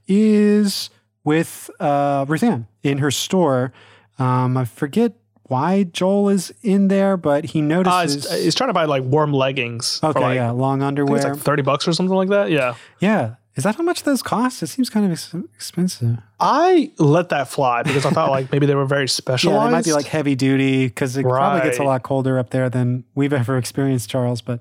[0.06, 0.90] is
[1.24, 3.72] with uh, Ruthann in her store.
[4.20, 5.14] Um, I forget
[5.48, 8.30] why Joel is in there, but he Uh, notices.
[8.30, 10.00] he's, he's trying to buy like warm leggings.
[10.02, 11.34] okay, like, yeah, long I think it's underwear.
[11.34, 12.50] like thirty bucks or something like that.
[12.50, 14.62] Yeah, yeah, is that how much those cost?
[14.62, 16.18] It seems kind of ex- expensive.
[16.38, 19.60] I let that fly because I thought like maybe they were very specialized.
[19.60, 22.50] Yeah, they might be like heavy duty because it probably gets a lot colder up
[22.50, 24.40] there than we've ever experienced, Charles.
[24.42, 24.60] But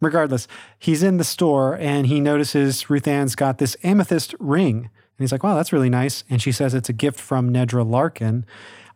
[0.00, 0.48] regardless,
[0.78, 4.76] he's in the store and he notices Ruth Ann's got this amethyst ring.
[5.16, 6.24] And he's like, wow, that's really nice.
[6.28, 8.44] And she says it's a gift from Nedra Larkin.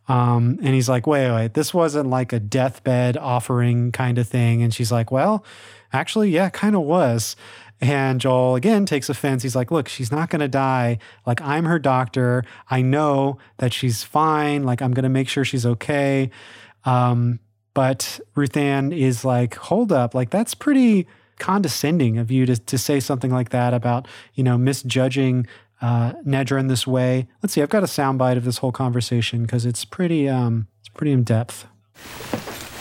[0.08, 4.62] Um, and he's like, wait, wait, this wasn't like a deathbed offering kind of thing.
[4.62, 5.44] And she's like, well,
[5.92, 7.36] actually, yeah, kind of was.
[7.80, 9.42] And Joel again takes offense.
[9.42, 10.98] He's like, look, she's not going to die.
[11.26, 12.44] Like, I'm her doctor.
[12.68, 14.64] I know that she's fine.
[14.64, 16.30] Like, I'm going to make sure she's okay.
[16.84, 17.38] Um,
[17.74, 20.14] but Ruthann is like, hold up.
[20.14, 21.06] Like, that's pretty
[21.38, 25.46] condescending of you to, to say something like that about, you know, misjudging
[25.80, 27.28] uh, Nedra in this way.
[27.42, 27.62] Let's see.
[27.62, 31.24] I've got a soundbite of this whole conversation because it's pretty, um, it's pretty in
[31.24, 31.66] depth.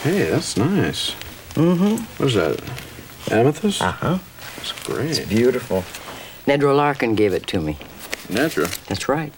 [0.04, 1.12] Hey, that's nice.
[1.54, 2.04] Mm-hmm.
[2.22, 2.62] What is that?
[3.32, 3.82] Amethyst?
[3.82, 4.20] Uh-huh.
[4.56, 5.18] That's great.
[5.18, 5.84] It's beautiful.
[6.46, 7.78] Nedra Larkin gave it to me.
[8.28, 8.68] Nedra.
[8.86, 9.34] That's right.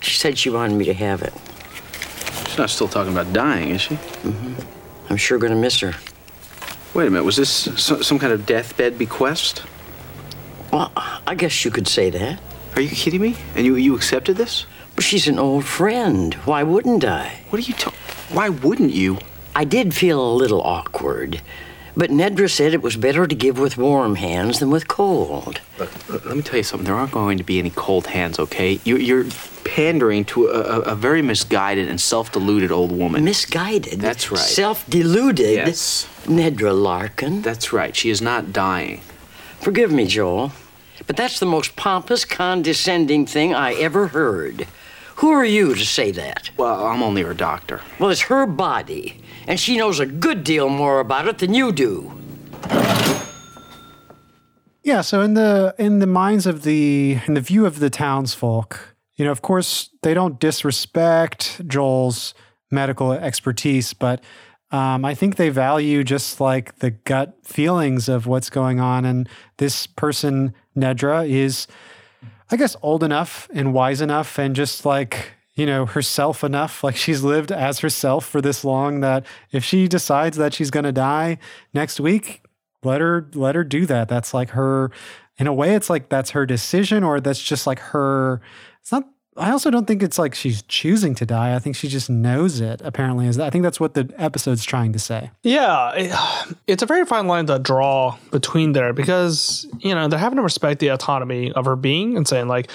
[0.00, 1.32] She said she wanted me to have it.
[2.48, 3.94] She's not still talking about dying, is she?
[3.94, 4.54] Mm-hmm.
[5.10, 5.94] I'm sure gonna miss her.
[6.94, 7.24] Wait a minute.
[7.24, 9.64] Was this some kind of deathbed bequest?
[10.72, 12.40] Well, I guess you could say that.
[12.76, 13.36] Are you kidding me?
[13.54, 14.66] And you you accepted this?
[14.94, 16.34] But she's an old friend.
[16.44, 17.40] Why wouldn't I?
[17.50, 17.98] What are you talking?
[18.30, 19.18] Why wouldn't you?
[19.54, 21.40] I did feel a little awkward.
[21.96, 25.60] But Nedra said it was better to give with warm hands than with cold.
[25.78, 25.92] Look,
[26.24, 26.86] let me tell you something.
[26.86, 28.80] There aren't going to be any cold hands, okay?
[28.82, 29.24] You're, you're
[29.64, 33.22] pandering to a, a, a very misguided and self-deluded old woman.
[33.22, 34.00] Misguided.
[34.00, 34.40] That's right.
[34.40, 35.54] Self deluded.
[35.54, 36.08] Yes.
[36.24, 37.42] Nedra Larkin.
[37.42, 37.94] That's right.
[37.94, 39.00] She is not dying.
[39.60, 40.50] Forgive me, Joel,
[41.06, 44.66] but that's the most pompous, condescending thing I ever heard.
[45.16, 46.50] Who are you to say that?
[46.56, 47.80] Well, I'm only her doctor.
[47.98, 51.72] Well, it's her body, and she knows a good deal more about it than you
[51.72, 52.12] do.
[54.82, 58.96] Yeah, so in the in the minds of the in the view of the townsfolk,
[59.16, 62.34] you know, of course, they don't disrespect Joel's
[62.70, 64.22] medical expertise, but
[64.74, 69.04] um, I think they value just like the gut feelings of what's going on.
[69.04, 69.28] And
[69.58, 71.68] this person, Nedra, is,
[72.50, 76.82] I guess, old enough and wise enough, and just like you know herself enough.
[76.82, 80.82] Like she's lived as herself for this long that if she decides that she's going
[80.82, 81.38] to die
[81.72, 82.42] next week,
[82.82, 84.90] let her let her do that that's like her
[85.38, 88.40] in a way it's like that's her decision or that's just like her
[88.80, 91.88] it's not i also don't think it's like she's choosing to die i think she
[91.88, 95.92] just knows it apparently is i think that's what the episode's trying to say Yeah,
[96.66, 100.42] it's a very fine line to draw between there because, you know, they're having to
[100.42, 102.70] respect the autonomy of her being and saying, like,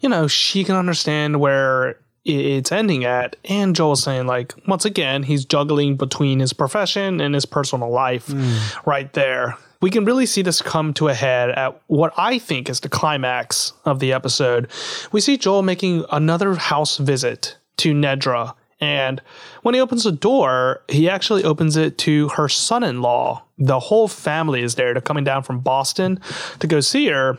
[0.00, 3.36] you know, she can understand where it's ending at.
[3.46, 8.28] And Joel's saying, like, once again, he's juggling between his profession and his personal life
[8.28, 8.86] mm.
[8.86, 9.56] right there.
[9.80, 12.88] We can really see this come to a head at what I think is the
[12.88, 14.70] climax of the episode.
[15.10, 19.20] We see Joel making another house visit to Nedra And
[19.62, 23.44] when he opens the door, he actually opens it to her son in law.
[23.58, 24.94] The whole family is there.
[24.94, 26.18] They're coming down from Boston
[26.60, 27.38] to go see her.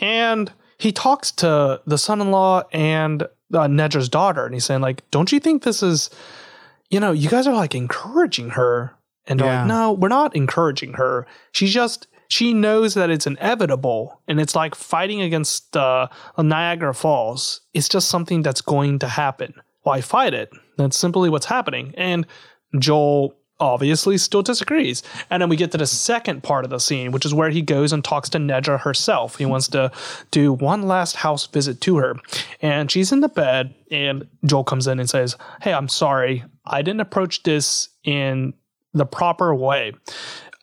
[0.00, 3.28] And he talks to the son in law and uh,
[3.68, 4.44] Nedra's daughter.
[4.44, 6.10] And he's saying, like, don't you think this is,
[6.90, 8.94] you know, you guys are like encouraging her.
[9.30, 9.60] And they're Yeah.
[9.60, 11.26] like, no, we're not encouraging her.
[11.52, 14.20] She's just, she knows that it's inevitable.
[14.28, 17.62] And it's like fighting against uh, Niagara Falls.
[17.72, 19.54] It's just something that's going to happen.
[19.82, 20.50] Why fight it?
[20.76, 21.94] That's simply what's happening.
[21.96, 22.26] And
[22.78, 25.02] Joel obviously still disagrees.
[25.28, 27.60] And then we get to the second part of the scene, which is where he
[27.60, 29.36] goes and talks to Nedra herself.
[29.36, 29.90] He wants to
[30.30, 32.16] do one last house visit to her.
[32.62, 36.42] And she's in the bed, and Joel comes in and says, Hey, I'm sorry.
[36.64, 38.54] I didn't approach this in
[38.92, 39.94] the proper way.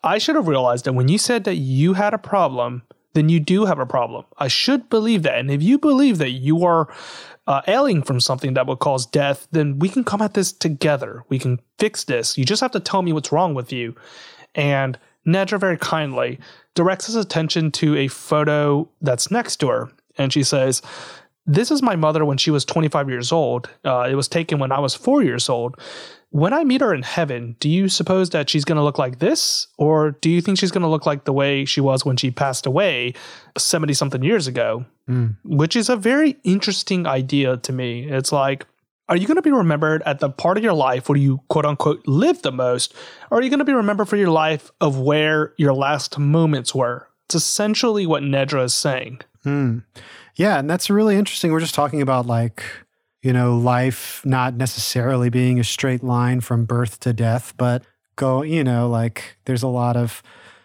[0.02, 2.82] I should have realized that when you said that you had a problem,
[3.14, 4.24] then you do have a problem.
[4.38, 5.38] I should believe that.
[5.38, 6.88] And if you believe that you are
[7.46, 11.24] uh, ailing from something that would cause death, then we can come at this together.
[11.28, 12.38] We can fix this.
[12.38, 13.96] You just have to tell me what's wrong with you.
[14.54, 16.38] And Nedra very kindly
[16.74, 19.90] directs his attention to a photo that's next to her.
[20.16, 20.82] And she says,
[21.46, 23.70] This is my mother when she was 25 years old.
[23.84, 25.80] Uh, it was taken when I was four years old.
[26.30, 29.18] When I meet her in heaven, do you suppose that she's going to look like
[29.18, 29.66] this?
[29.78, 32.30] Or do you think she's going to look like the way she was when she
[32.30, 33.14] passed away
[33.56, 34.84] 70 something years ago?
[35.44, 38.10] Which is a very interesting idea to me.
[38.10, 38.66] It's like,
[39.08, 41.64] are you going to be remembered at the part of your life where you quote
[41.64, 42.94] unquote live the most?
[43.30, 46.74] Or are you going to be remembered for your life of where your last moments
[46.74, 47.08] were?
[47.24, 49.20] It's essentially what Nedra is saying.
[49.44, 49.78] Hmm.
[50.36, 51.52] Yeah, and that's really interesting.
[51.52, 52.62] We're just talking about like,
[53.22, 57.84] you know, life not necessarily being a straight line from birth to death, but
[58.16, 60.22] go, you know, like there's a lot of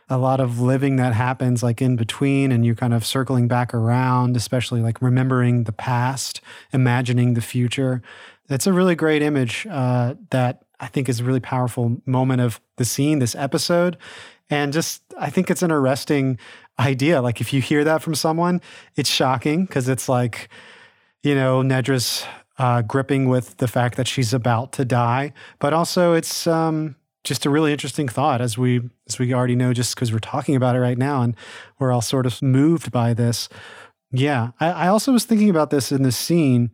[0.10, 3.74] a lot of living that happens like in between and you're kind of circling back
[3.74, 8.02] around, especially like remembering the past, imagining the future.
[8.48, 12.60] That's a really great image uh, that I think is a really powerful moment of
[12.76, 13.98] the scene, this episode.
[14.50, 16.38] And just, I think it's an arresting
[16.78, 17.22] idea.
[17.22, 18.62] Like, if you hear that from someone,
[18.96, 20.50] it's shocking because it's like,
[21.24, 22.26] you know, Nedra's
[22.58, 27.46] uh, gripping with the fact that she's about to die, but also it's um, just
[27.46, 30.76] a really interesting thought as we as we already know, just because we're talking about
[30.76, 31.36] it right now, and
[31.80, 33.50] we're all sort of moved by this.
[34.12, 36.72] Yeah, I, I also was thinking about this in this scene.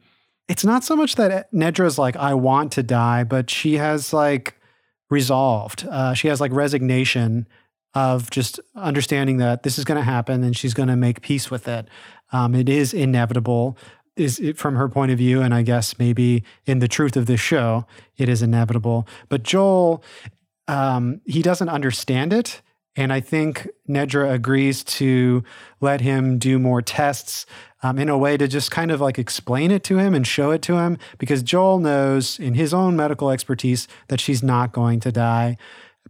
[0.48, 4.60] It's not so much that Nedra's like, I want to die, but she has like
[5.10, 5.88] resolved.
[5.88, 7.48] Uh, she has like resignation
[7.94, 11.50] of just understanding that this is going to happen and she's going to make peace
[11.50, 11.88] with it.
[12.32, 13.78] Um, it is inevitable,
[14.20, 17.26] is it, from her point of view, and I guess maybe in the truth of
[17.26, 17.86] this show,
[18.18, 19.08] it is inevitable.
[19.30, 20.04] But Joel,
[20.68, 22.62] um, he doesn't understand it.
[22.96, 25.44] And I think Nedra agrees to
[25.80, 27.46] let him do more tests
[27.82, 30.52] um, in a way to just kind of like explain it to him and show
[30.52, 35.00] it to him because Joel knows in his own medical expertise that she's not going
[35.02, 35.56] to die.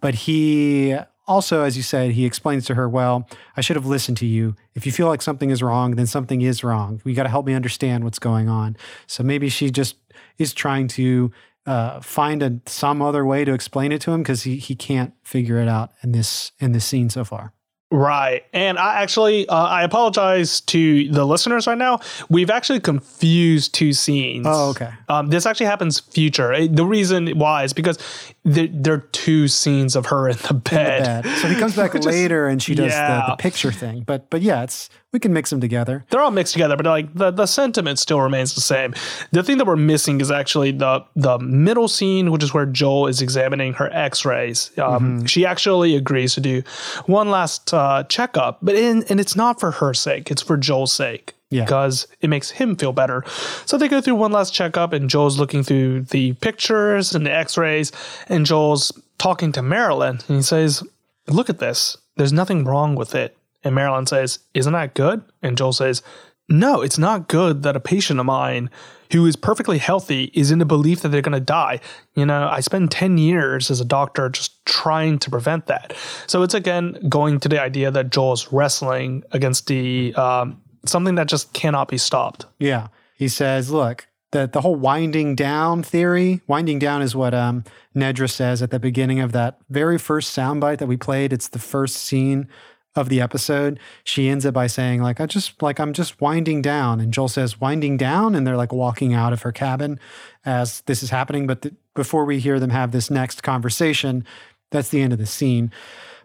[0.01, 0.97] But he
[1.29, 4.55] also, as you said, he explains to her, well, I should have listened to you.
[4.73, 7.01] If you feel like something is wrong, then something is wrong.
[7.05, 8.75] You got to help me understand what's going on.
[9.05, 9.97] So maybe she just
[10.39, 11.31] is trying to
[11.67, 15.13] uh, find a, some other way to explain it to him because he, he can't
[15.23, 17.53] figure it out in this in this scene so far.
[17.91, 18.43] Right.
[18.53, 21.99] And I actually, uh, I apologize to the listeners right now.
[22.29, 24.45] We've actually confused two scenes.
[24.47, 24.91] Oh, okay.
[25.07, 26.67] Um, this actually happens future.
[26.67, 27.97] The reason why is because
[28.45, 31.23] there, there are two scenes of her in the bed.
[31.23, 31.37] Bad.
[31.39, 34.03] So he comes back Which is- later and she does the, the picture thing.
[34.05, 36.05] But but yeah, it's we can mix them together.
[36.09, 38.93] They're all mixed together, but like the, the sentiment still remains the same.
[39.31, 43.07] The thing that we're missing is actually the the middle scene, which is where Joel
[43.07, 44.71] is examining her X-rays.
[44.77, 46.61] Um, She actually agrees to do
[47.05, 50.93] one last uh, checkup, but in, and it's not for her sake; it's for Joel's
[50.93, 51.33] sake.
[51.51, 51.63] Yeah.
[51.65, 53.23] Because it makes him feel better.
[53.65, 57.33] So they go through one last checkup, and Joel's looking through the pictures and the
[57.33, 57.91] x rays,
[58.27, 60.83] and Joel's talking to Marilyn, and he says,
[61.27, 61.97] Look at this.
[62.17, 63.35] There's nothing wrong with it.
[63.63, 65.23] And Marilyn says, Isn't that good?
[65.41, 66.01] And Joel says,
[66.47, 68.69] No, it's not good that a patient of mine
[69.11, 71.79] who is perfectly healthy is in the belief that they're going to die.
[72.15, 75.93] You know, I spent 10 years as a doctor just trying to prevent that.
[76.27, 81.27] So it's again going to the idea that Joel's wrestling against the um, something that
[81.27, 82.45] just cannot be stopped.
[82.59, 82.87] Yeah.
[83.15, 87.63] He says, look, the, the whole winding down theory, winding down is what um,
[87.95, 91.33] Nedra says at the beginning of that very first soundbite that we played.
[91.33, 92.47] It's the first scene
[92.95, 93.79] of the episode.
[94.03, 96.99] She ends it by saying, like, I just, like, I'm just winding down.
[96.99, 98.35] And Joel says, winding down.
[98.35, 99.99] And they're like walking out of her cabin
[100.43, 101.47] as this is happening.
[101.47, 104.25] But th- before we hear them have this next conversation,
[104.71, 105.71] that's the end of the scene.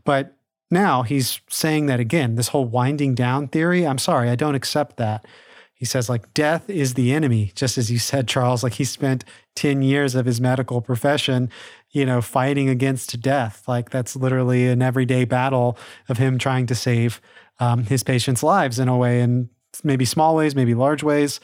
[0.05, 0.35] But
[0.71, 3.87] now he's saying that again, this whole winding down theory.
[3.87, 5.27] I'm sorry, I don't accept that.
[5.75, 9.25] he says like death is the enemy just as you said charles like he spent
[9.57, 11.51] 10 years of his medical profession
[11.95, 16.75] you know fighting against death like that's literally an everyday battle of him trying to
[16.75, 17.23] save
[17.61, 19.49] um, his patients lives in a way in
[19.83, 21.41] maybe small ways maybe large ways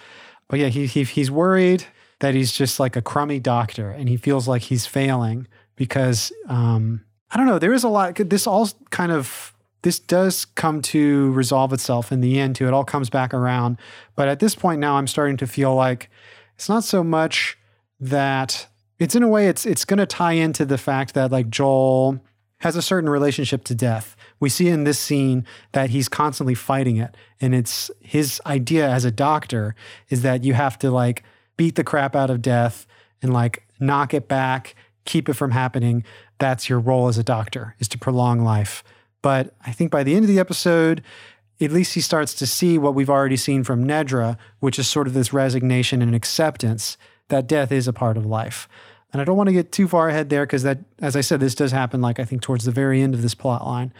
[0.49, 1.87] but yeah he, he he's worried
[2.19, 5.47] that he's just like a crummy doctor and he feels like he's failing
[5.77, 10.45] because um, i don't know there is a lot this all kind of this does
[10.45, 12.67] come to resolve itself in the end too.
[12.67, 13.79] It all comes back around.
[14.15, 16.11] But at this point now I'm starting to feel like
[16.55, 17.57] it's not so much
[18.01, 18.67] that
[19.01, 22.21] it's in a way it's it's gonna tie into the fact that like Joel
[22.61, 24.17] has a certain relationship to death.
[24.39, 27.17] We see in this scene that he's constantly fighting it.
[27.41, 29.75] And it's his idea as a doctor
[30.11, 31.25] is that you have to like
[31.57, 32.87] beat the crap out of death
[33.23, 34.75] and like knock it back,
[35.07, 36.05] keep it from happening.
[36.39, 38.85] That's your role as a doctor, is to prolong life.
[39.23, 41.03] But I think by the end of the episode,
[41.63, 45.07] at least he starts to see what we've already seen from Nedra, which is sort
[45.07, 46.99] of this resignation and acceptance
[47.29, 48.69] that death is a part of life.
[49.13, 51.41] And I don't want to get too far ahead there because that, as I said,
[51.41, 53.93] this does happen like I think towards the very end of this plot line.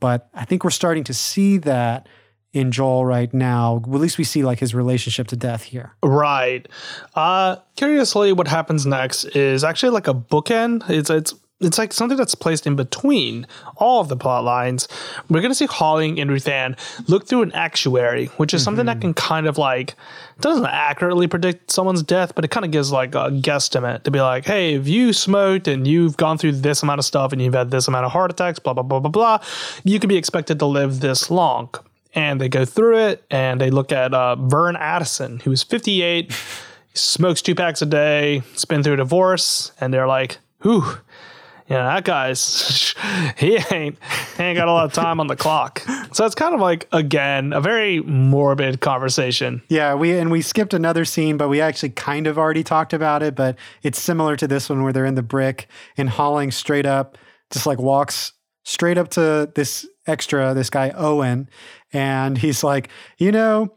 [0.00, 2.08] But I think we're starting to see that
[2.52, 3.76] in Joel right now.
[3.76, 5.94] At least we see like his relationship to death here.
[6.02, 6.66] Right.
[7.14, 10.88] Uh curiously what happens next is actually like a bookend.
[10.88, 13.46] It's it's it's like something that's placed in between
[13.76, 14.86] all of the plot lines.
[15.28, 18.64] We're going to see Holling and Ruthann look through an actuary, which is mm-hmm.
[18.64, 19.96] something that can kind of like
[20.40, 24.20] doesn't accurately predict someone's death, but it kind of gives like a guesstimate to be
[24.20, 27.54] like, hey, if you smoked and you've gone through this amount of stuff and you've
[27.54, 29.38] had this amount of heart attacks, blah blah blah blah blah,
[29.82, 31.70] you could be expected to live this long.
[32.18, 36.32] And they go through it and they look at uh, Vern Addison, who's 58,
[36.94, 40.98] smokes two packs a day, has been through a divorce, and they're like, whew
[41.68, 42.94] yeah, that guy's
[43.36, 43.98] he ain't
[44.36, 45.80] he ain't got a lot of time on the clock.
[46.12, 49.62] So it's kind of like again a very morbid conversation.
[49.68, 53.22] Yeah, we and we skipped another scene, but we actually kind of already talked about
[53.22, 53.34] it.
[53.34, 57.18] But it's similar to this one where they're in the brick and Holling straight up
[57.50, 58.32] just like walks
[58.64, 61.48] straight up to this extra, this guy Owen,
[61.92, 63.74] and he's like, you know.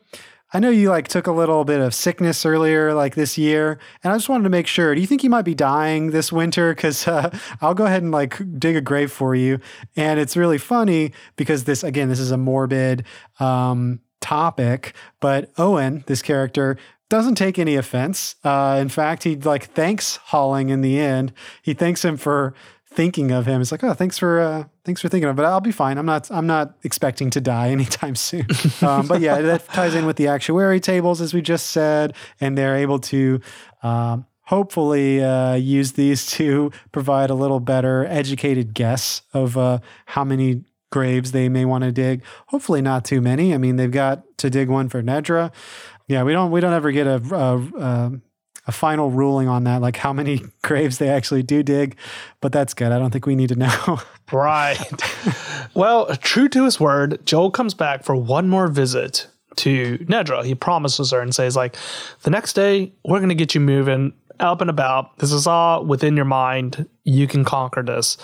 [0.53, 4.11] I know you like took a little bit of sickness earlier, like this year, and
[4.11, 4.93] I just wanted to make sure.
[4.93, 6.75] Do you think you might be dying this winter?
[6.75, 9.61] Because uh, I'll go ahead and like dig a grave for you.
[9.95, 13.05] And it's really funny because this, again, this is a morbid
[13.39, 16.77] um, topic, but Owen, this character,
[17.11, 18.35] doesn't take any offense.
[18.43, 21.33] Uh, in fact, he like thanks Holling in the end.
[21.61, 22.53] He thanks him for
[22.91, 23.61] thinking of him.
[23.61, 25.37] It's like, oh, thanks for uh, thanks for thinking of it.
[25.37, 25.97] But I'll be fine.
[25.97, 28.47] I'm not I'm not expecting to die anytime soon.
[28.81, 32.57] um, but yeah, that ties in with the actuary tables as we just said, and
[32.57, 33.39] they're able to.
[33.83, 40.23] Um, hopefully, uh, use these to provide a little better educated guess of uh, how
[40.23, 42.21] many graves they may want to dig.
[42.47, 43.53] Hopefully, not too many.
[43.53, 45.51] I mean, they've got to dig one for Nedra.
[46.07, 48.11] Yeah, we don't we don't ever get a, a, a
[48.67, 51.95] a final ruling on that, like how many graves they actually do dig.
[52.41, 52.91] But that's good.
[52.91, 53.99] I don't think we need to know.
[54.31, 54.79] right.
[55.73, 59.27] Well, true to his word, Joel comes back for one more visit
[59.57, 60.43] to Nedra.
[60.43, 61.75] He promises her and says, like,
[62.23, 65.17] the next day, we're going to get you moving up and about.
[65.19, 66.87] This is all within your mind.
[67.03, 68.17] You can conquer this.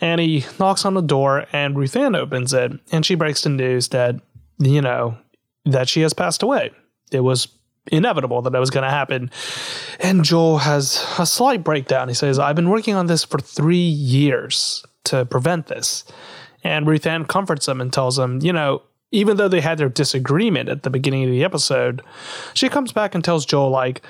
[0.00, 3.88] And he knocks on the door, and Ruthann opens it, and she breaks the news
[3.88, 4.16] that,
[4.58, 5.16] you know,
[5.64, 6.70] that she has passed away.
[7.12, 7.46] It was
[7.92, 9.30] inevitable that that was going to happen.
[10.00, 12.08] And Joel has a slight breakdown.
[12.08, 16.04] He says, I've been working on this for three years to prevent this.
[16.64, 20.68] And Ruthann comforts him and tells him, you know, even though they had their disagreement
[20.68, 22.02] at the beginning of the episode,
[22.54, 24.02] she comes back and tells Joel, like,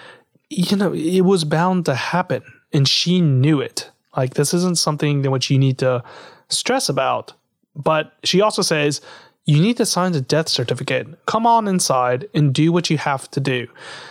[0.51, 2.43] you know, it was bound to happen.
[2.73, 3.91] And she knew it.
[4.17, 6.03] Like, this isn't something that which you need to
[6.49, 7.33] stress about.
[7.77, 9.01] But she also says,
[9.49, 11.07] you need to sign the death certificate.
[11.25, 13.67] Come on inside and do what you have to do.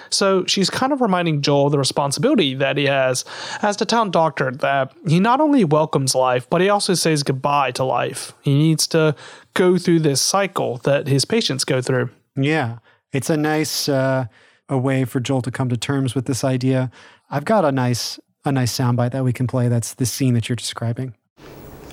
[0.10, 3.24] So she's kind of reminding Joel the responsibility that he has
[3.62, 7.70] as the town doctor that he not only welcomes life, but he also says goodbye
[7.74, 8.34] to life.
[8.42, 9.16] He needs to
[9.54, 12.10] go through this cycle that his patients go through.
[12.36, 12.80] Yeah.
[13.14, 14.26] It's a nice uh,
[14.68, 16.90] a way for Joel to come to terms with this idea.
[17.30, 19.68] I've got a nice a nice soundbite that we can play.
[19.68, 21.14] That's the scene that you're describing.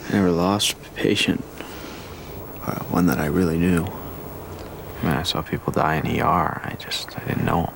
[0.09, 1.45] I never lost a patient
[2.67, 3.85] uh, one that I really knew.
[3.85, 6.61] I mean, I saw people die in ER.
[6.65, 7.75] I just, I didn't know them.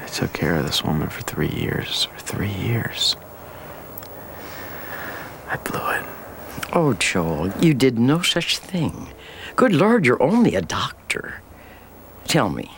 [0.00, 2.04] I took care of this woman for three years.
[2.04, 3.16] For three years.
[5.48, 6.04] I blew it.
[6.72, 9.08] Oh, Joel, you did no such thing.
[9.56, 11.40] Good Lord, you're only a doctor.
[12.26, 12.70] Tell me,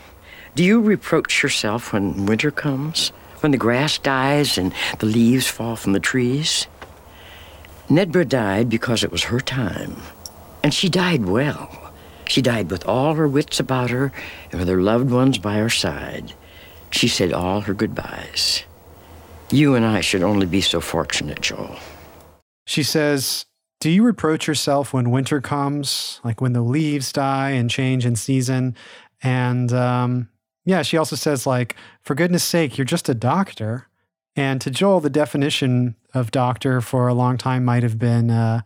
[0.55, 3.09] do you reproach yourself when winter comes?
[3.41, 6.67] When the grass dies and the leaves fall from the trees?
[7.89, 9.97] Nedra died because it was her time.
[10.62, 11.93] And she died well.
[12.27, 14.12] She died with all her wits about her
[14.51, 16.32] and with her loved ones by her side.
[16.91, 18.65] She said all her goodbyes.
[19.51, 21.77] You and I should only be so fortunate, Joel.
[22.66, 23.47] She says,
[23.81, 28.15] Do you reproach yourself when winter comes, like when the leaves die and change in
[28.15, 28.77] season?
[29.23, 30.28] And um,
[30.65, 33.89] yeah, she also says, like, for goodness sake, you're just a doctor.
[34.37, 38.61] And to Joel, the definition of doctor for a long time might have been, uh,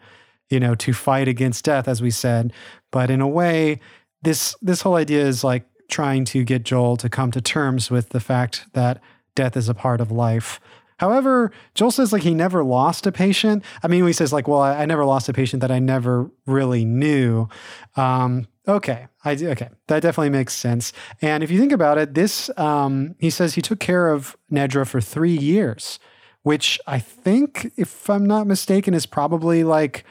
[0.51, 2.53] you know, to fight against death, as we said.
[2.91, 3.81] But in a way,
[4.23, 8.11] this this whole idea is like trying to get Joel to come to terms with
[8.11, 9.01] the fact that
[9.35, 10.61] death is a part of life.
[10.99, 13.65] However, Joel says like he never lost a patient.
[13.83, 16.31] I mean, he says like, well, I, I never lost a patient that I never
[16.47, 17.49] really knew.
[17.97, 20.93] Um, okay, I okay, that definitely makes sense.
[21.21, 24.87] And if you think about it, this um, he says he took care of Nedra
[24.87, 25.99] for three years,
[26.43, 30.05] which I think, if I'm not mistaken, is probably like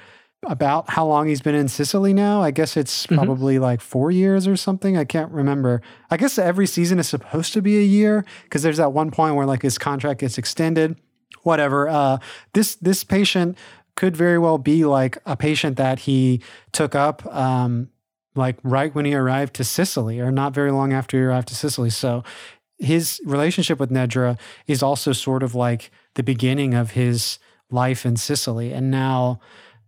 [0.47, 2.41] about how long he's been in Cicely now.
[2.41, 3.15] I guess it's Mhm.
[3.15, 4.97] probably like four years or something.
[4.97, 5.81] I can't remember.
[6.11, 9.35] I guess every season is supposed to be a year because there's that one point
[9.35, 10.97] where like his contract gets extended.
[11.43, 11.89] Whatever.
[11.89, 12.17] Uh,
[12.53, 13.57] this this patient
[13.95, 16.41] could very well be like a patient that he
[16.71, 17.89] took up um,
[18.35, 21.55] like right when he arrived to Cicely or not very long after he arrived to
[21.55, 21.89] Cicely.
[21.91, 22.23] So
[22.79, 27.37] his relationship with Nedra is also sort of like the beginning of his
[27.69, 28.71] life in Cicely.
[28.73, 29.39] And now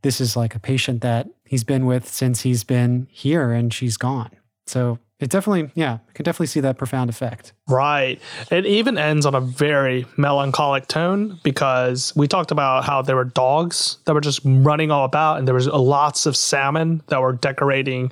[0.06, 3.98] this is like a patient that he's been with since he's been here and she's
[3.98, 4.30] gone.
[4.68, 7.53] So it definitely, yeah, I can definitely see that profound effect.
[7.68, 8.22] Right.
[8.52, 13.26] It even ends on a very melancholic tone because we talked about how there were
[13.26, 17.34] dogs that were just running all about and there was lots of salmon that were
[17.34, 18.11] decorating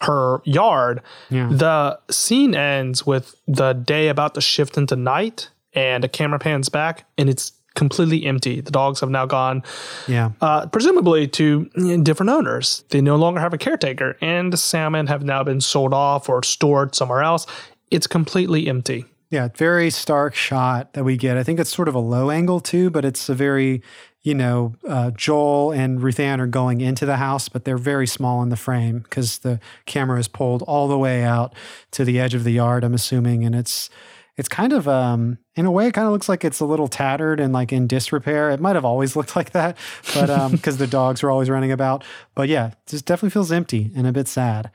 [0.00, 1.02] her yard.
[1.28, 1.50] Yeah.
[1.52, 6.70] The scene ends with the day about to shift into night and a camera pans
[6.70, 8.60] back and it's completely empty.
[8.60, 9.62] The dogs have now gone
[10.06, 10.30] Yeah.
[10.40, 11.64] uh, presumably to
[12.02, 12.84] different owners.
[12.90, 16.42] They no longer have a caretaker, and the salmon have now been sold off or
[16.42, 17.46] stored somewhere else.
[17.90, 19.06] It's completely empty.
[19.30, 21.36] Yeah, very stark shot that we get.
[21.36, 23.82] I think it's sort of a low angle too, but it's a very,
[24.22, 28.06] you know, uh, Joel and Ruth Ann are going into the house, but they're very
[28.06, 31.52] small in the frame because the camera is pulled all the way out
[31.92, 32.84] to the edge of the yard.
[32.84, 33.90] I'm assuming, and it's
[34.36, 36.88] it's kind of um in a way it kind of looks like it's a little
[36.88, 38.50] tattered and like in disrepair.
[38.50, 39.76] It might have always looked like that,
[40.14, 42.04] but um because the dogs were always running about.
[42.34, 44.70] But yeah, it just definitely feels empty and a bit sad.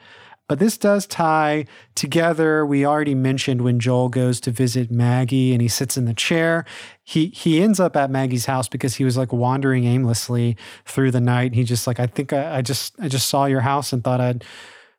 [0.50, 2.66] But this does tie together.
[2.66, 6.66] We already mentioned when Joel goes to visit Maggie and he sits in the chair.
[7.04, 11.22] He he ends up at Maggie's house because he was like wandering aimlessly through the
[11.22, 11.54] night.
[11.54, 14.20] He just like I think I, I just I just saw your house and thought
[14.20, 14.44] I'd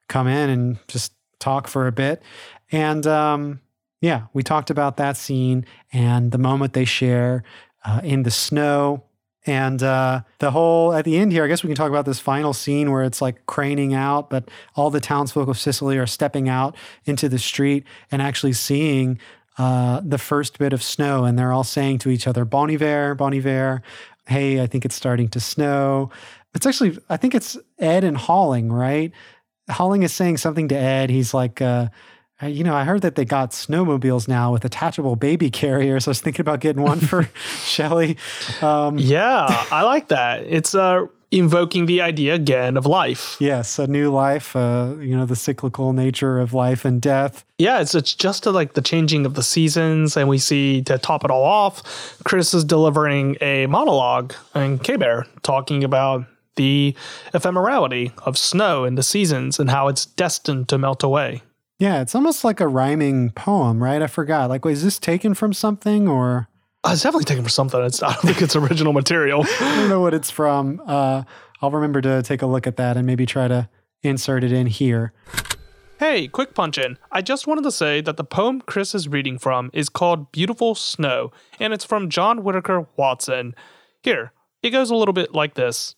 [0.08, 2.22] come in and just talk for a bit.
[2.70, 3.60] And um,
[4.00, 7.42] yeah, we talked about that scene and the moment they share
[7.84, 9.04] uh, in the snow.
[9.46, 12.20] And uh, the whole at the end here, I guess we can talk about this
[12.20, 16.48] final scene where it's like craning out, but all the townsfolk of Cicely are stepping
[16.48, 19.18] out into the street and actually seeing
[19.58, 21.24] uh, the first bit of snow.
[21.24, 23.82] And they're all saying to each other, Bon Iver, Bon Iver.
[24.26, 26.10] Hey, I think it's starting to snow.
[26.54, 29.12] It's actually, I think it's Ed and Holling, right?
[29.68, 31.10] Holling is saying something to Ed.
[31.10, 31.88] He's like, uh,
[32.42, 36.06] you know, I heard that they got snowmobiles now with attachable baby carriers.
[36.06, 37.28] I was thinking about getting one for
[37.64, 38.16] Shelley.
[38.62, 40.44] Um, Yeah, I like that.
[40.44, 43.36] It's uh, invoking the idea again of life.
[43.40, 47.44] yes, a new life, uh, you know, the cyclical nature of life and death.
[47.58, 50.98] Yeah, it's it's just to like the changing of the seasons, and we see to
[50.98, 51.82] top it all off,
[52.24, 56.24] Chris is delivering a monologue in K Bear talking about
[56.56, 56.96] the
[57.32, 61.42] ephemerality of snow in the seasons and how it's destined to melt away.
[61.80, 64.02] Yeah, it's almost like a rhyming poem, right?
[64.02, 64.50] I forgot.
[64.50, 66.46] Like, was this taken from something or
[66.84, 67.82] Uh, it's definitely taken from something.
[67.82, 69.44] It's I don't think it's original material.
[69.60, 70.82] I don't know what it's from.
[70.86, 71.22] Uh,
[71.62, 73.68] I'll remember to take a look at that and maybe try to
[74.02, 75.12] insert it in here.
[75.98, 76.98] Hey, quick punch in.
[77.10, 80.74] I just wanted to say that the poem Chris is reading from is called Beautiful
[80.74, 83.54] Snow, and it's from John Whitaker Watson.
[84.02, 84.32] Here,
[84.62, 85.94] it goes a little bit like this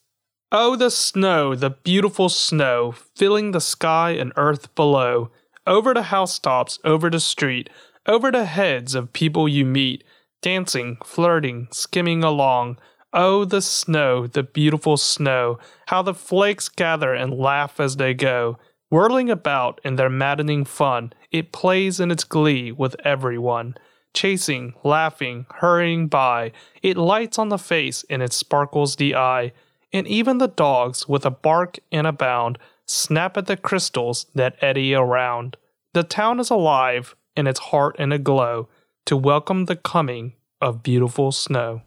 [0.51, 5.31] Oh, the snow, the beautiful snow, filling the sky and earth below,
[5.67, 7.71] over the housetops, over the street,
[8.07, 10.05] over the heads of people you meet,
[10.41, 12.79] dancing, flirting, skimming along.
[13.13, 18.59] Oh, the snow, the beautiful snow, how the flakes gather and laugh as they go.
[18.91, 23.77] Whirling about in their maddening fun, it plays in its glee with everyone.
[24.13, 26.53] Chasing, laughing, hurrying by,
[26.83, 29.53] it lights on the face and it sparkles the eye.
[29.95, 34.57] And even the dogs, with a bark and a bound, snap at the crystals that
[34.61, 35.57] eddy around.
[35.95, 38.69] The town is alive, and its heart in a glow,
[39.07, 41.83] to welcome the coming of beautiful snow.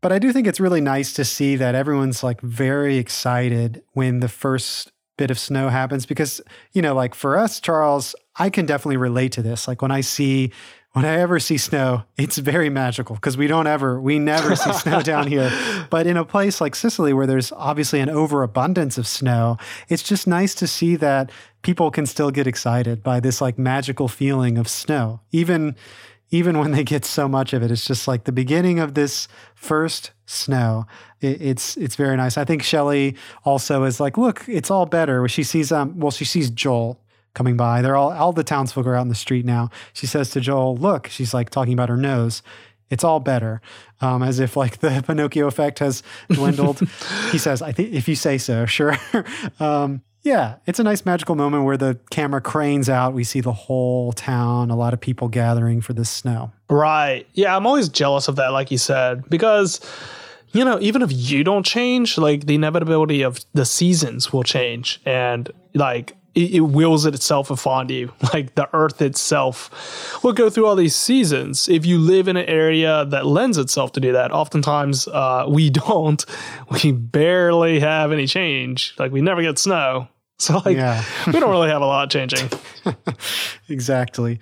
[0.00, 4.20] But I do think it's really nice to see that everyone's like very excited when
[4.20, 6.40] the first bit of snow happens because,
[6.72, 9.68] you know, like for us, Charles, I can definitely relate to this.
[9.68, 10.52] Like when I see
[10.92, 14.72] when I ever see snow, it's very magical because we don't ever, we never see
[14.72, 15.52] snow down here.
[15.88, 19.56] But in a place like Cicely, where there's obviously an overabundance of snow,
[19.88, 21.30] it's just nice to see that
[21.62, 25.76] people can still get excited by this like magical feeling of snow, even
[26.32, 27.72] even when they get so much of it.
[27.72, 30.86] It's just like the beginning of this first snow.
[31.20, 32.36] It, it's it's very nice.
[32.36, 35.26] I think Shelley also is like, look, it's all better.
[35.28, 37.00] She sees um, well, she sees Joel
[37.34, 37.82] coming by.
[37.82, 39.70] They're all all the townsfolk are out in the street now.
[39.92, 42.42] She says to Joel, "Look," she's like talking about her nose.
[42.90, 43.60] It's all better,
[44.00, 46.80] um, as if like the Pinocchio effect has dwindled.
[47.30, 48.96] he says, "I think if you say so, sure."
[49.60, 53.14] um, yeah, it's a nice magical moment where the camera cranes out.
[53.14, 56.52] We see the whole town, a lot of people gathering for this snow.
[56.68, 57.26] Right.
[57.32, 59.80] Yeah, I'm always jealous of that, like you said, because
[60.52, 65.00] you know, even if you don't change, like the inevitability of the seasons will change,
[65.06, 68.12] and like it, it wills it itself upon you.
[68.32, 71.68] Like the earth itself will go through all these seasons.
[71.68, 75.70] If you live in an area that lends itself to do that, oftentimes uh, we
[75.86, 76.24] don't.
[76.82, 78.94] We barely have any change.
[78.98, 80.08] Like we never get snow.
[80.40, 81.04] So like Yeah.
[81.26, 82.48] we don't really have a lot changing.
[83.68, 84.40] exactly.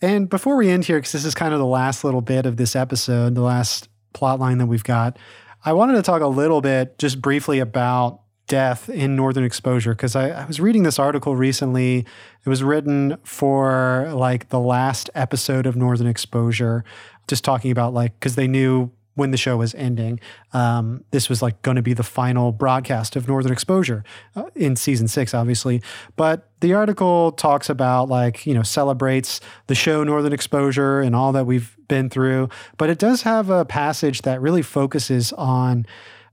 [0.00, 2.56] And before we end here, because this is kind of the last little bit of
[2.56, 5.18] this episode, the last plot line that we've got,
[5.64, 10.16] I wanted to talk a little bit just briefly about death in northern exposure because
[10.16, 11.98] I, I was reading this article recently.
[12.44, 16.84] It was written for like the last episode of northern exposure
[17.28, 20.20] just talking about like because they knew when the show was ending
[20.52, 24.04] um, this was like going to be the final broadcast of northern exposure
[24.36, 25.82] uh, in season six obviously.
[26.16, 31.32] But the article talks about like you know celebrates the show northern exposure and all
[31.32, 32.48] that we've been through.
[32.78, 35.84] But it does have a passage that really focuses on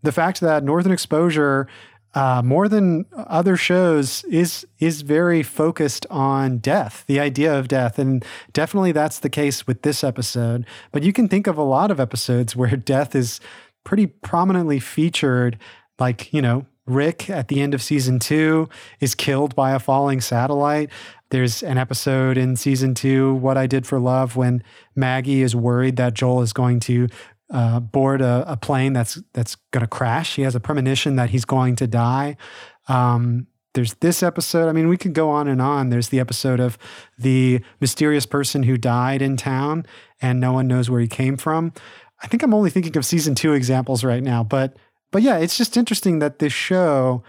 [0.03, 1.67] the fact that northern exposure
[2.15, 7.99] uh, more than other shows is is very focused on death, the idea of death,
[7.99, 8.23] and
[8.53, 10.65] definitely that's the case with this episode.
[10.93, 13.41] But you can think of a lot of episodes where death is
[13.83, 15.59] pretty prominently featured,
[15.99, 16.65] like you know.
[16.87, 18.69] Rick at the end of season two
[18.99, 20.91] is killed by a falling satellite.
[21.31, 24.61] There's an episode in season two, What I Did for Love, when
[24.95, 27.07] Maggie is worried that Joel is going to
[27.49, 30.35] uh, board a, a plane that's that's going to crash.
[30.35, 32.37] He has a premonition that he's going to die.
[32.87, 34.69] Um, there's this episode.
[34.69, 35.89] I mean, we could go on and on.
[35.89, 36.77] There's the episode of
[37.17, 39.85] the mysterious person who died in town
[40.21, 41.73] and no one knows where he came from.
[42.23, 44.77] I think I'm only thinking of season two examples right now, but
[45.11, 47.23] but yeah, it's just interesting that this show,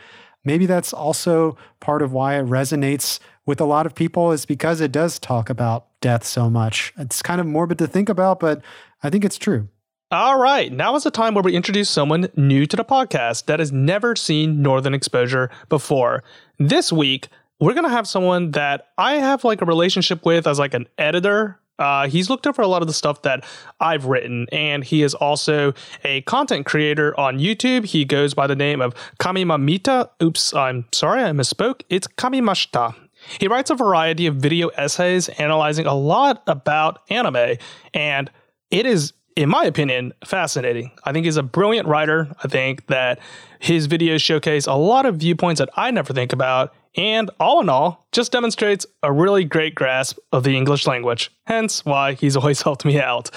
[0.45, 4.81] maybe that's also part of why it resonates with a lot of people, is because
[4.81, 6.93] it does talk about death so much.
[6.97, 8.63] It's kind of morbid to think about, but
[9.03, 9.69] I think it's true.
[10.13, 13.59] All right, now is the time where we introduce someone new to the podcast that
[13.59, 16.23] has never seen Northern Exposure before.
[16.61, 17.27] This week,
[17.59, 21.59] we're gonna have someone that I have like a relationship with as like an editor.
[21.81, 23.45] Uh, he's looked over a lot of the stuff that
[23.81, 25.75] I've written, and he is also
[26.05, 27.87] a content creator on YouTube.
[27.87, 30.11] He goes by the name of Kamimamita.
[30.23, 31.83] Oops, I'm sorry, I misspoke.
[31.91, 32.95] It's Kamimashita.
[33.41, 37.57] He writes a variety of video essays analyzing a lot about anime,
[37.93, 38.31] and
[38.71, 40.91] it is in my opinion, fascinating.
[41.05, 42.35] I think he's a brilliant writer.
[42.43, 43.19] I think that
[43.59, 47.69] his videos showcase a lot of viewpoints that I never think about, and all in
[47.69, 52.63] all, just demonstrates a really great grasp of the English language, hence why he's always
[52.63, 53.31] helped me out.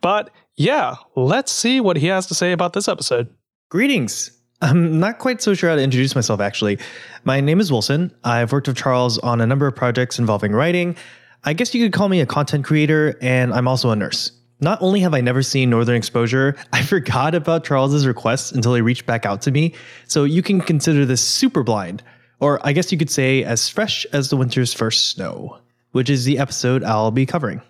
[0.00, 3.28] But yeah, let's see what he has to say about this episode.
[3.70, 4.30] Greetings.
[4.62, 6.78] I'm not quite so sure how to introduce myself, actually.
[7.24, 8.14] My name is Wilson.
[8.22, 10.96] I've worked with Charles on a number of projects involving writing.
[11.44, 14.30] I guess you could call me a content creator, and I'm also a nurse.
[14.62, 18.80] Not only have I never seen Northern Exposure, I forgot about Charles's request until he
[18.80, 19.74] reached back out to me.
[20.06, 22.02] So you can consider this super blind,
[22.38, 25.58] or I guess you could say as fresh as the winter's first snow,
[25.90, 27.60] which is the episode I'll be covering.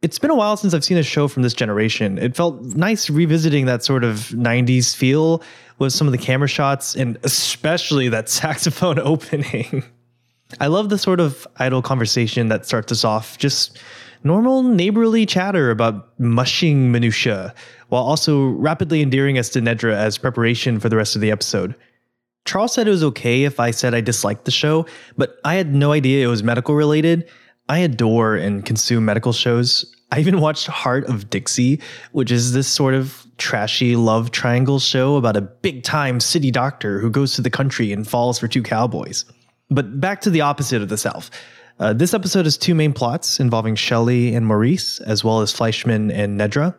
[0.00, 2.18] It's been a while since I've seen a show from this generation.
[2.18, 5.42] It felt nice revisiting that sort of 90s feel
[5.78, 9.84] with some of the camera shots and especially that saxophone opening.
[10.60, 13.78] I love the sort of idle conversation that starts us off just
[14.24, 17.54] normal neighborly chatter about mushing minutia,
[17.88, 21.74] while also rapidly endearing us to Nedra as preparation for the rest of the episode.
[22.44, 24.86] Charles said it was okay if I said I disliked the show,
[25.16, 27.28] but I had no idea it was medical related.
[27.68, 29.84] I adore and consume medical shows.
[30.10, 31.80] I even watched Hart of Dixie,
[32.10, 36.98] which is this sort of trashy love triangle show about a big time city doctor
[36.98, 39.24] who goes to the country and falls for two cowboys.
[39.70, 41.30] But back to the opposite of the South.
[41.82, 46.12] Uh, this episode has two main plots involving Shelley and Maurice, as well as Fleischman
[46.12, 46.76] and Nedra.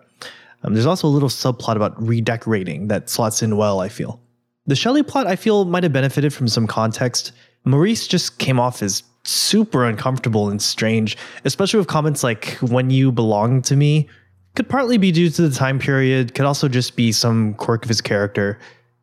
[0.63, 4.21] Um, there's also a little subplot about redecorating that slots in well, I feel.
[4.65, 7.33] The Shelley plot, I feel, might have benefited from some context.
[7.65, 13.11] Maurice just came off as super uncomfortable and strange, especially with comments like, when you
[13.11, 14.07] belong to me.
[14.55, 17.89] Could partly be due to the time period, could also just be some quirk of
[17.89, 18.57] his character.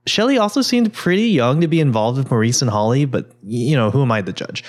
[0.07, 3.91] Shelley also seemed pretty young to be involved with Maurice and Holly, but you know,
[3.91, 4.65] who am I to judge?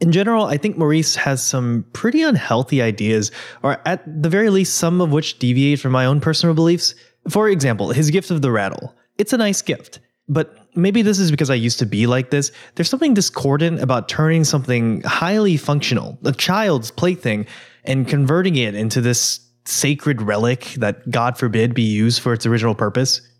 [0.00, 3.30] In general, I think Maurice has some pretty unhealthy ideas,
[3.62, 6.94] or at the very least, some of which deviate from my own personal beliefs.
[7.30, 8.94] For example, his gift of the rattle.
[9.16, 12.52] It's a nice gift, but maybe this is because I used to be like this.
[12.74, 17.46] There's something discordant about turning something highly functional, a child's plaything,
[17.84, 22.74] and converting it into this sacred relic that, God forbid, be used for its original
[22.74, 23.20] purpose.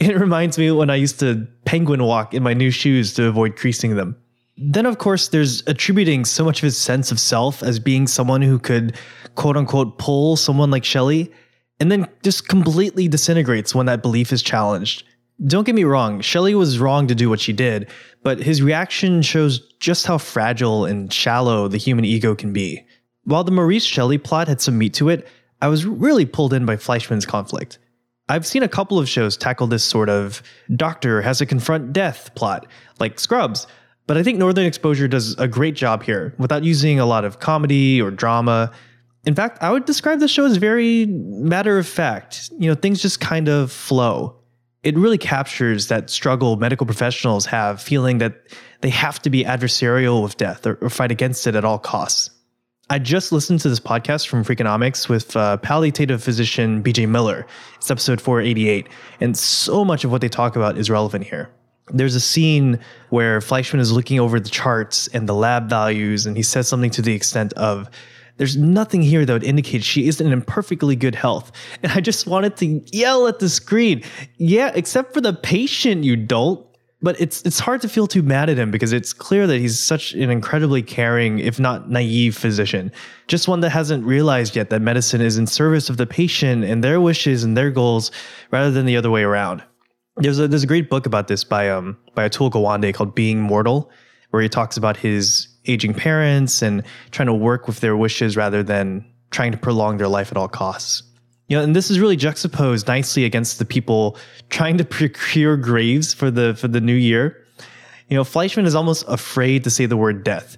[0.00, 3.54] It reminds me when I used to penguin walk in my new shoes to avoid
[3.54, 4.16] creasing them.
[4.56, 8.42] Then, of course, there's attributing so much of his sense of self as being someone
[8.42, 8.96] who could,
[9.34, 11.32] quote unquote, pull someone like Shelley,
[11.80, 15.04] and then just completely disintegrates when that belief is challenged.
[15.46, 17.90] Don't get me wrong, Shelley was wrong to do what she did,
[18.22, 22.86] but his reaction shows just how fragile and shallow the human ego can be.
[23.24, 25.26] While the Maurice Shelley plot had some meat to it,
[25.60, 27.78] I was really pulled in by Fleischman's conflict.
[28.28, 30.42] I've seen a couple of shows tackle this sort of
[30.76, 32.66] doctor has to confront death plot,
[33.00, 33.66] like Scrubs,
[34.06, 37.40] but I think Northern Exposure does a great job here without using a lot of
[37.40, 38.70] comedy or drama.
[39.24, 42.50] In fact, I would describe the show as very matter of fact.
[42.58, 44.36] You know, things just kind of flow.
[44.82, 48.34] It really captures that struggle medical professionals have feeling that
[48.82, 52.30] they have to be adversarial with death or, or fight against it at all costs.
[52.90, 57.46] I just listened to this podcast from Freakonomics with uh, palliative physician BJ Miller.
[57.76, 58.90] It's episode 488,
[59.20, 61.50] and so much of what they talk about is relevant here.
[61.88, 62.78] There's a scene
[63.10, 66.90] where Fleischman is looking over the charts and the lab values, and he says something
[66.90, 67.90] to the extent of,
[68.38, 71.52] There's nothing here that would indicate she isn't in perfectly good health.
[71.82, 74.02] And I just wanted to yell at the screen,
[74.38, 76.74] Yeah, except for the patient, you dolt
[77.04, 79.78] but it's it's hard to feel too mad at him because it's clear that he's
[79.78, 82.90] such an incredibly caring, if not naive, physician.
[83.28, 86.82] Just one that hasn't realized yet that medicine is in service of the patient and
[86.82, 88.10] their wishes and their goals,
[88.50, 89.62] rather than the other way around.
[90.16, 93.40] There's a there's a great book about this by um by Atul Gawande called Being
[93.40, 93.90] Mortal,
[94.30, 98.62] where he talks about his aging parents and trying to work with their wishes rather
[98.62, 101.02] than trying to prolong their life at all costs.
[101.48, 104.16] You know, and this is really juxtaposed nicely against the people
[104.50, 107.44] trying to procure graves for the for the new year.
[108.08, 110.56] You know, Fleischman is almost afraid to say the word death.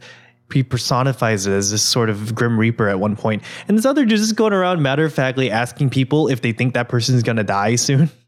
[0.53, 4.05] He personifies it as this sort of grim reaper at one point, and this other
[4.05, 7.17] dude is just going around matter of factly asking people if they think that person
[7.17, 8.11] is going to die soon.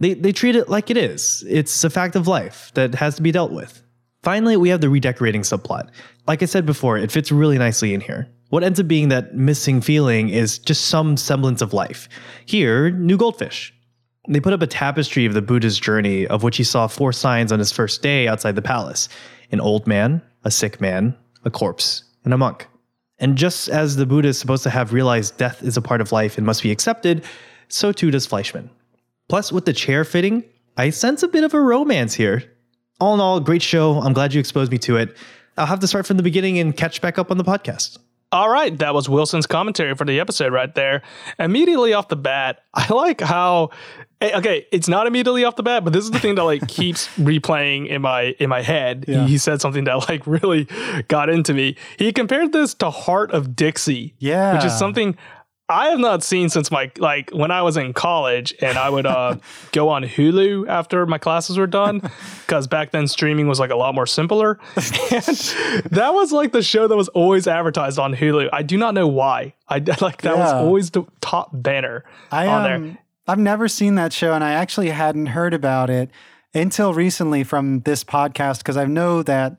[0.00, 1.44] They they treat it like it is.
[1.48, 3.82] It's a fact of life that has to be dealt with.
[4.22, 5.90] Finally, we have the redecorating subplot.
[6.26, 8.28] Like I said before, it fits really nicely in here.
[8.50, 12.08] What ends up being that missing feeling is just some semblance of life.
[12.46, 13.74] Here, new goldfish.
[14.28, 17.52] They put up a tapestry of the Buddha's journey, of which he saw four signs
[17.52, 19.08] on his first day outside the palace
[19.50, 22.66] an old man, a sick man, a corpse, and a monk.
[23.18, 26.12] And just as the Buddha is supposed to have realized death is a part of
[26.12, 27.24] life and must be accepted,
[27.68, 28.68] so too does Fleischman.
[29.28, 30.44] Plus, with the chair fitting,
[30.76, 32.42] I sense a bit of a romance here.
[33.00, 34.00] All in all, great show.
[34.00, 35.16] I'm glad you exposed me to it.
[35.56, 37.98] I'll have to start from the beginning and catch back up on the podcast.
[38.30, 41.02] All right, that was Wilson's commentary for the episode right there.
[41.38, 43.70] Immediately off the bat, I like how
[44.20, 46.66] eh, okay, it's not immediately off the bat, but this is the thing that like
[46.68, 49.06] keeps replaying in my in my head.
[49.08, 49.22] Yeah.
[49.22, 50.68] He, he said something that like really
[51.08, 51.76] got into me.
[51.98, 54.14] He compared this to Hart of Dixie.
[54.18, 54.54] Yeah.
[54.54, 55.16] Which is something
[55.70, 59.04] I have not seen since my like when I was in college and I would
[59.04, 59.36] uh,
[59.72, 62.00] go on Hulu after my classes were done
[62.46, 64.58] because back then streaming was like a lot more simpler.
[64.76, 65.36] And
[65.90, 68.48] that was like the show that was always advertised on Hulu.
[68.52, 69.54] I do not know why.
[69.68, 72.76] I like that was always the top banner I on there.
[72.76, 76.10] um, I've never seen that show, and I actually hadn't heard about it
[76.54, 79.58] until recently from this podcast because I know that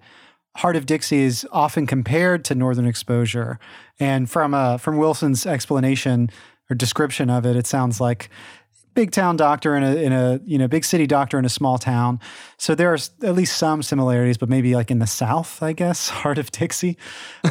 [0.57, 3.59] Hart of Dixie is often compared to Northern Exposure,
[3.99, 6.29] and from uh, from Wilson's explanation
[6.69, 8.29] or description of it, it sounds like
[8.99, 11.77] big town doctor in a in a you know big city doctor in a small
[11.77, 12.19] town.
[12.57, 16.09] So there are at least some similarities, but maybe like in the South, I guess,
[16.21, 16.97] Hart of Dixie.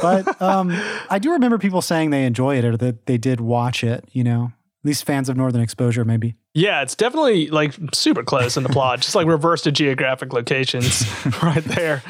[0.02, 0.70] But um,
[1.10, 4.04] I do remember people saying they enjoy it or that they did watch it.
[4.12, 4.52] You know,
[4.82, 6.34] at least fans of Northern Exposure, maybe.
[6.58, 11.04] Yeah, it's definitely like super close in the plot, just like reversed to geographic locations
[11.42, 12.02] right there.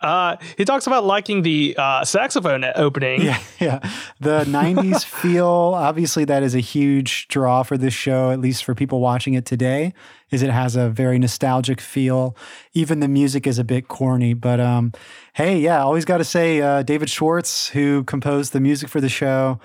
[0.00, 3.22] Uh, he talks about liking the uh, saxophone opening.
[3.22, 3.80] Yeah, yeah.
[4.20, 8.72] The 90s feel, obviously, that is a huge draw for this show, at least for
[8.72, 9.92] people watching it today,
[10.30, 12.36] is it has a very nostalgic feel.
[12.74, 14.92] Even the music is a bit corny, but um,
[15.32, 19.08] hey, yeah, always got to say, uh, David Schwartz, who composed the music for the
[19.08, 19.58] show,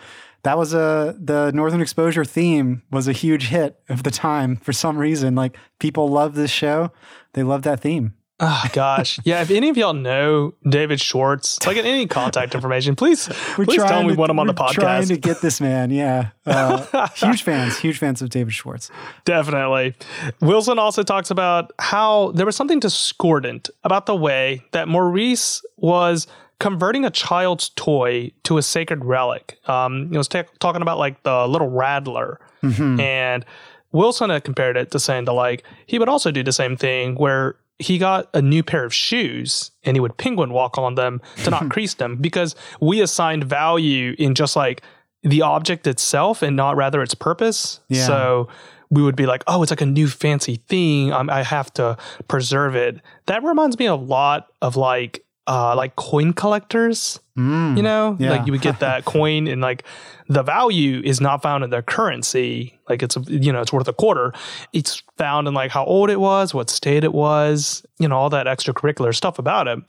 [0.44, 4.74] that was a the Northern Exposure theme was a huge hit of the time for
[4.74, 5.36] some reason.
[5.36, 6.92] Like people love this show.
[7.34, 8.14] They love that theme.
[8.40, 9.42] Oh gosh, yeah.
[9.42, 14.14] If any of y'all know David Schwartz, like any contact information, please please tell we
[14.14, 16.30] to- want him on the we're Trying to get this man, yeah.
[16.46, 18.92] Uh, huge fans, huge fans of David Schwartz.
[19.24, 19.96] Definitely.
[20.42, 26.28] Wilson also talks about how there was something discordant about the way that Maurice was
[26.60, 29.58] converting a child's toy to a sacred relic.
[29.68, 33.00] Um, he was ta- talking about like the little rattler, Mhm.
[33.02, 33.46] and
[33.92, 37.16] Wilson had compared it to saying to like he would also do the same thing
[37.16, 41.22] where he got a new pair of shoes and he would penguin walk on them
[41.44, 44.82] to not crease them because we assigned value in just like
[45.24, 47.80] the object itself and not rather its purpose.
[47.90, 48.06] Yeah.
[48.06, 48.48] So
[48.90, 51.12] we would be like, oh, it's like a new fancy thing.
[51.12, 51.98] Um, I have to
[52.28, 53.00] preserve it.
[53.26, 57.20] That reminds me a lot of like uh like coin collectors.
[57.38, 58.32] Mm, You know, yeah.
[58.32, 59.84] like you would get that coin and like
[60.30, 62.80] the value is not found in their currency.
[62.88, 64.34] Like it's, you know, it's worth a quarter.
[64.72, 68.30] It's found in like how old it was, what state it was, you know, all
[68.30, 69.80] that extracurricular stuff about it.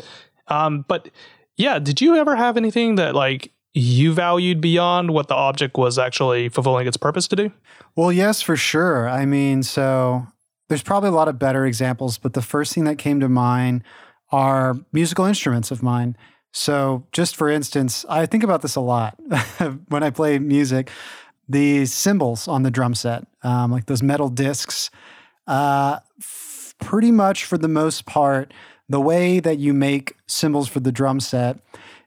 [0.48, 1.10] Um, but
[1.56, 5.98] yeah, did you ever have anything that like you valued beyond what the object was
[5.98, 7.52] actually fulfilling its purpose to do?
[7.94, 9.08] Well, yes, for sure.
[9.08, 10.26] I mean, so
[10.68, 13.84] there's probably a lot of better examples, but the first thing that came to mind
[14.34, 16.16] are musical instruments of mine.
[16.52, 19.16] So, just for instance, I think about this a lot
[19.88, 20.90] when I play music.
[21.48, 24.90] The cymbals on the drum set, um, like those metal discs,
[25.46, 28.52] uh, f- pretty much for the most part,
[28.88, 31.58] the way that you make cymbals for the drum set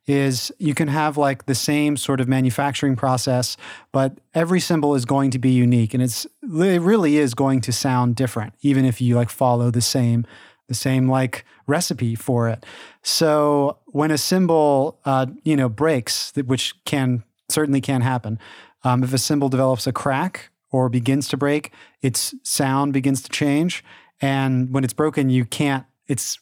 [0.06, 3.56] is you can have like the same sort of manufacturing process,
[3.92, 7.72] but every symbol is going to be unique and it's it really is going to
[7.72, 10.26] sound different, even if you like follow the same
[10.68, 12.66] the same like recipe for it.
[13.04, 18.40] So when a symbol, uh, you know breaks, which can certainly can happen,
[18.84, 21.72] um, if a symbol develops a crack or begins to break,
[22.02, 23.84] its sound begins to change,
[24.22, 25.86] and when it's broken, you can't.
[26.08, 26.40] It's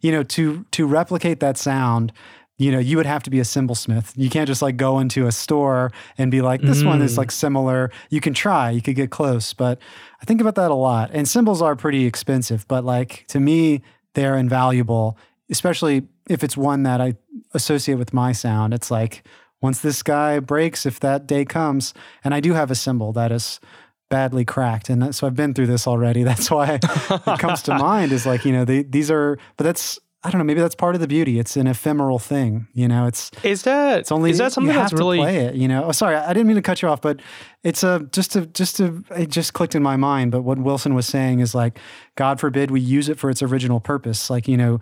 [0.00, 2.12] you know to to replicate that sound
[2.58, 4.98] you know you would have to be a cymbal smith you can't just like go
[4.98, 7.18] into a store and be like this one is Mm.
[7.18, 7.90] like similar.
[8.10, 9.78] You can try you could get close but
[10.22, 11.10] i think about that a lot.
[11.12, 13.82] And cymbals are pretty expensive but like to me
[14.14, 15.18] they're invaluable
[15.50, 17.14] especially if it's one that i
[17.54, 18.74] associate with my sound.
[18.74, 19.22] It's like
[19.62, 23.32] once this guy breaks if that day comes and i do have a cymbal that
[23.32, 23.60] is
[24.08, 26.22] badly cracked and that, so i've been through this already.
[26.30, 29.98] That's why it comes to mind is like you know they, these are but that's
[30.26, 31.38] i don't know maybe that's part of the beauty.
[31.38, 33.06] It's an ephemeral thing you know?
[33.06, 35.54] It's Is that it's only is that something you that's have really to play it
[35.54, 35.84] you know?
[35.84, 37.20] Oh sorry i didn't mean to cut you off but
[37.62, 40.94] it's a just to just to it just clicked in my mind but what wilson
[40.94, 41.78] was saying is like
[42.16, 44.28] god forbid we use it for its original purpose.
[44.28, 44.80] Like you know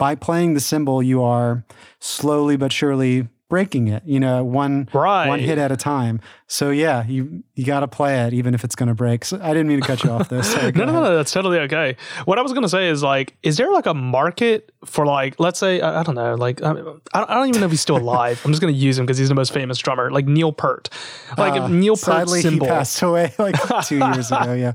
[0.00, 1.62] by playing the symbol, you are
[2.00, 5.28] slowly but surely breaking it you know one Right.
[5.28, 8.64] one hit at a time so yeah you you got to play it even if
[8.64, 10.92] it's going to break so i didn't mean to cut you off Sorry, no, no,
[10.92, 11.96] no, that's totally okay.
[12.24, 15.58] What I was gonna say is like, is there like a market for like, let's
[15.58, 16.70] say, I, I don't know, like, I,
[17.12, 18.40] I don't even know if he's still alive.
[18.44, 20.88] I'm just gonna use him because he's the most famous drummer, like Neil Peart,
[21.36, 22.66] like Uh, Neil Peart sadly symbol.
[22.66, 23.56] he passed away like
[23.86, 24.72] two years ago yeah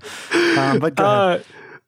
[0.60, 1.40] um, but go ahead.
[1.42, 1.44] Uh,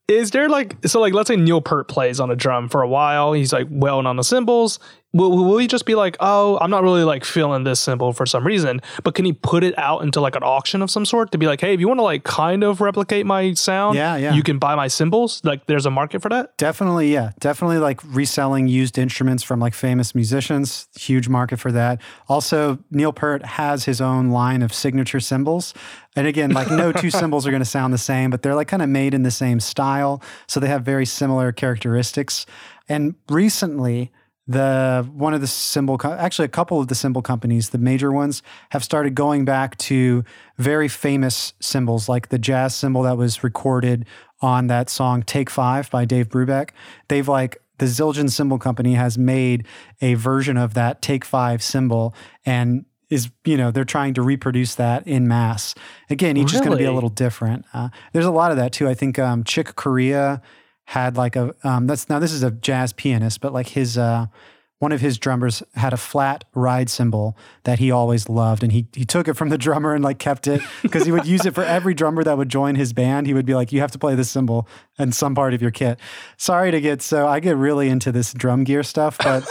[0.07, 2.87] is there like so like let's say Neil Peart plays on a drum for a
[2.87, 4.79] while, he's like well on the cymbals.
[5.13, 8.25] Will, will he just be like, oh, I'm not really like feeling this cymbal for
[8.25, 11.31] some reason, but can he put it out into like an auction of some sort
[11.31, 14.17] to be like, hey, if you want to like kind of replicate my sound, Yeah,
[14.17, 14.33] yeah.
[14.33, 15.41] you can buy my symbols?
[15.45, 16.57] Like, there's a market for that.
[16.57, 17.31] Definitely, yeah.
[17.39, 20.89] Definitely like reselling used instruments from like famous musicians.
[20.99, 22.01] Huge market for that.
[22.27, 25.73] Also, Neil Peart has his own line of signature symbols.
[26.17, 28.67] And again, like no two symbols are going to sound the same, but they're like
[28.67, 30.21] kind of made in the same style.
[30.47, 32.45] So they have very similar characteristics.
[32.89, 34.11] And recently,
[34.47, 38.11] the one of the symbol co- actually a couple of the symbol companies the major
[38.11, 40.23] ones have started going back to
[40.57, 44.05] very famous symbols like the jazz symbol that was recorded
[44.41, 46.69] on that song take five by dave brubeck.
[47.09, 49.65] They've like the zildjian symbol company has made
[50.01, 52.15] a version of that take five symbol
[52.45, 55.75] and is you know they're trying to reproduce that in mass.
[56.09, 57.65] Again each is going to be a little different.
[57.73, 58.87] Uh, there's a lot of that too.
[58.87, 60.41] I think um, chick corea
[60.87, 64.27] had like a um, that's now this is a jazz pianist, but like his uh,
[64.79, 67.35] one of his drummers had a flat ride cymbal
[67.65, 70.47] that he always loved, and he he took it from the drummer and like kept
[70.47, 73.27] it because he would use it for every drummer that would join his band.
[73.27, 74.65] He would be like, "You have to play this cymbal
[74.99, 75.99] in some part of your kit."
[76.37, 79.43] Sorry to get so I get really into this drum gear stuff, but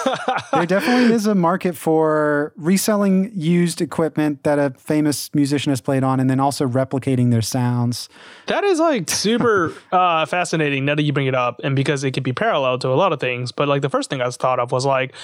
[0.52, 6.02] there definitely is a market for reselling used equipment that a famous musician has played
[6.04, 8.08] on, and then also replicating their sounds.
[8.46, 12.12] That is like super uh, fascinating now that you bring it up, and because it
[12.12, 13.52] could be parallel to a lot of things.
[13.52, 15.14] But like the first thing I thought of was like,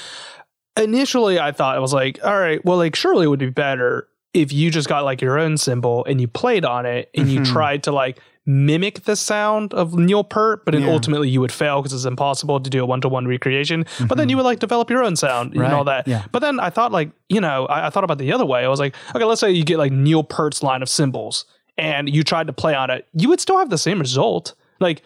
[0.77, 4.09] initially I thought it was like, all right, well, like surely it would be better
[4.35, 7.40] if you just got like your own cymbal and you played on it and you
[7.40, 7.53] Mhm.
[7.53, 10.90] tried to like mimic the sound of Neil Peart, but Yeah.
[10.90, 13.85] ultimately you would fail because it's impossible to do a one to one recreation.
[14.09, 15.86] But then you would like develop your own sound and all Mm-hmm.
[15.86, 16.09] That.
[16.09, 16.24] yeah.
[16.32, 18.64] But then I thought like, you know, I, I thought about the other way.
[18.64, 21.44] I was like, okay, let's say you get like Neil Peart's line of cymbals
[21.78, 24.55] and you tried to play on it, you would still have the same result.
[24.81, 25.02] Like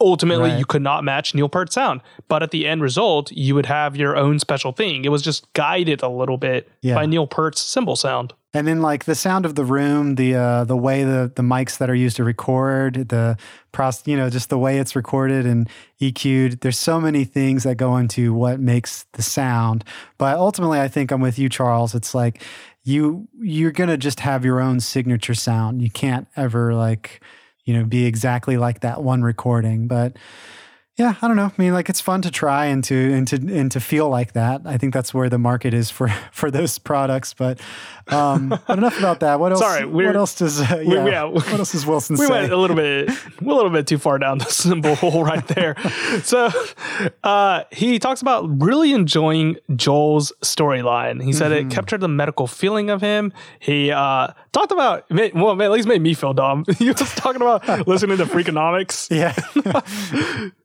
[0.00, 0.58] ultimately Right.
[0.58, 3.96] you could not match Neil Peart's sound, but at the end result, you would have
[3.96, 5.04] your own special thing.
[5.04, 6.94] It was just guided a little bit Yeah.
[6.96, 8.34] by Neil Peart's cymbal sound.
[8.54, 11.76] And then like the sound of the room, the uh, the way the the mics
[11.78, 13.36] that are used to record, the
[13.72, 15.68] process, you know, just the way it's recorded and
[16.00, 16.60] EQ'd.
[16.60, 19.84] There's so many things that go into what makes the sound.
[20.16, 21.94] But ultimately, I think I'm with you, Charles.
[21.94, 22.42] It's like
[22.84, 25.82] you you're gonna just have your own signature sound.
[25.82, 27.20] You can't ever like
[27.66, 29.88] you know be exactly like that one recording.
[29.88, 30.16] But
[30.98, 31.44] yeah, I don't know.
[31.44, 34.32] I mean, like it's fun to try and to and to and to feel like
[34.32, 34.62] that.
[34.64, 37.32] I think that's where the market is for for those products.
[37.34, 37.60] But
[38.10, 39.38] um, but enough about that.
[39.40, 39.60] What else?
[39.60, 41.24] Sorry, what else does uh, we- yeah, yeah.
[41.24, 42.22] What else does Wilson say?
[42.22, 42.32] we say?
[42.40, 45.74] went a little bit a little bit too far down the symbol hole right there
[46.22, 46.50] so
[47.24, 51.68] uh he talks about really enjoying joel's storyline he said Mm-hmm.
[51.68, 56.02] it captured the medical feeling of him he uh talked about well at least made
[56.02, 59.34] me feel dumb he was talking about listening to freakonomics yeah,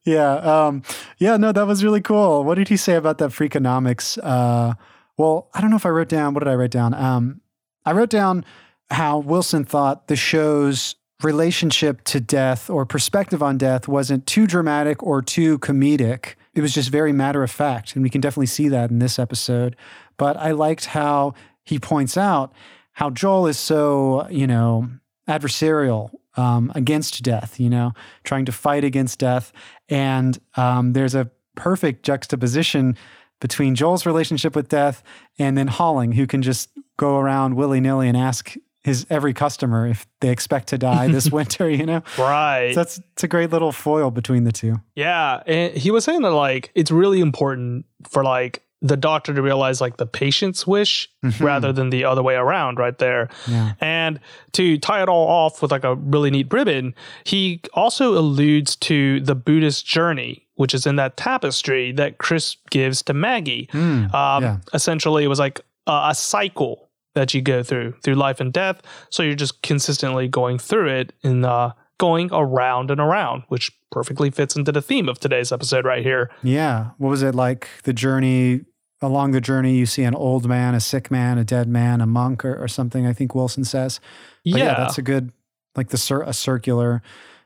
[0.05, 0.83] yeah, um,
[1.17, 1.37] yeah.
[1.37, 2.43] No, that was really cool.
[2.43, 4.17] What did he say about that Freakonomics?
[4.21, 4.73] Uh,
[5.17, 6.33] well, I don't know if I wrote down.
[6.33, 6.93] What did I write down?
[6.93, 7.41] Um,
[7.85, 8.45] I wrote down
[8.89, 15.01] how Wilson thought the show's relationship to death or perspective on death wasn't too dramatic
[15.01, 16.35] or too comedic.
[16.53, 17.95] It was just very matter of fact.
[17.95, 19.75] And we can definitely see that in this episode.
[20.17, 21.33] But I liked how
[21.63, 22.53] he points out
[22.93, 24.89] how Joel is so, you know,
[25.27, 29.51] adversarial um, against death, you know, trying to fight against death.
[29.89, 32.97] And um, there's a perfect juxtaposition
[33.39, 35.03] between Joel's relationship with death
[35.37, 39.87] and then Holling, who can just go around willy nilly and ask his every customer
[39.87, 42.03] if they expect to die this winter, you know?
[42.17, 44.77] right So that's it's a great little foil between the two.
[44.95, 49.41] Yeah, and he was saying that like it's really important for like the doctor to
[49.41, 51.39] realize like the patient's wish Mhm.
[51.41, 53.29] rather than the other way around right there.
[53.47, 53.71] Yeah.
[53.79, 54.19] And
[54.51, 56.93] to tie it all off with like a really neat ribbon,
[57.23, 63.01] he also alludes to the Buddhist journey, which is in that tapestry that Chris gives
[63.03, 63.67] to Maggie.
[63.73, 64.57] Mm, um, yeah.
[64.73, 68.81] Essentially, it was like a, a cycle that you go through through life and death.
[69.09, 74.31] So you're just consistently going through it and uh, going around and around, which perfectly
[74.31, 76.31] fits into the theme of today's episode right here.
[76.41, 76.89] Yeah.
[76.97, 78.61] What was it like the journey?
[79.01, 82.05] Along the journey, you see an old man, a sick man, a dead man, a
[82.05, 83.05] monk, or, or something.
[83.05, 83.99] I think Wilson says.
[84.45, 84.75] But Yeah.
[84.75, 85.33] that's a good,
[85.75, 87.01] like the cir- a circular,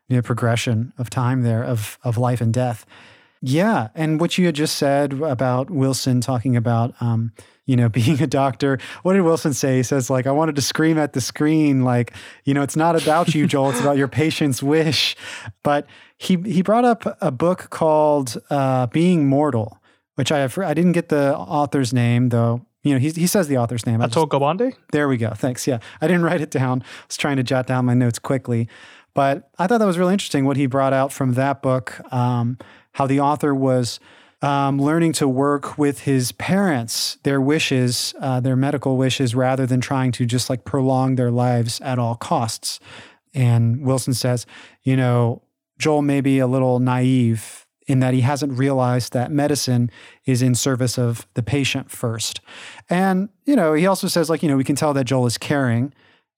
[0.08, 2.86] you know, progression of time there of of life and death.
[3.42, 7.32] Yeah, and what you had just said about Wilson talking about, um,
[7.66, 8.80] you know, being a doctor.
[9.04, 9.78] What did Wilson say?
[9.78, 12.14] He says, like, I wanted to scream at the screen, like,
[12.46, 13.70] you know, it's not about you, Joel.
[13.70, 15.16] It's about your patient's wish.
[15.64, 15.86] But
[16.18, 19.80] he he brought up a book called uh, Being Mortal,
[20.16, 22.66] which I have, I didn't get the author's name though.
[22.84, 24.02] You know, he he says the author's name.
[24.02, 24.40] Just- Atoko
[24.92, 25.32] there we go.
[25.32, 25.68] Thanks.
[25.68, 25.80] Yeah.
[26.02, 26.82] I didn't write it down.
[26.82, 28.68] I was trying to jot down my notes quickly.
[29.18, 32.60] But I thought that was really interesting what he brought out from that book, um,
[32.92, 34.00] how the author was
[34.44, 39.82] um, learning to work with his parents, their wishes, uh, their medical wishes, rather than
[39.82, 42.80] trying to just like prolong their lives at all costs.
[43.34, 44.46] And Wilson says,
[44.84, 45.42] you know,
[45.80, 49.90] Joel may be a little naive in that he hasn't realized that medicine
[50.26, 52.40] is in service of the patient first.
[52.88, 55.40] And, you know, he also says, like, you know, we can tell that Joel is
[55.40, 55.92] caring.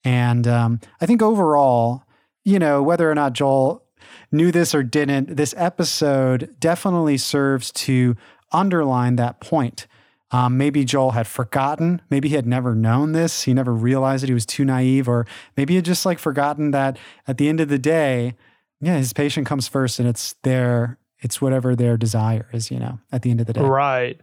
[0.06, 2.06] And um, I think overall,
[2.45, 3.83] you know, whether or not Joel
[4.31, 8.15] knew this or didn't, this episode definitely serves to
[8.51, 9.87] underline that point.
[10.31, 12.01] Um, maybe Joel had forgotten.
[12.11, 13.43] Maybe he had never known this.
[13.43, 15.25] He never realized that he was too naive, or
[15.57, 16.97] maybe he had just like forgotten that
[17.27, 18.35] at the end of the day,
[18.79, 22.69] yeah, his patient comes first, and it's their, it's whatever their desire is.
[22.69, 24.21] You know, at the end of the day, Right.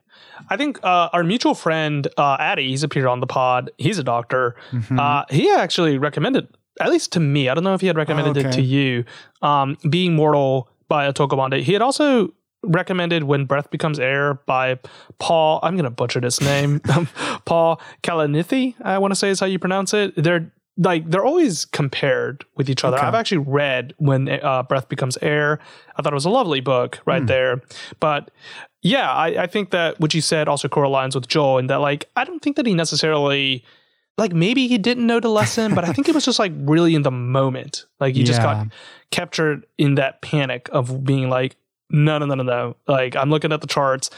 [0.48, 3.72] I think uh, our mutual friend uh, Addy, he's appeared on the pod.
[3.76, 4.54] He's a doctor.
[4.70, 4.98] Mhm.
[5.00, 6.46] Uh, he actually recommended,
[6.80, 7.48] at least to me.
[7.48, 8.56] I don't know if he had recommended it okay.
[8.56, 9.04] to you.
[9.42, 11.62] Um, Being Mortal by Atoko Bande.
[11.64, 12.32] He had also
[12.62, 14.78] recommended When Breath Becomes Air by
[15.18, 15.60] Paul.
[15.62, 16.80] I'm going to butcher this name.
[17.44, 18.74] Paul Kalanithi.
[18.82, 20.14] I want to say is how you pronounce it.
[20.16, 22.98] They're like they're always compared with each other.
[22.98, 23.06] Okay.
[23.06, 25.58] I've actually read When uh, Breath Becomes Air.
[25.96, 27.26] I thought it was a lovely book right Hmm.
[27.26, 27.62] there.
[27.98, 28.30] But
[28.82, 32.08] yeah, I, I think that what you said also correlates with Joel in that like
[32.14, 33.64] I don't think that he necessarily
[34.18, 36.94] like maybe he didn't know the lesson, but I think it was just like really
[36.94, 37.86] in the moment.
[38.00, 38.68] Like he just got
[39.10, 41.56] captured in that panic of being like,
[41.90, 42.76] no, no, no, no, no.
[42.88, 44.10] Like I'm looking at the charts.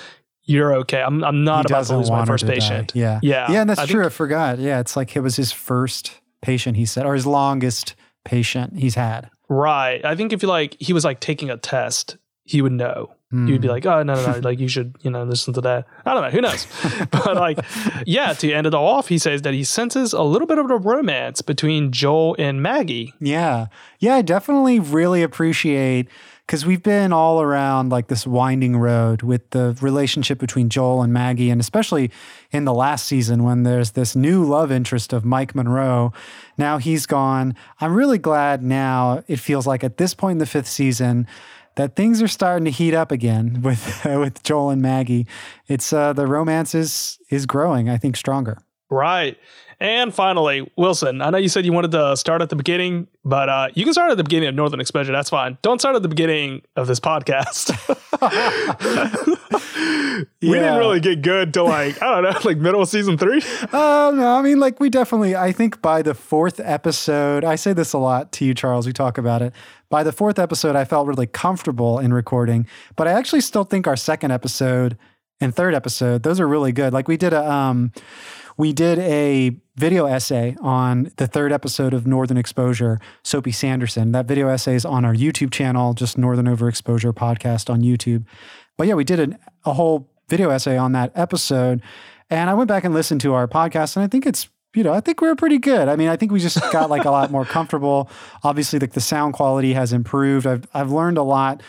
[0.44, 1.02] you're okay.
[1.02, 2.54] I'm I'm not he about to lose my first to die.
[2.54, 2.92] patient.
[2.94, 3.20] Yeah.
[3.22, 3.50] Yeah.
[3.50, 4.02] Yeah, and that's I true.
[4.02, 4.58] think- I forgot.
[4.58, 7.94] Yeah, it's like it was his first patient, he said, or his longest
[8.24, 9.30] patient he's had.
[9.48, 10.04] Right.
[10.04, 12.16] I think if you like he was like taking a test,
[12.48, 13.10] he would know.
[13.30, 13.72] He would be Hmm.
[13.74, 15.86] like, oh no, no, no, like you should, you know, listen to that.
[16.06, 16.66] I don't know, who knows?
[17.10, 17.58] but like,
[18.06, 20.70] yeah, to end it all off, he says that he senses a little bit of
[20.70, 23.12] a romance between Joel and Maggie.
[23.20, 23.66] Yeah.
[23.98, 26.08] Yeah, I definitely really appreciate
[26.46, 31.12] because we've been all around like this winding road with the relationship between Joel and
[31.12, 32.10] Maggie, and especially
[32.50, 36.14] in the last season when there's this new love interest of Mike Monroe.
[36.56, 37.54] Now he's gone.
[37.82, 41.26] I'm really glad now it feels like at this point in the fifth season
[41.78, 45.26] that things are starting to heat up again with with Joel and Maggie.
[45.66, 48.58] It's uh the romance is is growing, I think, stronger.
[48.90, 49.38] Right.
[49.80, 53.48] And finally, Wilson, I know you said you wanted to start at the beginning, but
[53.48, 55.12] uh, you can start at the beginning of Northern Exposure.
[55.12, 55.56] That's fine.
[55.62, 57.70] Don't start at the beginning of this podcast.
[60.42, 60.54] we Yeah.
[60.60, 63.40] didn't really get good to like, I don't know, like middle of season three.
[63.72, 65.36] Oh no, I mean, like we definitely.
[65.36, 68.86] I think by the fourth episode, I say this a lot to you, Charles.
[68.86, 69.52] We talk about it.
[69.90, 73.86] By the fourth episode, I felt really comfortable in recording, but I actually still think
[73.86, 74.98] our second episode
[75.40, 76.92] and third episode, those are really good.
[76.92, 77.92] Like we did a, um,
[78.56, 84.12] we did a video essay on the third episode of Northern Exposure, Soapy Sanderson.
[84.12, 88.26] That video essay is on our YouTube channel, just Northern Overexposure podcast on YouTube.
[88.76, 91.80] But yeah, we did an, a whole video essay on that episode.
[92.30, 94.92] And I went back and listened to our podcast, and I think it's, you know,
[94.92, 95.88] I think we are pretty good.
[95.88, 98.10] I mean, I think we just got like a lot more comfortable.
[98.44, 100.46] Obviously, like the sound quality has improved.
[100.46, 101.62] I've I've learned a lot.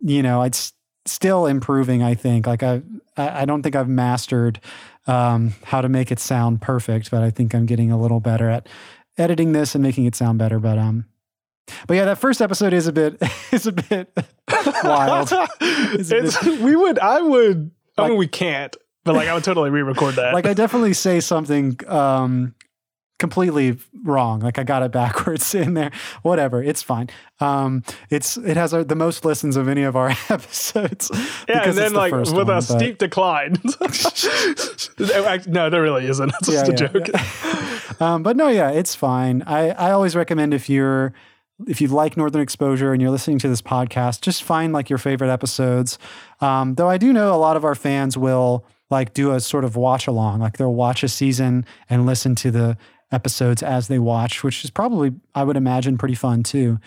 [0.00, 0.72] You know, it's
[1.06, 2.02] still improving.
[2.02, 2.46] I think.
[2.46, 2.82] Like I
[3.16, 4.60] I don't think I've mastered
[5.06, 8.48] um, how to make it sound perfect, but I think I'm getting a little better
[8.48, 8.68] at
[9.16, 10.58] editing this and making it sound better.
[10.58, 11.04] But um,
[11.86, 13.20] but yeah, that first episode is a bit
[13.52, 14.10] is a bit
[14.84, 15.30] wild.
[15.60, 19.34] It's a It's, bit- we would, I would, I mean, we can't, but like I
[19.34, 20.34] would totally re-record that.
[20.34, 22.54] like I definitely say something um
[23.18, 24.38] completely wrong.
[24.40, 25.90] Like I got it backwards in there.
[26.22, 27.08] Whatever, it's fine.
[27.40, 31.10] Um it's it has our, the most listens of any of our episodes.
[31.48, 33.56] yeah, and then the like with one, a but- steep decline.
[35.46, 36.32] no, there really isn't.
[36.40, 38.00] It's just a joke.
[38.00, 39.42] um, but no, yeah, it's fine.
[39.46, 41.12] I, I always recommend if you're
[41.66, 44.98] if you like Northern Exposure and you're listening to this podcast, just find like your
[44.98, 45.98] favorite episodes.
[46.40, 49.64] Um, though I do know a lot of our fans will like do a sort
[49.64, 52.76] of watch along, like they'll watch a season and listen to the
[53.10, 56.78] episodes as they watch, which is probably I would imagine pretty fun too.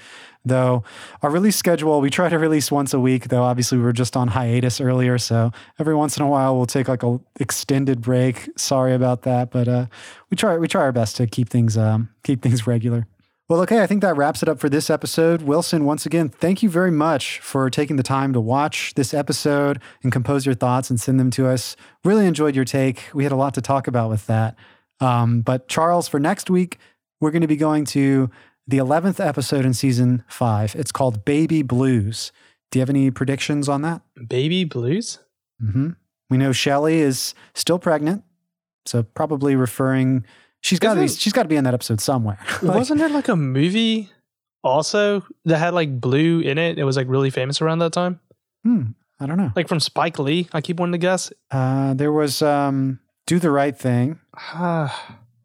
[0.44, 0.84] Though
[1.22, 3.28] our release schedule, we try to release once a week.
[3.28, 6.66] Though obviously we were just on hiatus earlier, so every once in a while we'll
[6.66, 8.50] take like a extended break.
[8.58, 9.86] Sorry about that, but uh,
[10.30, 13.08] we try we try our best to keep things um, keep things regular.
[13.52, 15.42] Well, okay, I think that wraps it up for this episode.
[15.42, 19.82] Wilson, once again, thank you very much for taking the time to watch this episode
[20.04, 21.76] and compose your thoughts and send them to us.
[22.06, 23.10] Really enjoyed your take.
[23.14, 24.56] We had a lot to talk about with that.
[25.02, 26.78] Um, but Charles, for next week,
[27.20, 28.32] we're going to be going to
[28.68, 30.74] the 11th episode in season five.
[30.74, 32.32] It's called Baby Blues.
[32.72, 34.02] Do you have any predictions on that?
[34.30, 35.20] Baby blues?
[35.60, 35.90] hmm
[36.30, 38.24] We know Shelley is still pregnant,
[38.86, 40.24] so probably referring.
[40.62, 41.08] She's got to be.
[41.08, 42.38] She's got to be in that episode somewhere.
[42.62, 44.10] Like- Wasn't there like a movie
[44.64, 46.78] also that had like blue in it?
[46.78, 48.20] It was like really famous around that time.
[48.64, 48.82] Hmm,
[49.20, 49.52] I don't know.
[49.56, 50.48] Like from Spike Lee.
[50.54, 51.32] I keep wanting to guess.
[51.50, 54.20] Uh, there was um, "Do the Right Thing."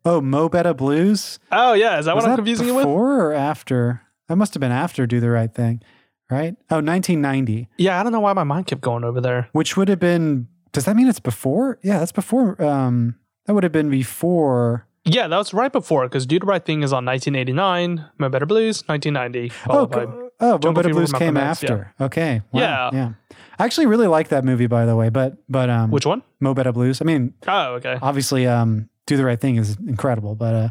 [0.08, 1.40] Oh, Mo Better Blues.
[1.50, 2.84] oh yeah, is that was what I'm confusing it with?
[2.84, 4.02] before or after?
[4.28, 5.82] That must have been after "Do the Right Thing,"
[6.30, 6.54] right?
[6.70, 9.48] Oh, 1990, Yeah, I don't know why my mind kept going over there.
[9.50, 10.46] which would have been.
[10.70, 11.80] Does that mean it's before?
[11.82, 12.60] Yeah, that's before.
[12.62, 13.16] Um,
[13.46, 14.86] that would have been before.
[15.06, 18.04] Yeah, that was right before because Do the Right Thing is on 1989.
[18.18, 19.52] My Better Blues, 1990.
[19.68, 21.70] Oh, followed by- go- oh, Mo Jungle Better Blues came X, yeah.
[21.72, 21.94] after.
[22.00, 22.90] Okay, wow, Yeah.
[22.92, 23.12] yeah.
[23.58, 25.08] I actually really like that movie, by the way.
[25.08, 26.22] But but um, Which one?
[26.40, 27.00] Mo Better Blues.
[27.00, 27.98] I mean, Oh, okay.
[28.02, 30.68] obviously um do the right thing is incredible but uh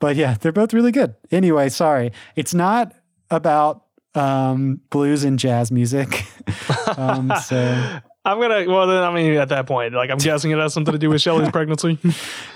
[0.00, 2.94] but yeah they're both really good anyway sorry it's not
[3.30, 3.84] about
[4.14, 6.24] um blues and jazz music
[6.96, 7.58] um so
[8.26, 8.64] I'm gonna.
[8.66, 11.10] Well, then I mean, at that point, like I'm guessing it has something to do
[11.10, 11.98] with Shelley's pregnancy.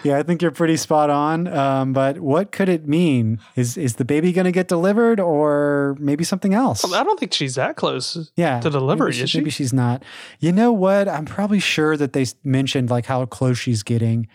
[0.03, 3.97] yeah i think you're pretty spot on um but what could it mean is is
[3.97, 8.31] the baby gonna get delivered or maybe something else I don't think she's that close.
[8.37, 9.39] yeah to delivery, maybe, is she?
[9.39, 10.03] maybe she's not
[10.39, 14.29] you know what i'm probably sure that they mentioned like how close she's getting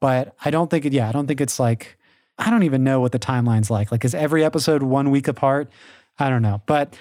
[0.00, 1.98] but i don't think it yeah i don't think it's like
[2.38, 5.70] i don't even know what the timeline's like like is every episode one week apart
[6.18, 6.96] i don't know but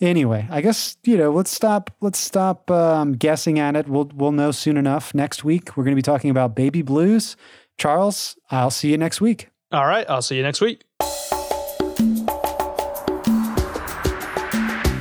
[0.00, 3.88] anyway i guess you know let's stop let's stop um, guessing at it.
[3.88, 5.14] We'll we'll know soon enough.
[5.14, 7.36] Next week we're going to be talking about baby blues.
[7.78, 9.48] Charles i'll see you next week.
[9.72, 10.84] All right, I'll see you next week.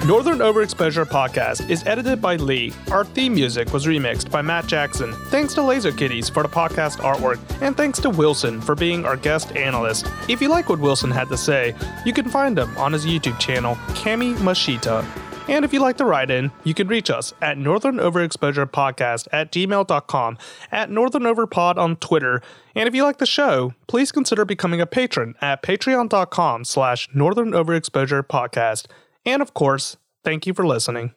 [0.05, 2.73] Northern Overexposure Podcast is edited by Lee.
[2.91, 5.13] Our theme music was remixed by Matt Jackson.
[5.27, 9.15] Thanks to Laser Kitties for the podcast artwork, and thanks to Wilson for being our
[9.15, 10.05] guest analyst.
[10.27, 11.73] If you like what Wilson had to say,
[12.05, 15.05] you can find him on his YouTube channel, Kami Mashita.
[15.47, 19.29] And if you'd like to write in, you can reach us at Northern Overexposure Podcast
[19.31, 20.37] at gmail.com,
[20.69, 22.41] at Northern Overpod on Twitter.
[22.75, 27.51] And if you like the show, please consider becoming a patron at patreon.com slash Northern
[27.51, 28.87] Overexposure Podcast.
[29.25, 31.13] And of course, thank you for listening.